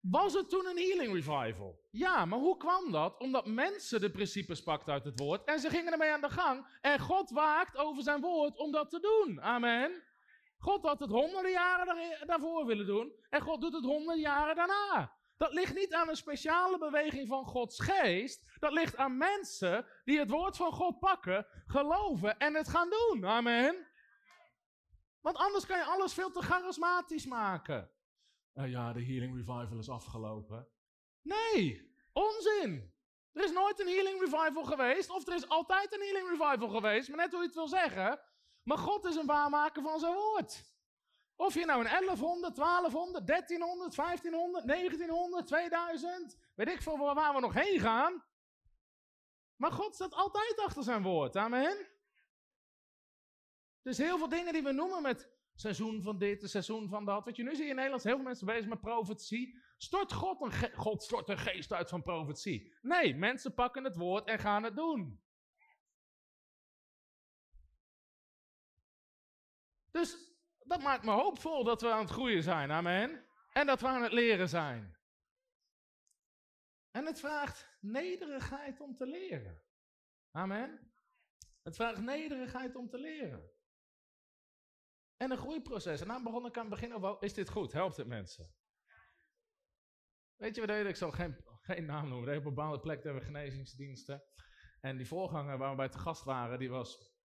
[0.00, 1.80] Was het toen een healing revival?
[1.90, 3.18] Ja, maar hoe kwam dat?
[3.18, 6.78] Omdat mensen de principes pakten uit het woord en ze gingen ermee aan de gang.
[6.80, 9.40] En God waakt over zijn woord om dat te doen.
[9.42, 10.02] Amen.
[10.58, 15.17] God had het honderden jaren daarvoor willen doen en God doet het honderden jaren daarna.
[15.38, 18.56] Dat ligt niet aan een speciale beweging van Gods geest.
[18.58, 23.26] Dat ligt aan mensen die het woord van God pakken, geloven en het gaan doen.
[23.26, 23.86] Amen.
[25.20, 27.90] Want anders kan je alles veel te charismatisch maken.
[28.54, 30.68] Uh, ja, de Healing Revival is afgelopen.
[31.22, 32.94] Nee, onzin.
[33.32, 37.08] Er is nooit een Healing Revival geweest, of er is altijd een Healing Revival geweest,
[37.08, 38.20] maar net hoe je het wil zeggen.
[38.62, 40.64] Maar God is een waarmaker van zijn woord.
[41.38, 47.40] Of je nou een 1100, 1200, 1300, 1500, 1900, 2000, weet ik veel waar we
[47.40, 48.24] nog heen gaan.
[49.56, 51.36] Maar God staat altijd achter zijn woord.
[51.36, 51.86] Amen.
[53.82, 57.24] Dus heel veel dingen die we noemen met seizoen van dit, seizoen van dat.
[57.24, 59.58] Weet je, nu zie je in Nederland heel veel mensen bezig met profetie.
[59.76, 62.74] Stort God een, God stort een geest uit van profetie.
[62.82, 65.22] Nee, mensen pakken het woord en gaan het doen.
[69.90, 70.27] Dus
[70.68, 73.26] dat maakt me hoopvol dat we aan het groeien zijn, amen.
[73.52, 74.96] En dat we aan het leren zijn.
[76.90, 79.62] En het vraagt nederigheid om te leren.
[80.30, 80.92] Amen.
[81.62, 83.50] Het vraagt nederigheid om te leren.
[85.16, 86.00] En een groeiproces.
[86.00, 87.72] En dan begon ik aan het begin over, is dit goed?
[87.72, 88.54] Helpt het mensen?
[90.36, 90.86] Weet je wat?
[90.86, 92.36] Ik zal geen, geen naam noemen.
[92.36, 94.22] Op een bepaalde plek hebben we genezingsdiensten.
[94.80, 97.17] En die voorganger waar we bij te gast waren, die was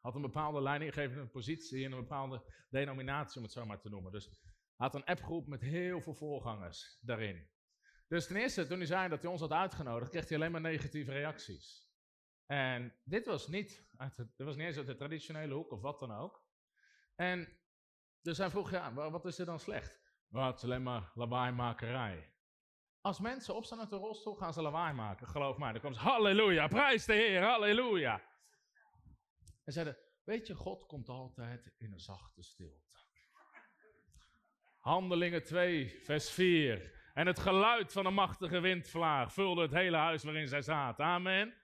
[0.00, 4.12] had een bepaalde leidinggevende positie in een bepaalde denominatie, om het zo maar te noemen.
[4.12, 4.42] Dus
[4.76, 7.50] had een appgroep met heel veel voorgangers daarin.
[8.08, 10.60] Dus ten eerste, toen hij zei dat hij ons had uitgenodigd, kreeg hij alleen maar
[10.60, 11.90] negatieve reacties.
[12.46, 16.12] En dit was niet, dit was niet eens uit de traditionele hoek of wat dan
[16.12, 16.44] ook.
[17.14, 17.58] En
[18.20, 20.00] dus hij vroeg, ja, wat is er dan slecht?
[20.28, 22.34] Wat het is alleen maar lawaaimakerij.
[23.00, 25.28] Als mensen opstaan uit de rolstoel, gaan ze lawaai maken.
[25.28, 28.22] Geloof mij, dan komen ze, halleluja, prijs de Heer, halleluja.
[29.64, 32.90] En zeiden, weet je, God komt altijd in een zachte stilte.
[34.78, 37.00] Handelingen 2, vers 4.
[37.14, 41.04] En het geluid van een machtige windvlaag vulde het hele huis waarin zij zaten.
[41.04, 41.54] Amen.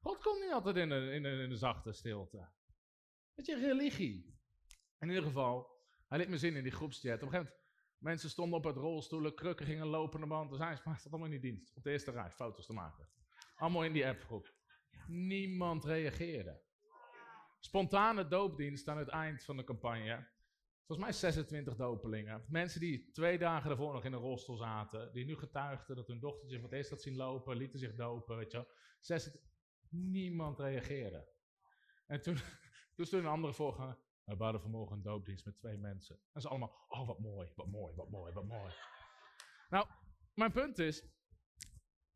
[0.00, 2.48] God komt niet altijd in een, in in een zachte stilte.
[3.34, 4.38] Weet je, religie.
[4.98, 7.14] In ieder geval, hij liet me zien in die groepschat.
[7.14, 7.62] Op een gegeven moment,
[7.98, 10.50] mensen stonden op het rolstoelen, krukken gingen lopen de band.
[10.50, 13.08] Dus hij staat allemaal in die dienst, op de eerste rij, foto's te maken.
[13.54, 14.54] Allemaal in die appgroep.
[15.06, 16.65] Niemand reageerde.
[17.60, 20.28] Spontane doopdienst aan het eind van de campagne.
[20.86, 22.44] Volgens mij 26 dopelingen.
[22.48, 25.12] Mensen die twee dagen daarvoor nog in een rolstoel zaten.
[25.12, 27.56] Die nu getuigden dat hun dochtertje voor het eerst had zien lopen.
[27.56, 28.66] Lieten zich dopen, weet je
[29.88, 31.28] Niemand reageerde.
[32.06, 32.34] En toen,
[32.94, 33.98] toen stond een andere voorganger.
[34.24, 36.20] We hadden vanmorgen een doopdienst met twee mensen.
[36.32, 38.72] En ze allemaal, oh wat mooi, wat mooi, wat mooi, wat mooi.
[39.68, 39.86] nou,
[40.34, 41.02] mijn punt is,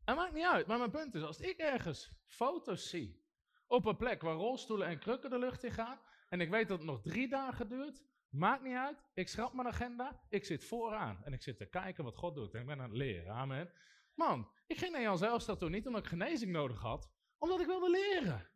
[0.03, 3.25] het maakt niet uit, maar mijn punt is, als ik ergens foto's zie
[3.71, 5.99] op een plek waar rolstoelen en krukken de lucht in gaan.
[6.29, 8.03] En ik weet dat het nog drie dagen duurt.
[8.29, 9.03] Maakt niet uit.
[9.13, 10.21] Ik schrap mijn agenda.
[10.29, 11.23] Ik zit vooraan.
[11.23, 12.53] En ik zit te kijken wat God doet.
[12.53, 13.33] En ik ben aan het leren.
[13.33, 13.73] Amen.
[14.13, 17.11] Man, ik ging naar Jan Zijlstra toen niet omdat ik genezing nodig had.
[17.37, 18.49] Omdat ik wilde leren.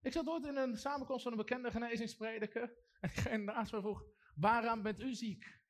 [0.00, 2.74] Ik zat ooit in een samenkomst van een bekende genezingsprediker.
[3.00, 4.04] En diegene naast me vroeg,
[4.34, 5.60] waaraan bent u ziek?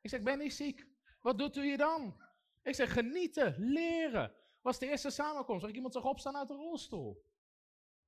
[0.00, 0.86] Ik zeg, ik ben niet ziek.
[1.20, 2.22] Wat doet u hier dan?
[2.62, 4.32] Ik zeg, genieten, leren.
[4.60, 7.26] Was de eerste samenkomst waar iemand zag opstaan uit de rolstoel.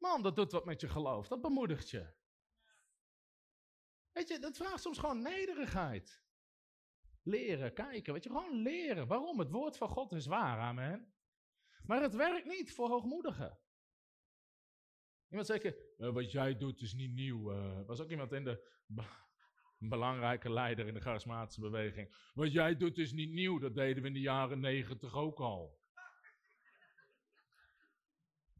[0.01, 1.29] Man, dat doet wat met je geloof.
[1.29, 2.13] Dat bemoedigt je.
[4.13, 6.23] Weet je, dat vraagt soms gewoon nederigheid.
[7.23, 9.07] Leren, kijken, weet je, gewoon leren.
[9.07, 9.39] Waarom?
[9.39, 11.15] Het woord van God is waar, amen.
[11.83, 13.59] Maar het werkt niet voor hoogmoedigen.
[15.29, 17.53] Iemand zei, uh, wat jij doet is niet nieuw.
[17.53, 18.69] Uh, was ook iemand in de
[19.79, 22.31] belangrijke leider in de charismatische beweging.
[22.35, 25.80] Wat jij doet is niet nieuw, dat deden we in de jaren negentig ook al.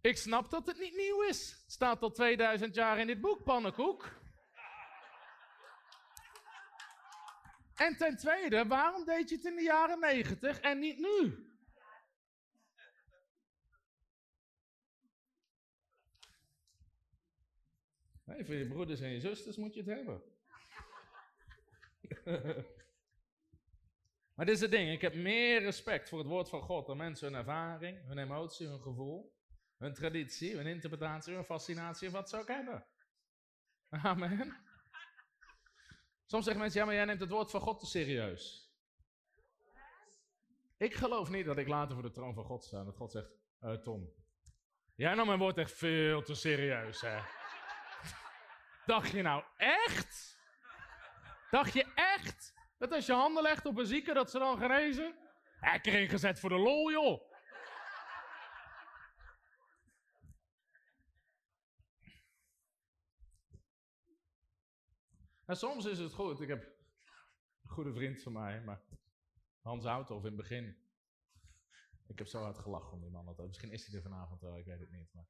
[0.01, 1.65] Ik snap dat het niet nieuw is.
[1.67, 4.19] Staat al 2000 jaar in dit boek, pannenkoek.
[7.75, 11.49] En ten tweede, waarom deed je het in de jaren 90 en niet nu?
[18.25, 20.23] Nee, voor je broeders en je zusters moet je het hebben.
[24.35, 26.97] maar dit is het ding, ik heb meer respect voor het woord van God dan
[26.97, 29.40] mensen hun ervaring, hun emotie, hun gevoel,
[29.81, 32.87] hun traditie, hun interpretatie, hun fascinatie wat ze ook hebben.
[33.91, 34.57] Amen.
[36.27, 38.73] Soms zeggen mensen, ja, maar jij neemt het woord van God te serieus.
[40.77, 42.85] Ik geloof niet dat ik later voor de troon van God sta.
[42.85, 43.31] Dat God zegt,
[43.61, 44.13] uh, Tom,
[44.95, 47.21] jij nam mijn woord echt veel te serieus, hè.
[48.93, 50.39] Dacht je nou echt?
[51.51, 55.19] Dacht je echt dat als je handen legt op een zieke dat ze dan genezen?
[55.61, 57.30] Hij kreeg gezet voor de lol, joh.
[65.57, 66.41] Soms is het goed.
[66.41, 66.63] Ik heb
[67.63, 68.81] een goede vriend van mij, maar
[69.61, 70.77] Hans Houthoff in het begin.
[72.07, 73.47] Ik heb zo hard gelachen om die man altijd.
[73.47, 75.13] Misschien is hij er vanavond wel, ik weet het niet.
[75.13, 75.29] Maar.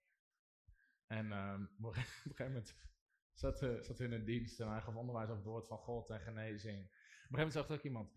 [1.07, 2.77] En um, op een gegeven moment
[3.33, 6.11] zat, uh, zat in een dienst en hij gaf onderwijs over het woord van God
[6.11, 6.79] en genezing.
[6.79, 8.13] Op een gegeven moment zag ook iemand,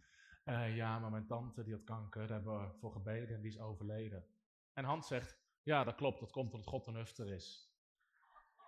[0.45, 3.51] uh, ja, maar mijn tante die had kanker, daar hebben we voor gebeden en die
[3.51, 4.27] is overleden.
[4.73, 7.73] En Hans zegt, ja, dat klopt, dat komt omdat God een hufter is.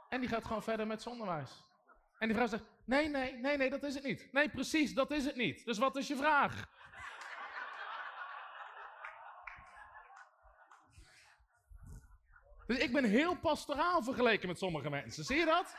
[0.09, 1.63] En die gaat gewoon verder met zijn onderwijs.
[2.25, 4.29] En die vrouw zegt, nee, nee, nee, nee, dat is het niet.
[4.31, 5.65] Nee, precies, dat is het niet.
[5.65, 6.69] Dus wat is je vraag?
[12.67, 15.23] Dus ik ben heel pastoraal vergeleken met sommige mensen.
[15.23, 15.75] Zie je dat?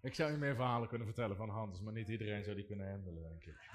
[0.00, 2.90] Ik zou je meer verhalen kunnen vertellen van Hans, maar niet iedereen zou die kunnen
[2.90, 3.70] handelen, denk ik.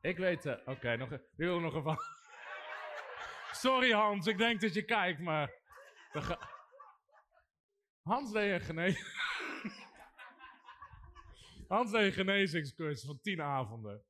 [0.00, 2.16] Ik weet, uh, oké, okay, nog, wil nog een verhaal.
[3.58, 5.52] Sorry Hans, ik denk dat je kijkt, maar...
[8.02, 9.06] Hans deed een genezing...
[11.68, 14.04] Hans deed een genezingscursus van tien avonden.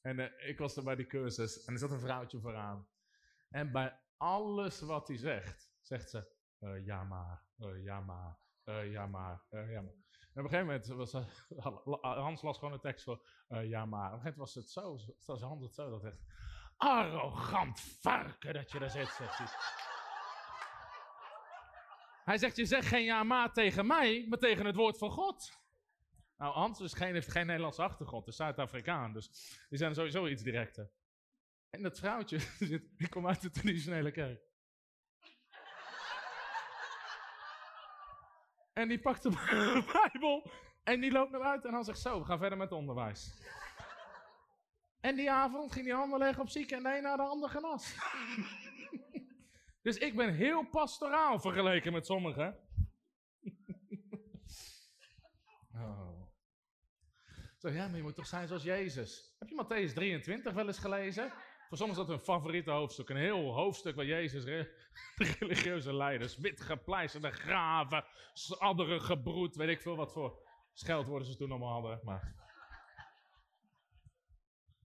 [0.00, 2.88] En uh, ik was er bij die cursus en er zat een vrouwtje vooraan.
[3.48, 6.30] En bij alles wat hij zegt, zegt ze...
[6.60, 7.42] Uh, ja maar,
[7.82, 9.94] ja maar, ja maar, ja maar.
[10.34, 11.12] En op een gegeven moment was
[12.24, 14.12] Hans las gewoon een tekst voor ja maar.
[14.12, 16.20] Op een gegeven moment was het zo, was Hans het zo dat echt
[16.82, 19.46] arrogant varken dat je daar zit, zegt hij.
[22.24, 25.60] Hij zegt, je zegt geen ja maar tegen mij, maar tegen het woord van God.
[26.36, 29.28] Nou, Hans geen, heeft geen Nederlandse achtergrond, is Zuid-Afrikaan, dus
[29.68, 30.90] die zijn sowieso iets directer.
[31.70, 32.38] En dat vrouwtje,
[32.98, 34.40] die komt uit de traditionele kerk.
[38.72, 39.30] En die pakt de
[39.92, 40.50] Bijbel
[40.82, 43.34] en die loopt naar buiten en dan zegt zo, we gaan verder met onderwijs.
[45.02, 47.48] En die avond ging hij handen leggen op zieken en de een naar de ander
[47.48, 47.96] genas.
[49.86, 52.58] dus ik ben heel pastoraal vergeleken met sommigen.
[55.74, 56.22] oh.
[57.58, 59.36] Zo, ja, maar je moet toch zijn zoals Jezus.
[59.38, 61.32] Heb je Matthäus 23 wel eens gelezen?
[61.68, 63.08] Voor sommigen is dat hun favoriete hoofdstuk.
[63.08, 68.04] Een heel hoofdstuk waar Jezus, de religieuze leiders, wit gepleisterde graven,
[68.58, 72.00] adderen gebroed, weet ik veel wat voor scheldwoorden ze toen allemaal hadden.
[72.02, 72.41] Maar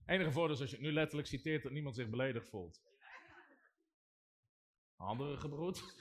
[0.08, 2.80] enige voordeel is als je het nu letterlijk citeert dat niemand zich beledigd voelt.
[4.96, 5.82] Andere gebroed.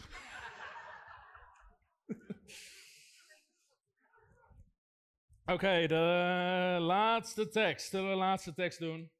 [5.53, 7.89] Oké, de laatste tekst.
[7.89, 9.11] Zullen we de laatste tekst doen?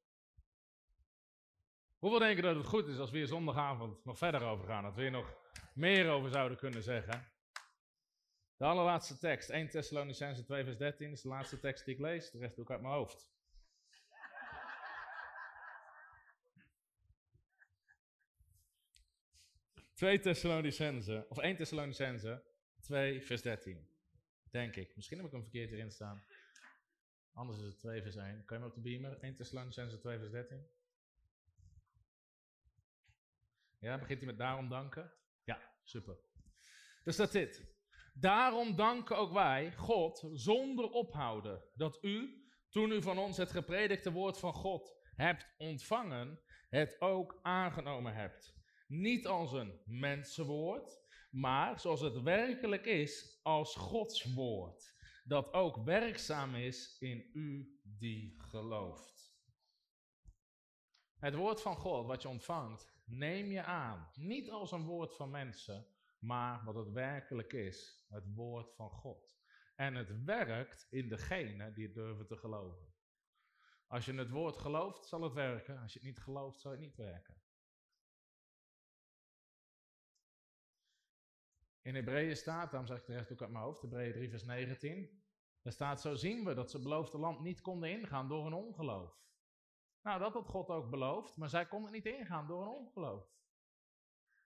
[1.98, 4.84] Hoeveel denken dat het goed is als we hier zondagavond nog verder over gaan?
[4.84, 5.36] Dat we hier nog
[5.74, 7.32] meer over zouden kunnen zeggen?
[8.58, 12.32] De allerlaatste tekst, 1 Thessalonicense 2 vers 13, is de laatste tekst die ik lees.
[12.32, 13.30] De rest doe ik uit mijn hoofd.
[19.98, 22.44] 2 Thessalonicense, of 1 Thessalonicense,
[22.82, 23.90] 2 vers 13.
[24.52, 24.95] Denk ik.
[24.95, 26.24] Misschien heb ik hem verkeerd erin staan.
[27.34, 28.45] Anders is het 2 vers 1.
[28.45, 29.19] Kan je hem op de beamer?
[29.19, 30.68] 1 Thessalonicense 2 vers 13.
[33.80, 35.14] Ja, begint hij met daarom danken?
[35.44, 36.18] Ja, super.
[37.03, 37.76] Er staat dit.
[38.14, 44.11] Daarom danken ook wij God zonder ophouden dat u, toen u van ons het gepredikte
[44.11, 48.57] woord van God hebt ontvangen, het ook aangenomen hebt.
[48.88, 56.56] Niet als een mensenwoord, maar zoals het werkelijk is als Gods woord, dat ook werkzaam
[56.56, 59.36] is in u die gelooft.
[61.18, 65.30] Het woord van God wat je ontvangt, neem je aan, niet als een woord van
[65.30, 65.88] mensen,
[66.20, 69.38] maar wat het werkelijk is, het woord van God.
[69.76, 72.94] En het werkt in degene die durven te geloven.
[73.88, 75.80] Als je het woord gelooft, zal het werken.
[75.82, 77.42] Als je het niet gelooft, zal het niet werken.
[81.88, 84.44] In Hebreeën staat, daarom zeg ik de rest ook uit mijn hoofd, Hebreeën 3 vers
[84.44, 85.24] 19.
[85.62, 88.54] Er staat, zo zien we dat ze het beloofde land niet konden ingaan door hun
[88.54, 89.20] ongeloof.
[90.02, 93.30] Nou, dat had God ook beloofd, maar zij konden niet ingaan door hun ongeloof.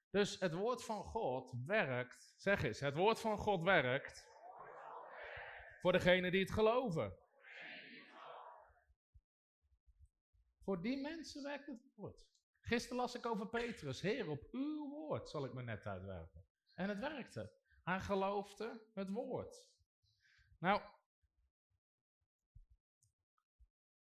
[0.09, 4.29] Dus het woord van God werkt, zeg eens, het woord van God werkt
[5.81, 7.17] voor degenen die het geloven.
[10.63, 12.27] Voor die mensen werkt het woord.
[12.59, 14.01] Gisteren las ik over Petrus.
[14.01, 16.49] Heer, op uw woord zal ik me net uitwerpen.
[16.73, 17.53] En het werkte.
[17.83, 19.65] Hij geloofde het woord.
[20.57, 20.81] Nou,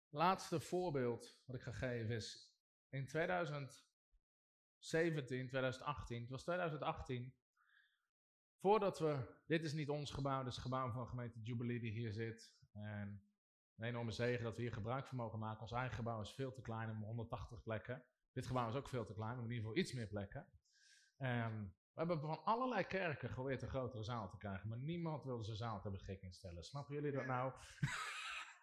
[0.10, 2.53] laatste voorbeeld wat ik ga geven is
[2.90, 7.34] in 2017, 2018, het was 2018,
[8.57, 11.91] voordat we, dit is niet ons gebouw, dit is het gebouw van gemeente Jubilee die
[11.91, 12.57] hier zit.
[12.72, 13.23] En
[13.76, 15.61] een enorme zegen dat we hier gebruik van mogen maken.
[15.61, 18.06] Ons eigen gebouw is veel te klein, om 180 plekken.
[18.31, 20.48] Dit gebouw is ook veel te klein, maar in ieder geval iets meer plekken.
[21.18, 25.44] En we hebben van allerlei kerken geprobeerd een grotere zaal te krijgen, maar niemand wilde
[25.44, 26.64] zijn zaal ter beschikking stellen.
[26.64, 27.54] Snappen jullie dat nou?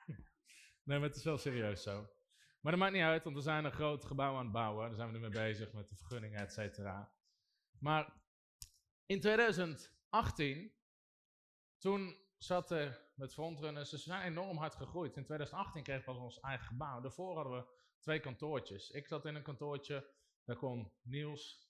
[0.84, 2.08] nee, maar het is wel serieus zo.
[2.60, 4.86] Maar dat maakt niet uit, want we zijn een groot gebouw aan het bouwen.
[4.86, 7.12] Daar zijn we nu mee bezig met de vergunningen, et cetera.
[7.78, 8.12] Maar
[9.06, 10.72] in 2018,
[11.78, 15.16] toen zat er met frontrunners, ze zijn enorm hard gegroeid.
[15.16, 17.00] In 2018 kregen we ons eigen gebouw.
[17.00, 17.66] Daarvoor hadden we
[18.00, 18.90] twee kantoortjes.
[18.90, 20.10] Ik zat in een kantoortje,
[20.44, 21.65] daar kon Niels,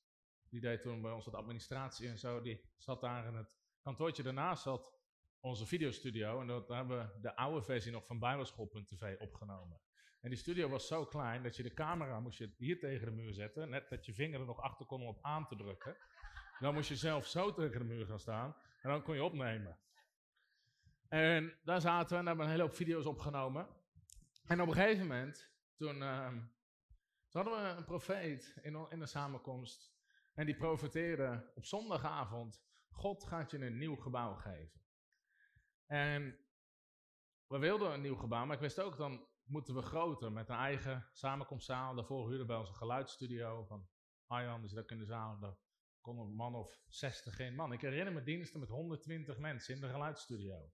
[0.51, 4.23] die deed toen bij ons wat administratie en zo, die zat daar in het kantoortje.
[4.23, 4.95] Daarnaast zat
[5.41, 9.81] onze videostudio en dat, daar hebben we de oude versie nog van bijbelschool.tv opgenomen.
[10.21, 13.13] En die studio was zo klein dat je de camera moest je hier tegen de
[13.13, 15.97] muur zetten, net dat je vinger er nog achter kon om op aan te drukken.
[16.59, 19.79] Dan moest je zelf zo tegen de muur gaan staan en dan kon je opnemen.
[21.09, 23.69] En daar zaten we en hebben we een hele hoop video's opgenomen.
[24.47, 26.29] En op een gegeven moment, toen, uh,
[27.29, 29.96] toen hadden we een profeet in, in de samenkomst.
[30.37, 34.81] En die profeteerde op zondagavond, God gaat je een nieuw gebouw geven.
[35.87, 36.39] En
[37.47, 40.57] we wilden een nieuw gebouw, maar ik wist ook, dan moeten we groter, met een
[40.57, 41.95] eigen samenkomstzaal.
[41.95, 43.89] Daarvoor huurden we ons een geluidsstudio van
[44.27, 45.57] Arjan, dus daar kunnen zaal, daar
[46.01, 47.55] kon een man of 60 in.
[47.55, 50.71] Man, ik herinner me diensten met 120 mensen in de geluidsstudio.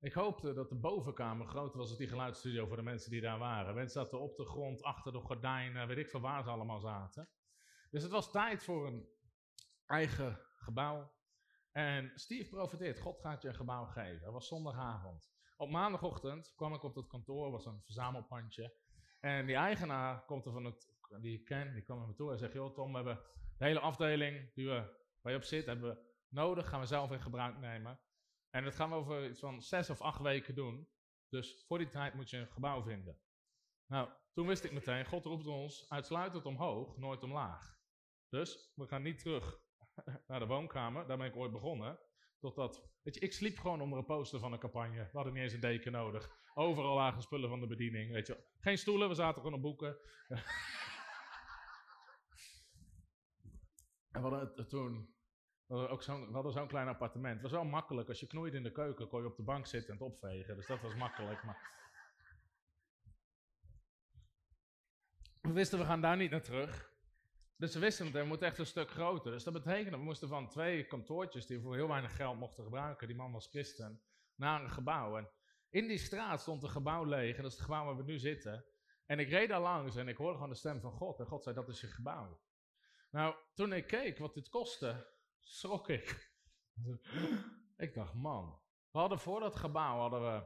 [0.00, 3.38] Ik hoopte dat de bovenkamer groter was dan die geluidsstudio voor de mensen die daar
[3.38, 3.74] waren.
[3.74, 7.28] Mensen zaten op de grond, achter de gordijnen, weet ik veel waar ze allemaal zaten.
[7.92, 9.08] Dus het was tijd voor een
[9.86, 11.12] eigen gebouw.
[11.70, 14.20] En Steve profiteert, God gaat je een gebouw geven.
[14.20, 15.30] Dat was zondagavond.
[15.56, 18.76] Op maandagochtend kwam ik op dat kantoor, was een verzamelpandje.
[19.20, 22.32] En die eigenaar komt er van het, die ik ken, die kwam naar me toe
[22.32, 23.20] en zegt, joh Tom, we hebben
[23.58, 27.10] de hele afdeling die we, waar je op zit, hebben we nodig, gaan we zelf
[27.10, 28.00] in gebruik nemen.
[28.50, 30.88] En dat gaan we over iets van zes of acht weken doen.
[31.28, 33.20] Dus voor die tijd moet je een gebouw vinden.
[33.86, 37.80] Nou, toen wist ik meteen, God roept ons uitsluitend omhoog, nooit omlaag.
[38.32, 39.60] Dus we gaan niet terug
[40.28, 41.98] naar de woonkamer, daar ben ik ooit begonnen.
[42.38, 44.96] Totdat, weet je, ik sliep gewoon onder een poster van een campagne.
[44.96, 46.30] We hadden niet eens een deken nodig.
[46.54, 48.44] Overal lagen spullen van de bediening, weet je.
[48.60, 49.96] Geen stoelen, we zaten gewoon op boeken.
[54.12, 55.14] en we hadden toen,
[55.66, 57.34] we hadden ook zo'n klein appartement.
[57.34, 59.66] Het was wel makkelijk, als je knoeide in de keuken, kon je op de bank
[59.66, 60.56] zitten en het opvegen.
[60.56, 61.80] Dus dat was makkelijk, maar...
[65.40, 66.91] We wisten, we gaan daar niet naar terug.
[67.62, 69.32] Dus we wisten het, we moeten echt een stuk groter.
[69.32, 72.64] Dus dat betekende, we moesten van twee kantoortjes die we voor heel weinig geld mochten
[72.64, 74.02] gebruiken, die man was christen,
[74.34, 75.16] naar een gebouw.
[75.16, 75.30] En
[75.70, 78.64] in die straat stond een gebouw leeg, dat is het gebouw waar we nu zitten.
[79.06, 81.18] En ik reed daar langs en ik hoorde gewoon de stem van God.
[81.18, 82.40] En God zei, dat is je gebouw.
[83.10, 85.06] Nou, toen ik keek wat dit kostte,
[85.40, 86.34] schrok ik.
[87.76, 88.60] ik dacht, man,
[88.90, 90.44] we hadden voor dat gebouw, hadden we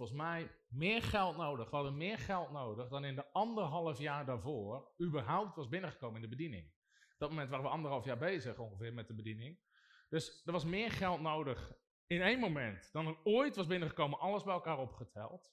[0.00, 1.70] volgens mij meer geld nodig.
[1.70, 6.22] We hadden meer geld nodig dan in de anderhalf jaar daarvoor überhaupt was binnengekomen in
[6.22, 6.72] de bediening.
[7.18, 9.60] Dat moment waren we anderhalf jaar bezig ongeveer met de bediening.
[10.08, 11.72] Dus er was meer geld nodig
[12.06, 15.52] in één moment dan er ooit was binnengekomen, alles bij elkaar opgeteld.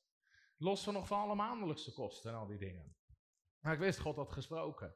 [0.57, 2.97] Los van nog van alle maandelijkse kosten en al die dingen.
[3.59, 4.95] Maar ik wist, God had gesproken.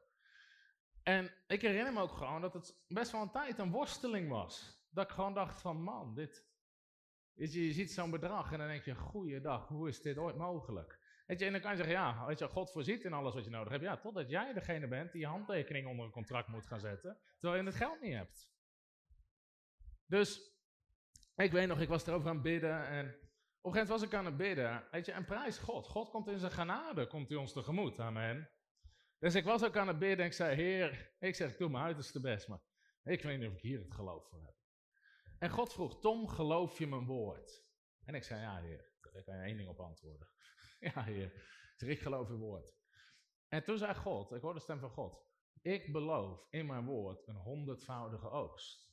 [1.02, 4.84] En ik herinner me ook gewoon dat het best wel een tijd een worsteling was.
[4.90, 6.50] Dat ik gewoon dacht van, man, dit...
[7.34, 11.00] Weet je, ziet zo'n bedrag en dan denk je, goeiedag, hoe is dit ooit mogelijk?
[11.26, 13.72] En dan kan je zeggen, ja, weet je, God voorziet in alles wat je nodig
[13.72, 13.84] hebt.
[13.84, 17.62] Ja, totdat jij degene bent die je handtekening onder een contract moet gaan zetten, terwijl
[17.62, 18.50] je het geld niet hebt.
[20.06, 20.56] Dus,
[21.36, 24.02] ik weet nog, ik was erover aan het bidden en op een gegeven moment was
[24.02, 24.88] ik aan het bidden.
[24.90, 25.88] Weet je, en prijs God.
[25.88, 28.50] God komt in zijn genade, komt hij ons tegemoet, amen.
[29.18, 31.84] Dus ik was ook aan het bidden en ik zei, Heer, ik zeg, doe mijn
[31.84, 32.60] uiterste best, maar
[33.02, 34.54] ik weet niet of ik hier het geloof voor heb.
[35.42, 37.64] En God vroeg, Tom, geloof je mijn woord?
[38.04, 40.28] En ik zei, ja Heer, daar kan je één ding op antwoorden.
[40.94, 41.46] ja Heer,
[41.76, 42.74] ik geloof uw woord.
[43.48, 45.26] En toen zei God, ik hoorde de stem van God,
[45.62, 48.92] ik beloof in mijn woord een honderdvoudige oogst.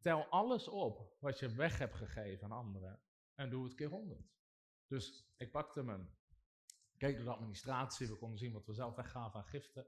[0.00, 3.02] Tel alles op wat je weg hebt gegeven aan anderen
[3.34, 4.34] en doe het keer honderd.
[4.86, 6.16] Dus ik pakte mijn
[6.96, 9.86] keek door de administratie, we konden zien wat we zelf weggaven aan giften.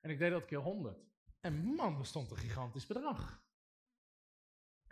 [0.00, 1.06] En ik deed dat keer 100.
[1.40, 3.50] En man, er stond een gigantisch bedrag.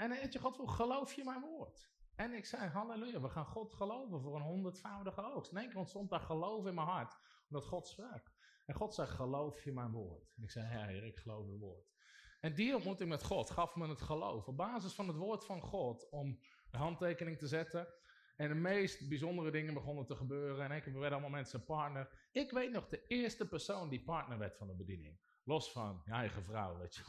[0.00, 1.90] En weet je, God geloof je mijn woord?
[2.14, 5.50] En ik zei, halleluja, we gaan God geloven voor een honderdvoudige oogst.
[5.50, 7.18] In één keer ontstond daar geloof in mijn hart,
[7.48, 8.32] omdat God sprak.
[8.66, 10.32] En God zei, geloof je mijn woord?
[10.36, 11.92] En ik zei, ja heer, ik geloof uw woord.
[12.40, 15.60] En die ontmoeting met God gaf me het geloof, op basis van het woord van
[15.60, 16.40] God, om
[16.70, 17.88] de handtekening te zetten
[18.36, 20.64] en de meest bijzondere dingen begonnen te gebeuren.
[20.64, 22.28] En ik, we werden allemaal mensen partner.
[22.32, 25.18] Ik weet nog de eerste persoon die partner werd van de bediening.
[25.44, 27.02] Los van je eigen vrouw, weet je.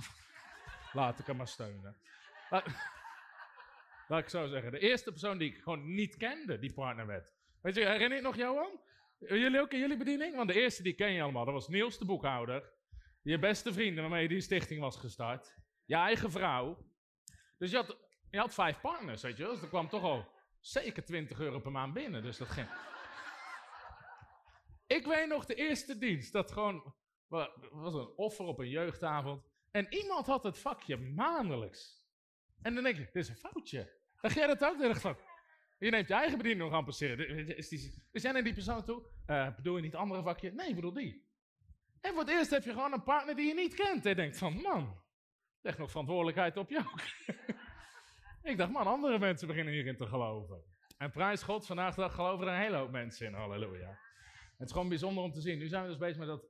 [1.00, 1.98] Laat ik hem maar steunen.
[2.52, 4.72] Laat, ik zo zeggen.
[4.72, 7.34] De eerste persoon die ik gewoon niet kende, die partner werd.
[7.62, 8.80] Weet je, herinner je nog Johan?
[9.18, 10.36] Jullie ook in jullie bediening?
[10.36, 11.46] Want de eerste die ken je allemaal.
[11.46, 12.74] Dat was Niels de boekhouder.
[13.22, 15.56] Je beste vrienden waarmee je die stichting was gestart.
[15.86, 16.86] Je eigen vrouw.
[17.58, 17.98] Dus je had,
[18.30, 19.52] je had vijf partners, weet je wel.
[19.52, 22.24] Dus er kwam toch al zeker 20 euro per maand binnen.
[22.24, 22.68] Dus dat ging.
[24.98, 26.34] Ik weet nog de eerste dienst.
[26.34, 26.96] Dat gewoon
[27.72, 29.44] was een offer op een jeugdavond.
[29.72, 32.01] En iemand had het vakje maandelijks.
[32.62, 34.00] En dan denk je, dit is een foutje.
[34.22, 35.18] Dan ga jij dat ook van.
[35.80, 37.46] Je neemt je eigen bediening nog aan passeren.
[38.12, 39.06] Dus jij neemt die persoon toe.
[39.28, 40.52] Uh, bedoel je niet andere vakje?
[40.52, 41.30] Nee, ik bedoel die.
[42.02, 44.06] En voor het eerst heb je gewoon een partner die je niet kent.
[44.06, 45.02] En denkt van, man,
[45.62, 46.86] leg nog verantwoordelijkheid op jou.
[48.44, 50.64] Ik dacht, man, andere mensen beginnen hierin te geloven.
[50.98, 53.34] En prijs God, vandaag dag geloven er een hele hoop mensen in.
[53.34, 54.00] Halleluja.
[54.58, 55.58] Het is gewoon bijzonder om te zien.
[55.58, 56.46] Nu zijn we dus bezig met dat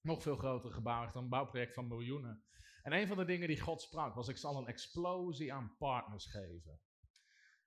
[0.00, 2.43] nog veel grotere gebouw, echt een bouwproject van miljoenen.
[2.84, 6.26] En een van de dingen die God sprak was, ik zal een explosie aan partners
[6.26, 6.80] geven.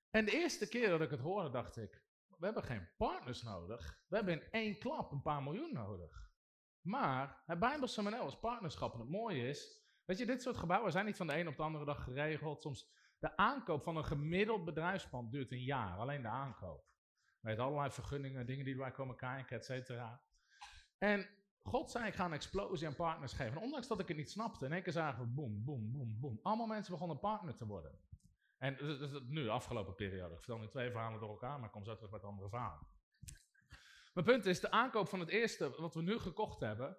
[0.10, 4.04] En de eerste keer dat ik het hoorde, dacht ik, we hebben geen partners nodig.
[4.08, 6.32] We hebben in één klap een paar miljoen nodig.
[6.82, 8.94] Maar het Bijbelse model is partnerschap.
[8.94, 11.58] En het mooie is, weet je, dit soort gebouwen zijn niet van de een op
[11.58, 12.62] de andere dag geregeld.
[12.62, 16.86] Soms de aankoop van een gemiddeld bedrijfspand duurt een jaar, alleen de aankoop.
[17.40, 20.22] Met allerlei vergunningen, dingen die erbij komen kijken, et cetera.
[20.98, 21.30] En
[21.68, 23.56] God zei, ik ga een explosie aan partners geven.
[23.56, 26.20] En ondanks dat ik het niet snapte, in één keer zagen we boem, boem, boem,
[26.20, 26.40] boem.
[26.44, 28.00] Allemaal mensen begonnen partner te worden.
[28.58, 30.34] En dat is nu, de afgelopen periode.
[30.34, 32.88] Ik vertel nu twee verhalen door elkaar, maar ik kom zo terug met andere verhalen.
[34.14, 36.98] Mijn punt is, de aankoop van het eerste, wat we nu gekocht hebben,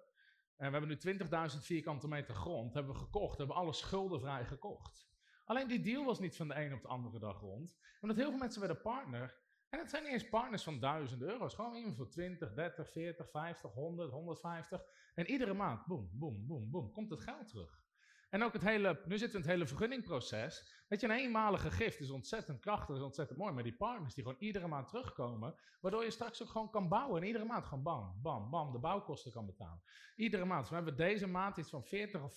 [0.55, 1.17] en we hebben nu
[1.51, 5.07] 20.000 vierkante meter grond, hebben we gekocht, hebben alle schuldenvrij gekocht.
[5.45, 7.77] Alleen die deal was niet van de een op de andere dag rond.
[8.01, 9.37] Omdat heel veel mensen werden partner.
[9.69, 11.53] En het zijn niet eens partners van duizend euro's.
[11.53, 14.81] Gewoon iemand voor 20, 30, 40, 50, 100, 150.
[15.15, 17.87] En iedere maand, boem, boem, boem, boem, komt het geld terug.
[18.29, 20.83] En ook het hele, nu zitten we in het hele vergunningproces.
[20.87, 23.53] Weet je, een eenmalige gift is ontzettend krachtig, is ontzettend mooi.
[23.53, 27.21] Maar die partners die gewoon iedere maand terugkomen, waardoor je straks ook gewoon kan bouwen.
[27.21, 29.81] En iedere maand gewoon bam, bam, bam, de bouwkosten kan betalen.
[30.15, 30.69] Iedere maand.
[30.69, 32.35] we hebben deze maand iets van 40 of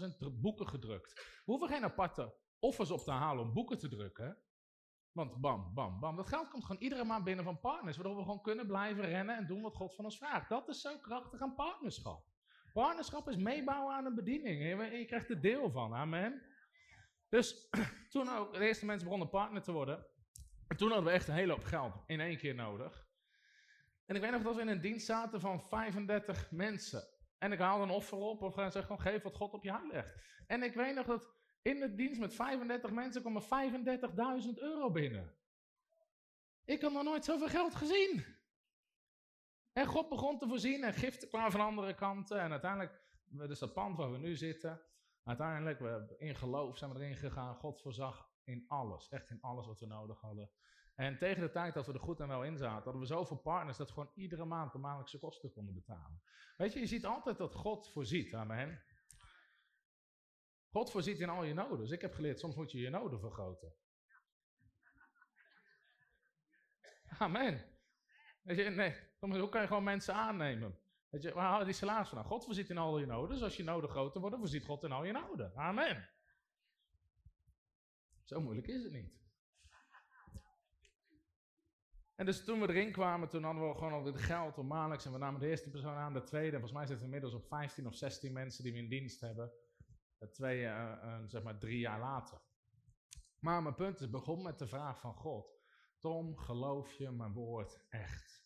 [0.00, 1.12] 50.000 boeken gedrukt.
[1.14, 4.38] We hoeven geen aparte offers op te halen om boeken te drukken.
[5.14, 6.16] Want bam, bam, bam.
[6.16, 7.96] Dat geld komt gewoon iedere maand binnen van partners.
[7.96, 10.48] Waardoor we gewoon kunnen blijven rennen en doen wat God van ons vraagt.
[10.48, 12.24] Dat is zo krachtig aan partnerschap.
[12.72, 14.62] Partnerschap is meebouwen aan een bediening.
[14.62, 15.94] En je, krijgt er deel van.
[15.94, 16.42] Amen.
[17.28, 17.68] Dus
[18.10, 20.06] toen ook de eerste mensen begonnen partner te worden.
[20.68, 23.06] En toen hadden we echt een hele hoop geld in één keer nodig.
[24.06, 27.08] En ik weet nog dat we in een dienst zaten van 35 mensen.
[27.38, 29.92] En ik haalde een offer op of zeg gewoon geef wat God op je hart
[29.92, 30.14] legt.
[30.46, 31.33] En ik weet nog dat
[31.64, 35.34] in de dienst met 35 mensen komen 35.000 euro binnen.
[36.64, 38.24] Ik had nog nooit zoveel geld gezien.
[39.72, 42.40] En God begon te voorzien en giften kwamen van andere kanten.
[42.40, 44.80] En uiteindelijk, dus dat pand waar we nu zitten,
[45.22, 47.54] uiteindelijk, we in geloof zijn we erin gegaan.
[47.54, 50.50] God voorzag in alles, echt in alles wat we nodig hadden.
[50.94, 53.36] En tegen de tijd dat we er goed en wel in zaten, hadden we zoveel
[53.36, 56.22] partners dat we gewoon iedere maand de maandelijkse kosten konden betalen.
[56.56, 58.34] Weet je, je ziet altijd dat God voorziet.
[58.34, 58.82] Amen.
[60.74, 61.78] God voorziet in al je noden.
[61.78, 63.74] Dus ik heb geleerd, soms moet je je noden vergroten.
[67.18, 67.64] Amen.
[68.42, 70.78] Weet je, nee, hoe kan je gewoon mensen aannemen?
[71.08, 72.26] Weet je, waar halen die salaris vandaan?
[72.28, 73.30] God voorziet in al je noden.
[73.30, 75.56] Dus als je noden groter worden, voorziet God in al je noden.
[75.56, 76.08] Amen.
[78.24, 79.12] Zo moeilijk is het niet.
[82.14, 85.04] En dus toen we erin kwamen, toen hadden we gewoon al het geld om maandelijks.
[85.04, 86.56] En we namen de eerste persoon aan, de tweede.
[86.56, 89.20] En volgens mij zitten we inmiddels op 15 of 16 mensen die we in dienst
[89.20, 89.52] hebben.
[90.30, 92.40] Twee, uh, zeg maar drie jaar later.
[93.40, 95.62] Maar mijn punt is, begon met de vraag van God.
[95.98, 98.44] Tom, geloof je mijn woord echt?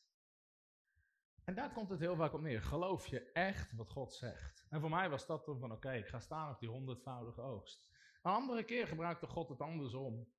[1.45, 2.63] En daar komt het heel vaak op neer.
[2.63, 4.67] Geloof je echt wat God zegt?
[4.71, 7.89] En voor mij was dat toen van, oké, ik ga staan op die honderdvoudige oogst.
[8.23, 10.33] Een andere keer gebruikte God het andersom.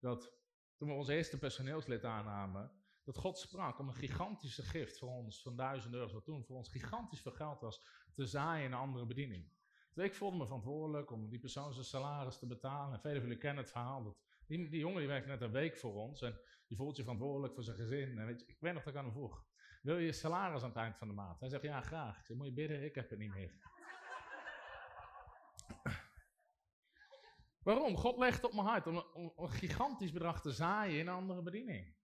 [0.00, 0.32] Dat
[0.76, 2.72] toen we ons eerste personeelslid aannamen,
[3.04, 6.56] dat God sprak om een gigantische gift voor ons van duizend euro, wat toen voor
[6.56, 9.52] ons gigantisch veel geld was, te zaaien in een andere bediening.
[9.94, 12.94] Dus ik voelde me verantwoordelijk om die persoon zijn salaris te betalen.
[12.94, 14.02] En velen van jullie kennen het verhaal.
[14.02, 14.16] Dat
[14.46, 17.54] die, die jongen die werkt net een week voor ons en die voelt zich verantwoordelijk
[17.54, 18.18] voor zijn gezin.
[18.18, 19.44] En weet je, ik weet nog dat ik aan hem vroeg,
[19.82, 21.40] wil je je salaris aan het eind van de maand?
[21.40, 22.28] Hij zegt, ja graag.
[22.28, 22.84] Ik moet je bidden?
[22.84, 23.52] Ik heb het niet meer.
[27.64, 27.96] Waarom?
[27.96, 31.42] God legt op mijn hart om een, een, gigantisch bedrag te zaaien in een andere
[31.42, 31.96] bediening.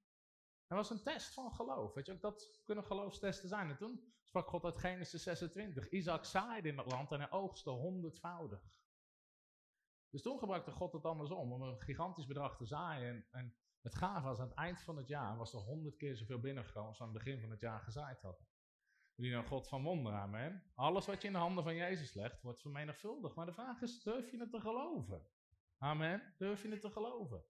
[0.66, 1.94] Dat was een test van geloof.
[1.94, 3.70] Weet je, ook dat kunnen geloofstesten zijn.
[3.70, 5.89] En toen sprak God uit Genesis 26.
[5.89, 8.61] Isaac zaaide in het land en hij oogste honderdvoudig.
[10.11, 13.09] Dus toen gebruikte God het andersom, om een gigantisch bedrag te zaaien.
[13.15, 16.17] En, en het gaaf was, aan het eind van het jaar was er honderd keer
[16.17, 18.47] zoveel binnengekomen als aan het begin van het jaar gezaaid hadden.
[19.15, 20.73] Jullie nou God van wonderen, amen.
[20.75, 23.35] Alles wat je in de handen van Jezus legt, wordt vermenigvuldigd.
[23.35, 25.27] Maar de vraag is, durf je het te geloven?
[25.79, 26.35] Amen.
[26.37, 27.45] Durf je het te geloven?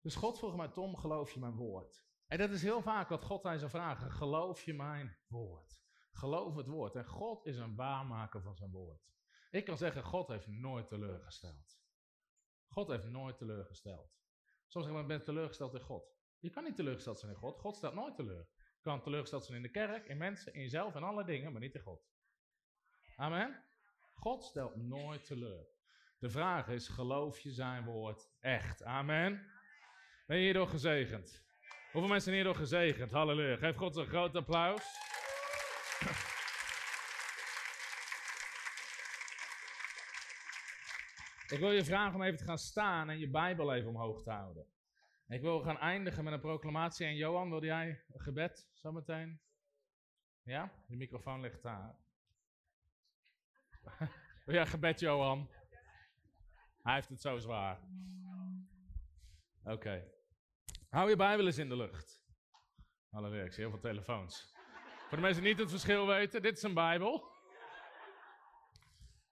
[0.00, 2.04] Dus God vroeg mij, Tom, geloof je mijn woord?
[2.26, 4.12] En dat is heel vaak wat God aan zijn vragen.
[4.12, 5.80] Geloof je mijn woord?
[6.12, 6.94] Geloof het woord.
[6.94, 9.14] En God is een waarmaker van zijn woord.
[9.50, 11.80] Ik kan zeggen, God heeft nooit teleurgesteld.
[12.68, 14.16] God heeft nooit teleurgesteld.
[14.66, 16.14] Soms zeggen we, ben teleurgesteld in God.
[16.38, 17.58] Je kan niet teleurgesteld zijn in God.
[17.58, 18.48] God stelt nooit teleur.
[18.56, 21.60] Je kan teleurgesteld zijn in de kerk, in mensen, in jezelf en alle dingen, maar
[21.60, 22.08] niet in God.
[23.16, 23.64] Amen.
[24.14, 25.66] God stelt nooit teleur.
[26.18, 28.82] De vraag is, geloof je zijn woord echt?
[28.82, 29.50] Amen.
[30.26, 31.45] Ben je hierdoor gezegend?
[31.92, 33.10] Hoeveel mensen hierdoor gezegend?
[33.10, 33.56] Halleluja.
[33.56, 34.82] Geef God een groot applaus.
[41.48, 44.30] Ik wil je vragen om even te gaan staan en je Bijbel even omhoog te
[44.30, 44.66] houden.
[45.28, 47.06] Ik wil gaan eindigen met een proclamatie.
[47.06, 49.40] En Johan, wil jij een gebed zometeen?
[50.42, 50.72] Ja?
[50.86, 51.96] De microfoon ligt daar.
[54.46, 55.50] een gebed, Johan?
[56.82, 57.80] Hij heeft het zo zwaar.
[59.64, 60.15] Oké.
[60.88, 62.24] Hou je Bijbel eens in de lucht.
[63.10, 64.54] Ik zie heel veel telefoons.
[65.08, 67.34] Voor de mensen die niet het verschil weten, dit is een Bijbel.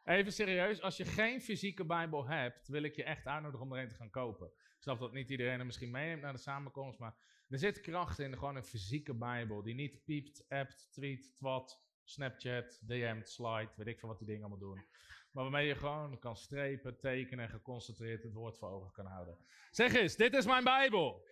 [0.04, 3.82] Even serieus, als je geen fysieke Bijbel hebt, wil ik je echt uitnodigen om er
[3.82, 4.46] een te gaan kopen.
[4.46, 7.14] Ik snap dat niet iedereen er misschien meeneemt naar de samenkomst, maar
[7.48, 12.80] er zit kracht in gewoon een fysieke Bijbel die niet piept, appt, tweet, twat, Snapchat,
[12.86, 14.86] DM't, slide, weet ik veel wat die dingen allemaal doen.
[15.34, 19.36] Maar waarmee je gewoon kan strepen, tekenen en geconcentreerd het woord voor ogen kan houden.
[19.70, 21.24] Zeg eens, dit is mijn Bijbel.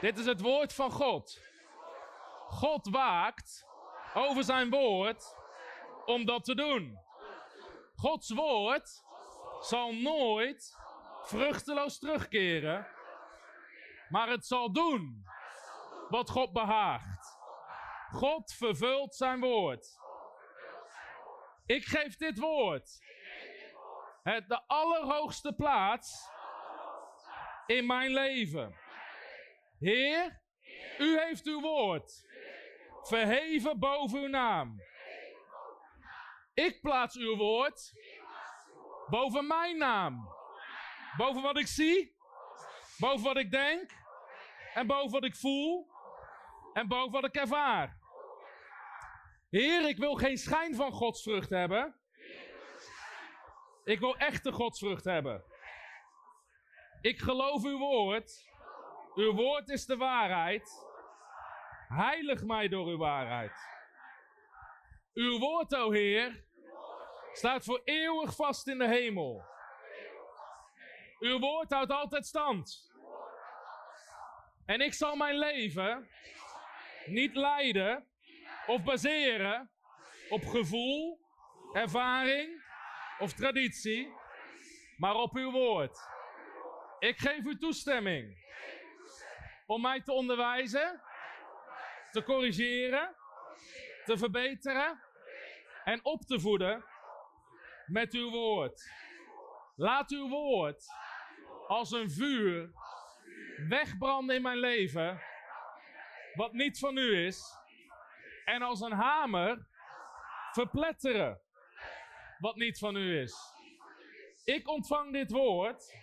[0.00, 1.40] Dit is het woord van God.
[2.48, 3.66] God waakt
[4.14, 5.36] over zijn woord
[6.06, 6.98] om dat te doen.
[7.96, 9.04] Gods woord
[9.60, 10.76] zal nooit
[11.22, 12.86] vruchteloos terugkeren,
[14.08, 15.26] maar het zal doen
[16.08, 17.38] wat God behaagt.
[18.10, 20.02] God vervult zijn woord.
[21.66, 23.02] Ik geef dit woord
[24.22, 26.28] het de allerhoogste plaats
[27.66, 28.76] in mijn leven.
[29.78, 30.40] Heer,
[30.98, 32.26] u heeft uw woord
[33.02, 34.82] verheven boven uw naam.
[36.54, 37.92] Ik plaats uw woord
[39.06, 40.28] boven mijn naam.
[41.16, 42.16] Boven wat ik zie,
[42.98, 43.90] boven wat ik denk
[44.74, 45.88] en boven wat ik voel
[46.72, 48.03] en boven wat ik ervaar.
[49.54, 51.94] Heer, ik wil geen schijn van godsvrucht hebben.
[53.84, 55.44] Ik wil echte godsvrucht hebben.
[57.00, 58.52] Ik geloof uw woord.
[59.14, 60.86] Uw woord is de waarheid.
[61.88, 63.52] Heilig mij door uw waarheid.
[65.12, 66.44] Uw woord, o Heer,
[67.32, 69.44] staat voor eeuwig vast in de hemel.
[71.18, 72.92] Uw woord houdt altijd stand.
[74.66, 76.08] En ik zal mijn leven
[77.06, 78.08] niet leiden
[78.66, 79.70] of baseren
[80.28, 81.20] op gevoel,
[81.72, 82.62] ervaring
[83.18, 84.12] of traditie,
[84.96, 85.98] maar op uw woord.
[86.98, 88.36] Ik geef u toestemming
[89.66, 91.00] om mij te onderwijzen,
[92.10, 93.14] te corrigeren,
[94.04, 95.00] te verbeteren
[95.84, 96.84] en op te voeden
[97.86, 98.90] met uw woord.
[99.76, 100.86] Laat uw woord
[101.66, 102.72] als een vuur
[103.68, 105.20] wegbranden in mijn leven,
[106.34, 107.63] wat niet van u is,
[108.44, 109.66] En als een hamer
[110.52, 111.40] verpletteren
[112.38, 113.36] wat niet van u is.
[114.44, 116.02] Ik ontvang dit woord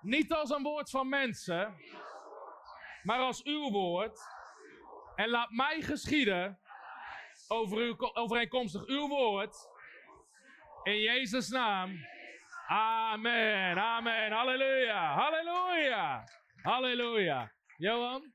[0.00, 1.76] niet als een woord van mensen,
[3.02, 4.18] maar als uw woord.
[5.14, 6.60] En laat mij geschieden
[7.48, 9.56] over uw, overeenkomstig uw woord.
[10.82, 12.06] In Jezus' naam.
[12.66, 16.24] Amen, amen, halleluja, halleluja,
[16.62, 17.52] halleluja.
[17.76, 18.32] Johan?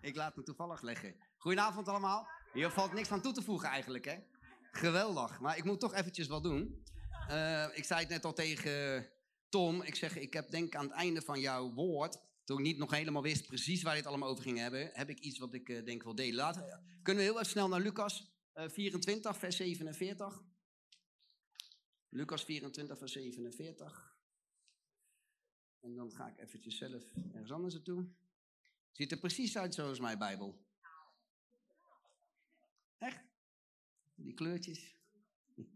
[0.00, 1.14] Ik laat me toevallig leggen.
[1.36, 2.28] Goedenavond allemaal.
[2.52, 4.16] Hier valt niks aan toe te voegen eigenlijk, hè?
[4.72, 5.40] Geweldig.
[5.40, 6.84] Maar ik moet toch eventjes wat doen.
[7.30, 9.08] Uh, ik zei het net al tegen
[9.48, 9.82] Tom.
[9.82, 12.18] Ik zeg, ik heb denk aan het einde van jouw woord...
[12.44, 14.90] toen ik niet nog helemaal wist precies waar dit allemaal over ging hebben...
[14.92, 16.34] heb ik iets wat ik uh, denk wil delen.
[16.34, 20.42] Laten, kunnen we heel even snel naar Lucas uh, 24, vers 47.
[22.08, 24.16] Lucas 24, vers 47.
[25.84, 28.06] En dan ga ik eventjes zelf ergens anders naartoe.
[28.92, 30.64] Ziet er precies uit zoals mijn Bijbel.
[32.98, 33.24] Echt?
[34.14, 34.96] Die kleurtjes.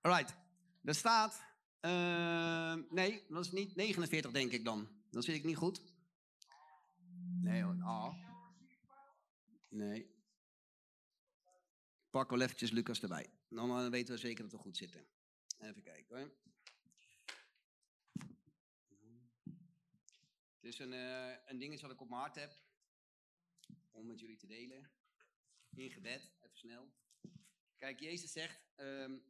[0.00, 0.36] Alright.
[0.84, 1.44] Er staat.
[1.80, 4.88] Uh, nee, dat is niet 49, denk ik dan.
[5.10, 5.82] Dan zit ik niet goed.
[7.40, 7.82] Nee hoor.
[7.82, 8.14] Ah.
[9.68, 10.14] Nee.
[12.10, 13.30] Pak wel eventjes Lucas erbij.
[13.48, 15.06] Dan weten we zeker dat we goed zitten.
[15.58, 16.30] Even kijken hoor.
[20.66, 22.58] Is een, uh, een dingetje wat ik op mijn hart heb.
[23.90, 24.90] Om met jullie te delen.
[25.74, 26.92] In gebed, even snel.
[27.76, 29.22] Kijk, Jezus zegt, um,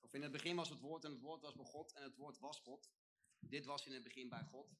[0.00, 2.16] of in het begin was het woord en het woord was bij God en het
[2.16, 2.90] woord was God.
[3.38, 4.76] Dit was in het begin bij God.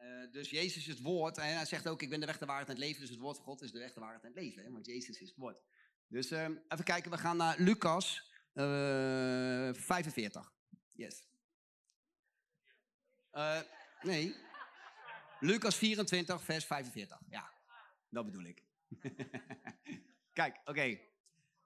[0.00, 2.46] Uh, dus Jezus is het woord en hij zegt ook, ik ben de weg, de
[2.46, 3.00] waarheid en het leven.
[3.00, 4.64] Dus het woord van God is de weg, de waarheid en het leven.
[4.64, 4.70] Hè?
[4.70, 5.62] Want Jezus is het woord.
[6.06, 10.52] Dus um, even kijken, we gaan naar Lucas uh, 45.
[10.92, 11.26] Yes.
[14.02, 14.36] Nee.
[15.44, 17.18] Lucas 24, vers 45.
[17.30, 17.50] Ja,
[18.08, 18.62] dat bedoel ik.
[20.32, 20.98] Kijk, oké.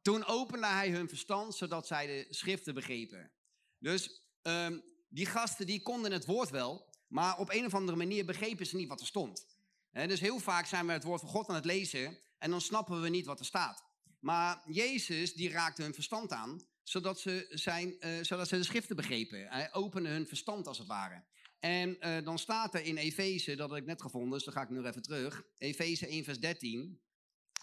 [0.02, 3.30] Toen opende hij hun verstand, zodat zij de schriften begrepen.
[3.78, 8.24] Dus um, die gasten die konden het woord wel, maar op een of andere manier
[8.24, 9.46] begrepen ze niet wat er stond.
[9.92, 13.02] Dus heel vaak zijn we het woord van God aan het lezen en dan snappen
[13.02, 13.84] we niet wat er staat.
[14.20, 18.96] Maar Jezus die raakte hun verstand aan, zodat ze, zijn, uh, zodat ze de schriften
[18.96, 19.48] begrepen.
[19.48, 21.22] Hij opende hun verstand als het ware.
[21.58, 24.62] En uh, dan staat er in Efeze, dat heb ik net gevonden, dus dan ga
[24.62, 25.42] ik nu even terug.
[25.58, 27.00] Efeze 1 vers 13,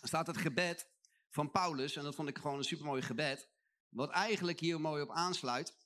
[0.02, 0.88] staat het gebed
[1.30, 1.96] van Paulus.
[1.96, 3.50] En dat vond ik gewoon een supermooi gebed.
[3.90, 5.78] Wat eigenlijk hier mooi op aansluit.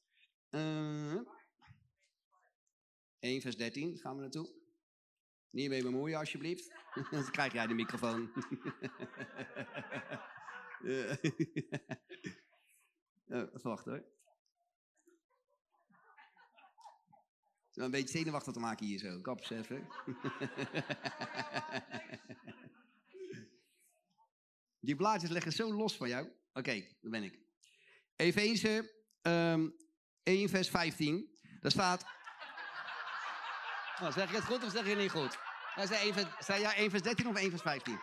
[0.49, 1.22] Uh, eh,
[3.19, 4.57] 1 vers 13, gaan we naartoe.
[5.49, 6.73] Niet mee bemoeien alsjeblieft.
[7.11, 8.31] Dan krijg jij de microfoon.
[10.81, 11.14] uh,
[13.64, 14.19] wacht hoor.
[17.80, 19.22] Een beetje zenuwachtig te maken hier zo.
[19.22, 19.88] Kaps even.
[24.80, 26.27] Die blaadjes leggen zo los van jou.
[26.53, 27.39] Oké, daar ben ik.
[28.15, 29.76] Efeze um,
[30.23, 31.38] 1 vers 15.
[31.60, 32.06] Daar staat...
[34.01, 35.38] Oh, zeg je het goed of zeg je het niet goed?
[35.76, 37.99] Nou, zei, 1 vers, zei jij 1 vers 13 of 1 vers 15?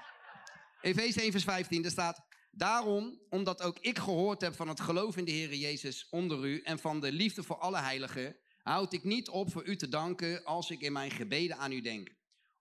[0.80, 2.26] Efeze 1 vers 15, daar staat...
[2.50, 6.60] Daarom, omdat ook ik gehoord heb van het geloof in de Heer Jezus onder u...
[6.60, 8.36] en van de liefde voor alle heiligen...
[8.68, 11.80] houd ik niet op voor u te danken als ik in mijn gebeden aan u
[11.80, 12.14] denk.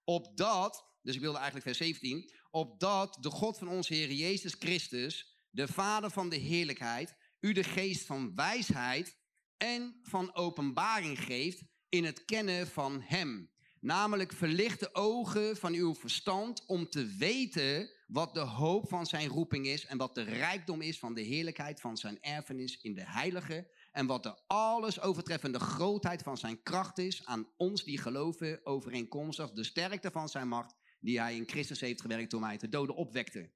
[0.03, 5.35] Opdat, dus ik wilde eigenlijk vers 17 opdat de God van onze Heer Jezus Christus,
[5.49, 9.17] de Vader van de heerlijkheid, u de geest van wijsheid
[9.57, 13.51] en van openbaring geeft in het kennen van Hem.
[13.79, 19.27] Namelijk verlicht de ogen van uw verstand om te weten wat de hoop van zijn
[19.27, 23.05] roeping is en wat de rijkdom is van de heerlijkheid van zijn erfenis in de
[23.05, 23.67] heilige
[23.97, 29.51] en wat de alles overtreffende grootheid van zijn kracht is aan ons die geloven overeenkomstig
[29.51, 32.95] de sterkte van zijn macht die hij in Christus heeft gewerkt toen hij de doden
[32.95, 33.49] opwekte.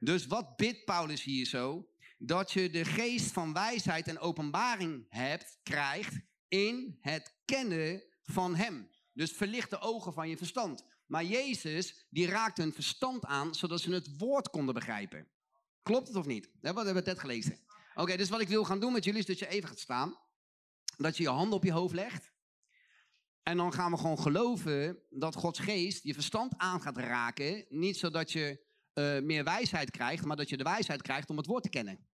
[0.00, 1.88] Dus wat bidt Paulus hier zo?
[2.18, 8.90] Dat je de geest van wijsheid en openbaring hebt, krijgt in het kennen van hem.
[9.12, 10.84] Dus verlicht de ogen van je verstand.
[11.06, 15.28] Maar Jezus, die raakte hun verstand aan, zodat ze het woord konden begrijpen.
[15.82, 16.50] Klopt het of niet?
[16.60, 17.58] Dat hebben we net gelezen.
[18.00, 20.18] Oké, dus wat ik wil gaan doen met jullie is dat je even gaat staan.
[20.96, 22.32] Dat je je hand op je hoofd legt.
[23.42, 27.66] En dan gaan we gewoon geloven dat Gods geest je verstand aan gaat raken.
[27.68, 31.46] Niet zodat je uh, meer wijsheid krijgt, maar dat je de wijsheid krijgt om het
[31.46, 32.08] woord te kennen.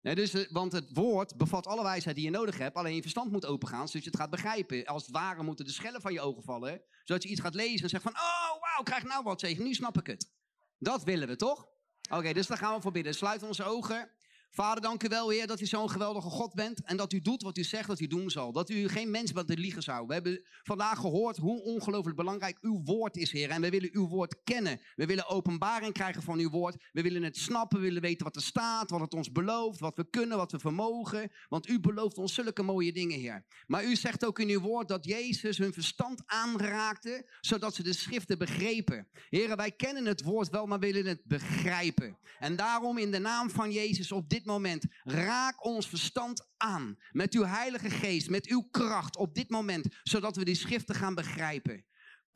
[0.00, 2.76] Nee, dus, uh, want het woord bevat alle wijsheid die je nodig hebt.
[2.76, 4.84] Alleen je verstand moet opengaan, zodat je het gaat begrijpen.
[4.84, 6.82] Als het ware moeten de schellen van je ogen vallen.
[7.04, 9.64] Zodat je iets gaat lezen en zegt van, oh wauw, krijg nou wat zeggen.
[9.64, 10.30] Nu snap ik het.
[10.78, 11.68] Dat willen we toch?
[12.10, 13.14] Oké, dus daar gaan we voor bidden.
[13.14, 14.10] Sluit onze ogen.
[14.56, 16.82] Vader, dank u wel, Heer, dat u zo'n geweldige God bent.
[16.84, 18.52] En dat u doet wat u zegt dat u doen zal.
[18.52, 20.06] Dat u geen mens bent die liegen zou.
[20.06, 23.50] We hebben vandaag gehoord hoe ongelooflijk belangrijk uw woord is, Heer.
[23.50, 24.80] En we willen uw woord kennen.
[24.96, 26.76] We willen openbaring krijgen van uw woord.
[26.92, 27.78] We willen het snappen.
[27.78, 30.58] We willen weten wat er staat, wat het ons belooft, wat we kunnen, wat we
[30.58, 31.30] vermogen.
[31.48, 33.44] Want u belooft ons zulke mooie dingen, Heer.
[33.66, 37.92] Maar u zegt ook in uw woord dat Jezus hun verstand aanraakte, zodat ze de
[37.92, 39.08] schriften begrepen.
[39.28, 42.18] Heren, wij kennen het woord wel, maar willen het begrijpen.
[42.38, 46.98] En daarom in de naam van Jezus op dit moment, raak ons verstand aan.
[47.12, 51.14] Met uw heilige geest, met uw kracht op dit moment, zodat we die schriften gaan
[51.14, 51.84] begrijpen.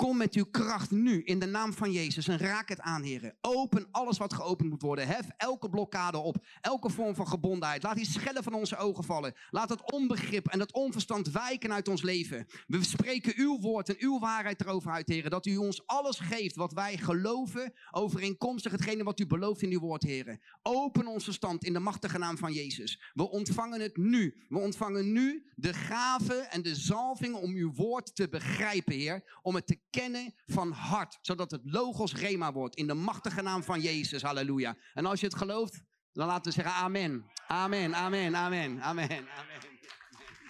[0.03, 3.37] Kom met uw kracht nu in de naam van Jezus en raak het aan, heren.
[3.41, 5.07] Open alles wat geopend moet worden.
[5.07, 6.37] Hef elke blokkade op.
[6.61, 7.83] Elke vorm van gebondenheid.
[7.83, 9.35] Laat die schellen van onze ogen vallen.
[9.51, 12.47] Laat het onbegrip en het onverstand wijken uit ons leven.
[12.67, 15.31] We spreken uw woord en uw waarheid erover uit, heren.
[15.31, 19.81] Dat u ons alles geeft wat wij geloven overeenkomstig hetgene wat u belooft in uw
[19.81, 20.41] woord, heren.
[20.63, 23.13] Open ons verstand in de machtige naam van Jezus.
[23.15, 24.47] We ontvangen het nu.
[24.49, 29.39] We ontvangen nu de gave en de zalving om uw woord te begrijpen, heer.
[29.43, 31.19] Om het te kennen van hart.
[31.21, 34.23] Zodat het logos rema wordt in de machtige naam van Jezus.
[34.23, 34.77] Halleluja.
[34.93, 35.83] En als je het gelooft,
[36.13, 37.31] dan laten we zeggen amen.
[37.47, 39.69] Amen, amen, amen, amen, amen.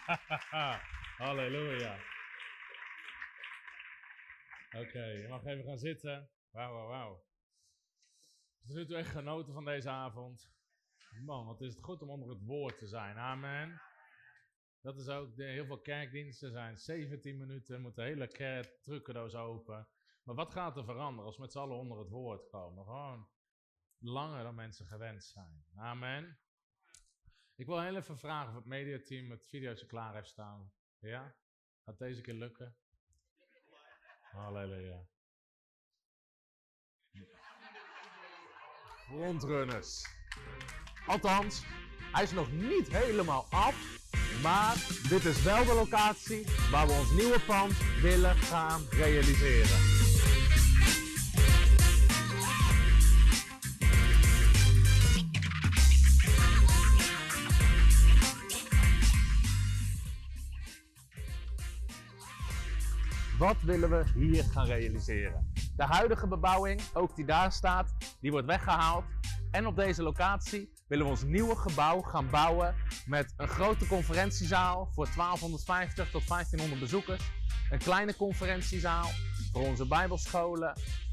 [1.19, 1.99] Halleluja.
[4.77, 6.31] Oké, je mag even gaan zitten.
[6.51, 7.27] Wauw, wauw, wauw.
[8.67, 10.51] Tot nu echt genoten van deze avond.
[11.25, 13.17] Man, wat is het goed om onder het woord te zijn.
[13.17, 13.81] Amen.
[14.81, 18.79] Dat is ook, heel veel kerkdiensten zijn 17 minuten, moet de hele kerk
[19.35, 19.89] open.
[20.23, 22.85] Maar wat gaat er veranderen als we met z'n allen onder het woord komen?
[22.85, 23.29] Gewoon
[23.99, 25.65] langer dan mensen gewend zijn.
[25.75, 26.39] Amen.
[27.55, 30.73] Ik wil heel even vragen of het mediateam het video's klaar heeft staan.
[30.99, 31.37] Ja?
[31.85, 32.77] Gaat deze keer lukken?
[34.21, 35.07] Halleluja.
[38.97, 40.07] Frontrunners.
[41.07, 41.65] Althans,
[42.13, 44.08] hij is nog niet helemaal af.
[44.43, 44.77] Maar
[45.09, 49.79] dit is wel de locatie waar we ons nieuwe pand willen gaan realiseren.
[63.39, 65.53] Wat willen we hier gaan realiseren?
[65.77, 69.05] De huidige bebouwing, ook die daar staat, die wordt weggehaald.
[69.51, 72.75] En op deze locatie willen we ons nieuwe gebouw gaan bouwen
[73.07, 77.31] met een grote conferentiezaal voor 1250 tot 1500 bezoekers.
[77.71, 79.07] Een kleine conferentiezaal
[79.53, 80.73] voor onze bijbelscholen,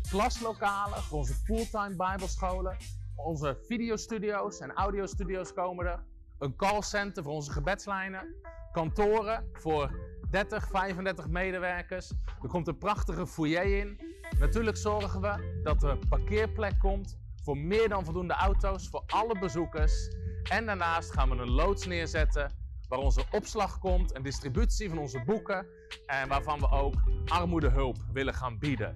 [0.10, 2.78] klaslokalen voor onze fulltime bijbelscholen,
[3.16, 6.04] onze videostudio's en audiostudio's komen er,
[6.40, 8.36] een callcenter voor onze gebedslijnen,
[8.72, 10.00] kantoren voor
[10.30, 12.12] 30, 35 medewerkers.
[12.42, 14.00] Er komt een prachtige foyer in.
[14.40, 20.10] Natuurlijk zorgen we dat er parkeerplek komt voor meer dan voldoende auto's voor alle bezoekers.
[20.50, 22.52] En daarnaast gaan we een loods neerzetten
[22.88, 25.68] waar onze opslag komt en distributie van onze boeken
[26.06, 26.94] en waarvan we ook
[27.26, 28.94] armoedehulp willen gaan bieden.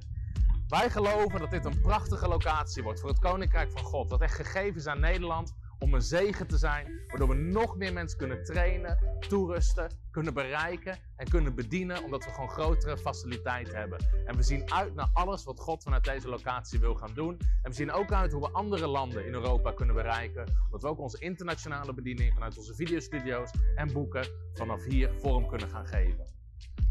[0.67, 4.35] Wij geloven dat dit een prachtige locatie wordt voor het Koninkrijk van God, dat echt
[4.35, 8.43] gegeven is aan Nederland om een zegen te zijn, waardoor we nog meer mensen kunnen
[8.43, 13.99] trainen, toerusten, kunnen bereiken en kunnen bedienen, omdat we gewoon grotere faciliteit hebben.
[14.25, 17.37] En we zien uit naar alles wat God vanuit deze locatie wil gaan doen.
[17.37, 20.87] En we zien ook uit hoe we andere landen in Europa kunnen bereiken, omdat we
[20.87, 26.38] ook onze internationale bediening vanuit onze videostudio's en boeken vanaf hier vorm kunnen gaan geven.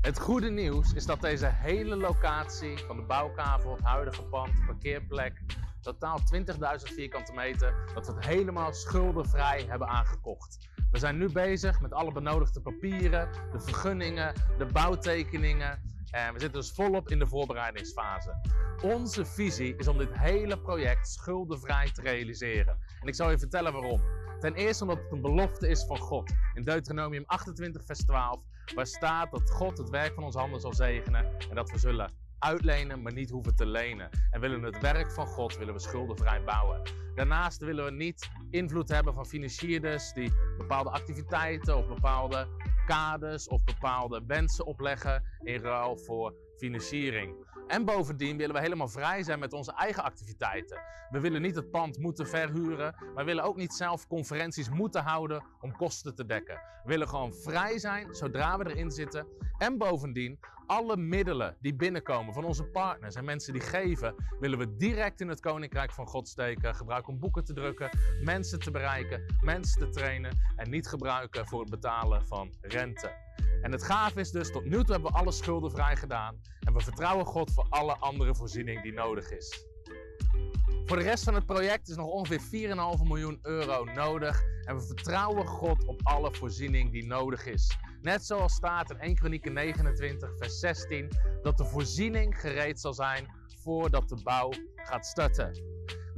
[0.00, 5.42] Het goede nieuws is dat deze hele locatie van de bouwkavel, het huidige pand, parkeerplek,
[5.80, 6.44] totaal 20.000
[6.94, 10.68] vierkante meter, dat we het helemaal schuldenvrij hebben aangekocht.
[10.90, 15.82] We zijn nu bezig met alle benodigde papieren, de vergunningen, de bouwtekeningen.
[16.10, 18.40] En we zitten dus volop in de voorbereidingsfase.
[18.82, 22.78] Onze visie is om dit hele project schuldenvrij te realiseren.
[23.00, 24.00] En ik zal je vertellen waarom.
[24.40, 26.32] Ten eerste omdat het een belofte is van God.
[26.54, 28.40] In Deuteronomium 28, vers 12,
[28.74, 32.12] waar staat dat God het werk van onze handen zal zegenen en dat we zullen
[32.38, 34.10] uitlenen, maar niet hoeven te lenen.
[34.30, 36.82] En willen het werk van God willen we schuldenvrij bouwen.
[37.14, 42.48] Daarnaast willen we niet invloed hebben van financierders die bepaalde activiteiten of bepaalde
[42.86, 47.34] kaders of bepaalde wensen opleggen in ruil voor financiering.
[47.68, 50.80] En bovendien willen we helemaal vrij zijn met onze eigen activiteiten.
[51.10, 55.44] We willen niet het pand moeten verhuren, maar willen ook niet zelf conferenties moeten houden
[55.60, 56.54] om kosten te dekken.
[56.54, 59.26] We willen gewoon vrij zijn zodra we erin zitten.
[59.58, 64.76] En bovendien, alle middelen die binnenkomen van onze partners en mensen die geven, willen we
[64.76, 66.74] direct in het Koninkrijk van God steken.
[66.74, 67.90] Gebruiken om boeken te drukken,
[68.22, 73.27] mensen te bereiken, mensen te trainen en niet gebruiken voor het betalen van rente.
[73.62, 76.40] En het gaaf is dus, tot nu toe hebben we alle schulden vrij gedaan.
[76.60, 79.66] En we vertrouwen God voor alle andere voorziening die nodig is.
[80.84, 82.68] Voor de rest van het project is nog ongeveer
[82.98, 84.42] 4,5 miljoen euro nodig.
[84.64, 87.76] en we vertrouwen God op alle voorziening die nodig is.
[88.02, 91.10] Net zoals staat in 1 Kronieken 29, vers 16,
[91.42, 93.26] dat de voorziening gereed zal zijn
[93.62, 95.62] voordat de bouw gaat starten.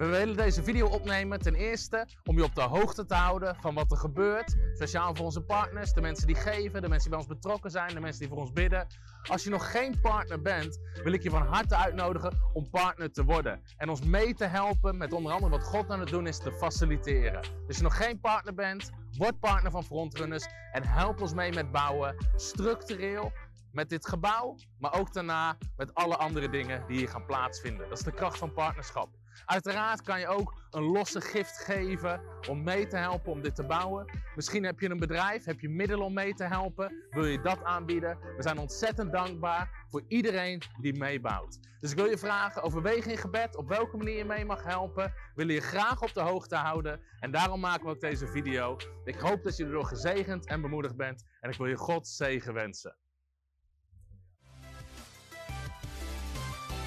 [0.00, 3.74] We willen deze video opnemen ten eerste om je op de hoogte te houden van
[3.74, 4.56] wat er gebeurt.
[4.74, 7.94] Speciaal voor onze partners, de mensen die geven, de mensen die bij ons betrokken zijn,
[7.94, 8.86] de mensen die voor ons bidden.
[9.30, 13.24] Als je nog geen partner bent, wil ik je van harte uitnodigen om partner te
[13.24, 13.62] worden.
[13.76, 16.52] En ons mee te helpen met onder andere wat God aan het doen is te
[16.52, 17.42] faciliteren.
[17.42, 21.52] Dus als je nog geen partner bent, word partner van Frontrunners en help ons mee
[21.52, 23.32] met bouwen, structureel,
[23.72, 27.88] met dit gebouw, maar ook daarna met alle andere dingen die hier gaan plaatsvinden.
[27.88, 29.19] Dat is de kracht van partnerschap.
[29.44, 33.66] Uiteraard kan je ook een losse gift geven om mee te helpen om dit te
[33.66, 34.10] bouwen.
[34.34, 37.62] Misschien heb je een bedrijf, heb je middelen om mee te helpen, wil je dat
[37.64, 38.18] aanbieden.
[38.36, 41.58] We zijn ontzettend dankbaar voor iedereen die meebouwt.
[41.80, 45.04] Dus ik wil je vragen, overweeg in gebed op welke manier je mee mag helpen.
[45.04, 48.76] We willen je graag op de hoogte houden en daarom maken we ook deze video.
[49.04, 52.54] Ik hoop dat je erdoor gezegend en bemoedigd bent en ik wil je God zegen
[52.54, 52.96] wensen.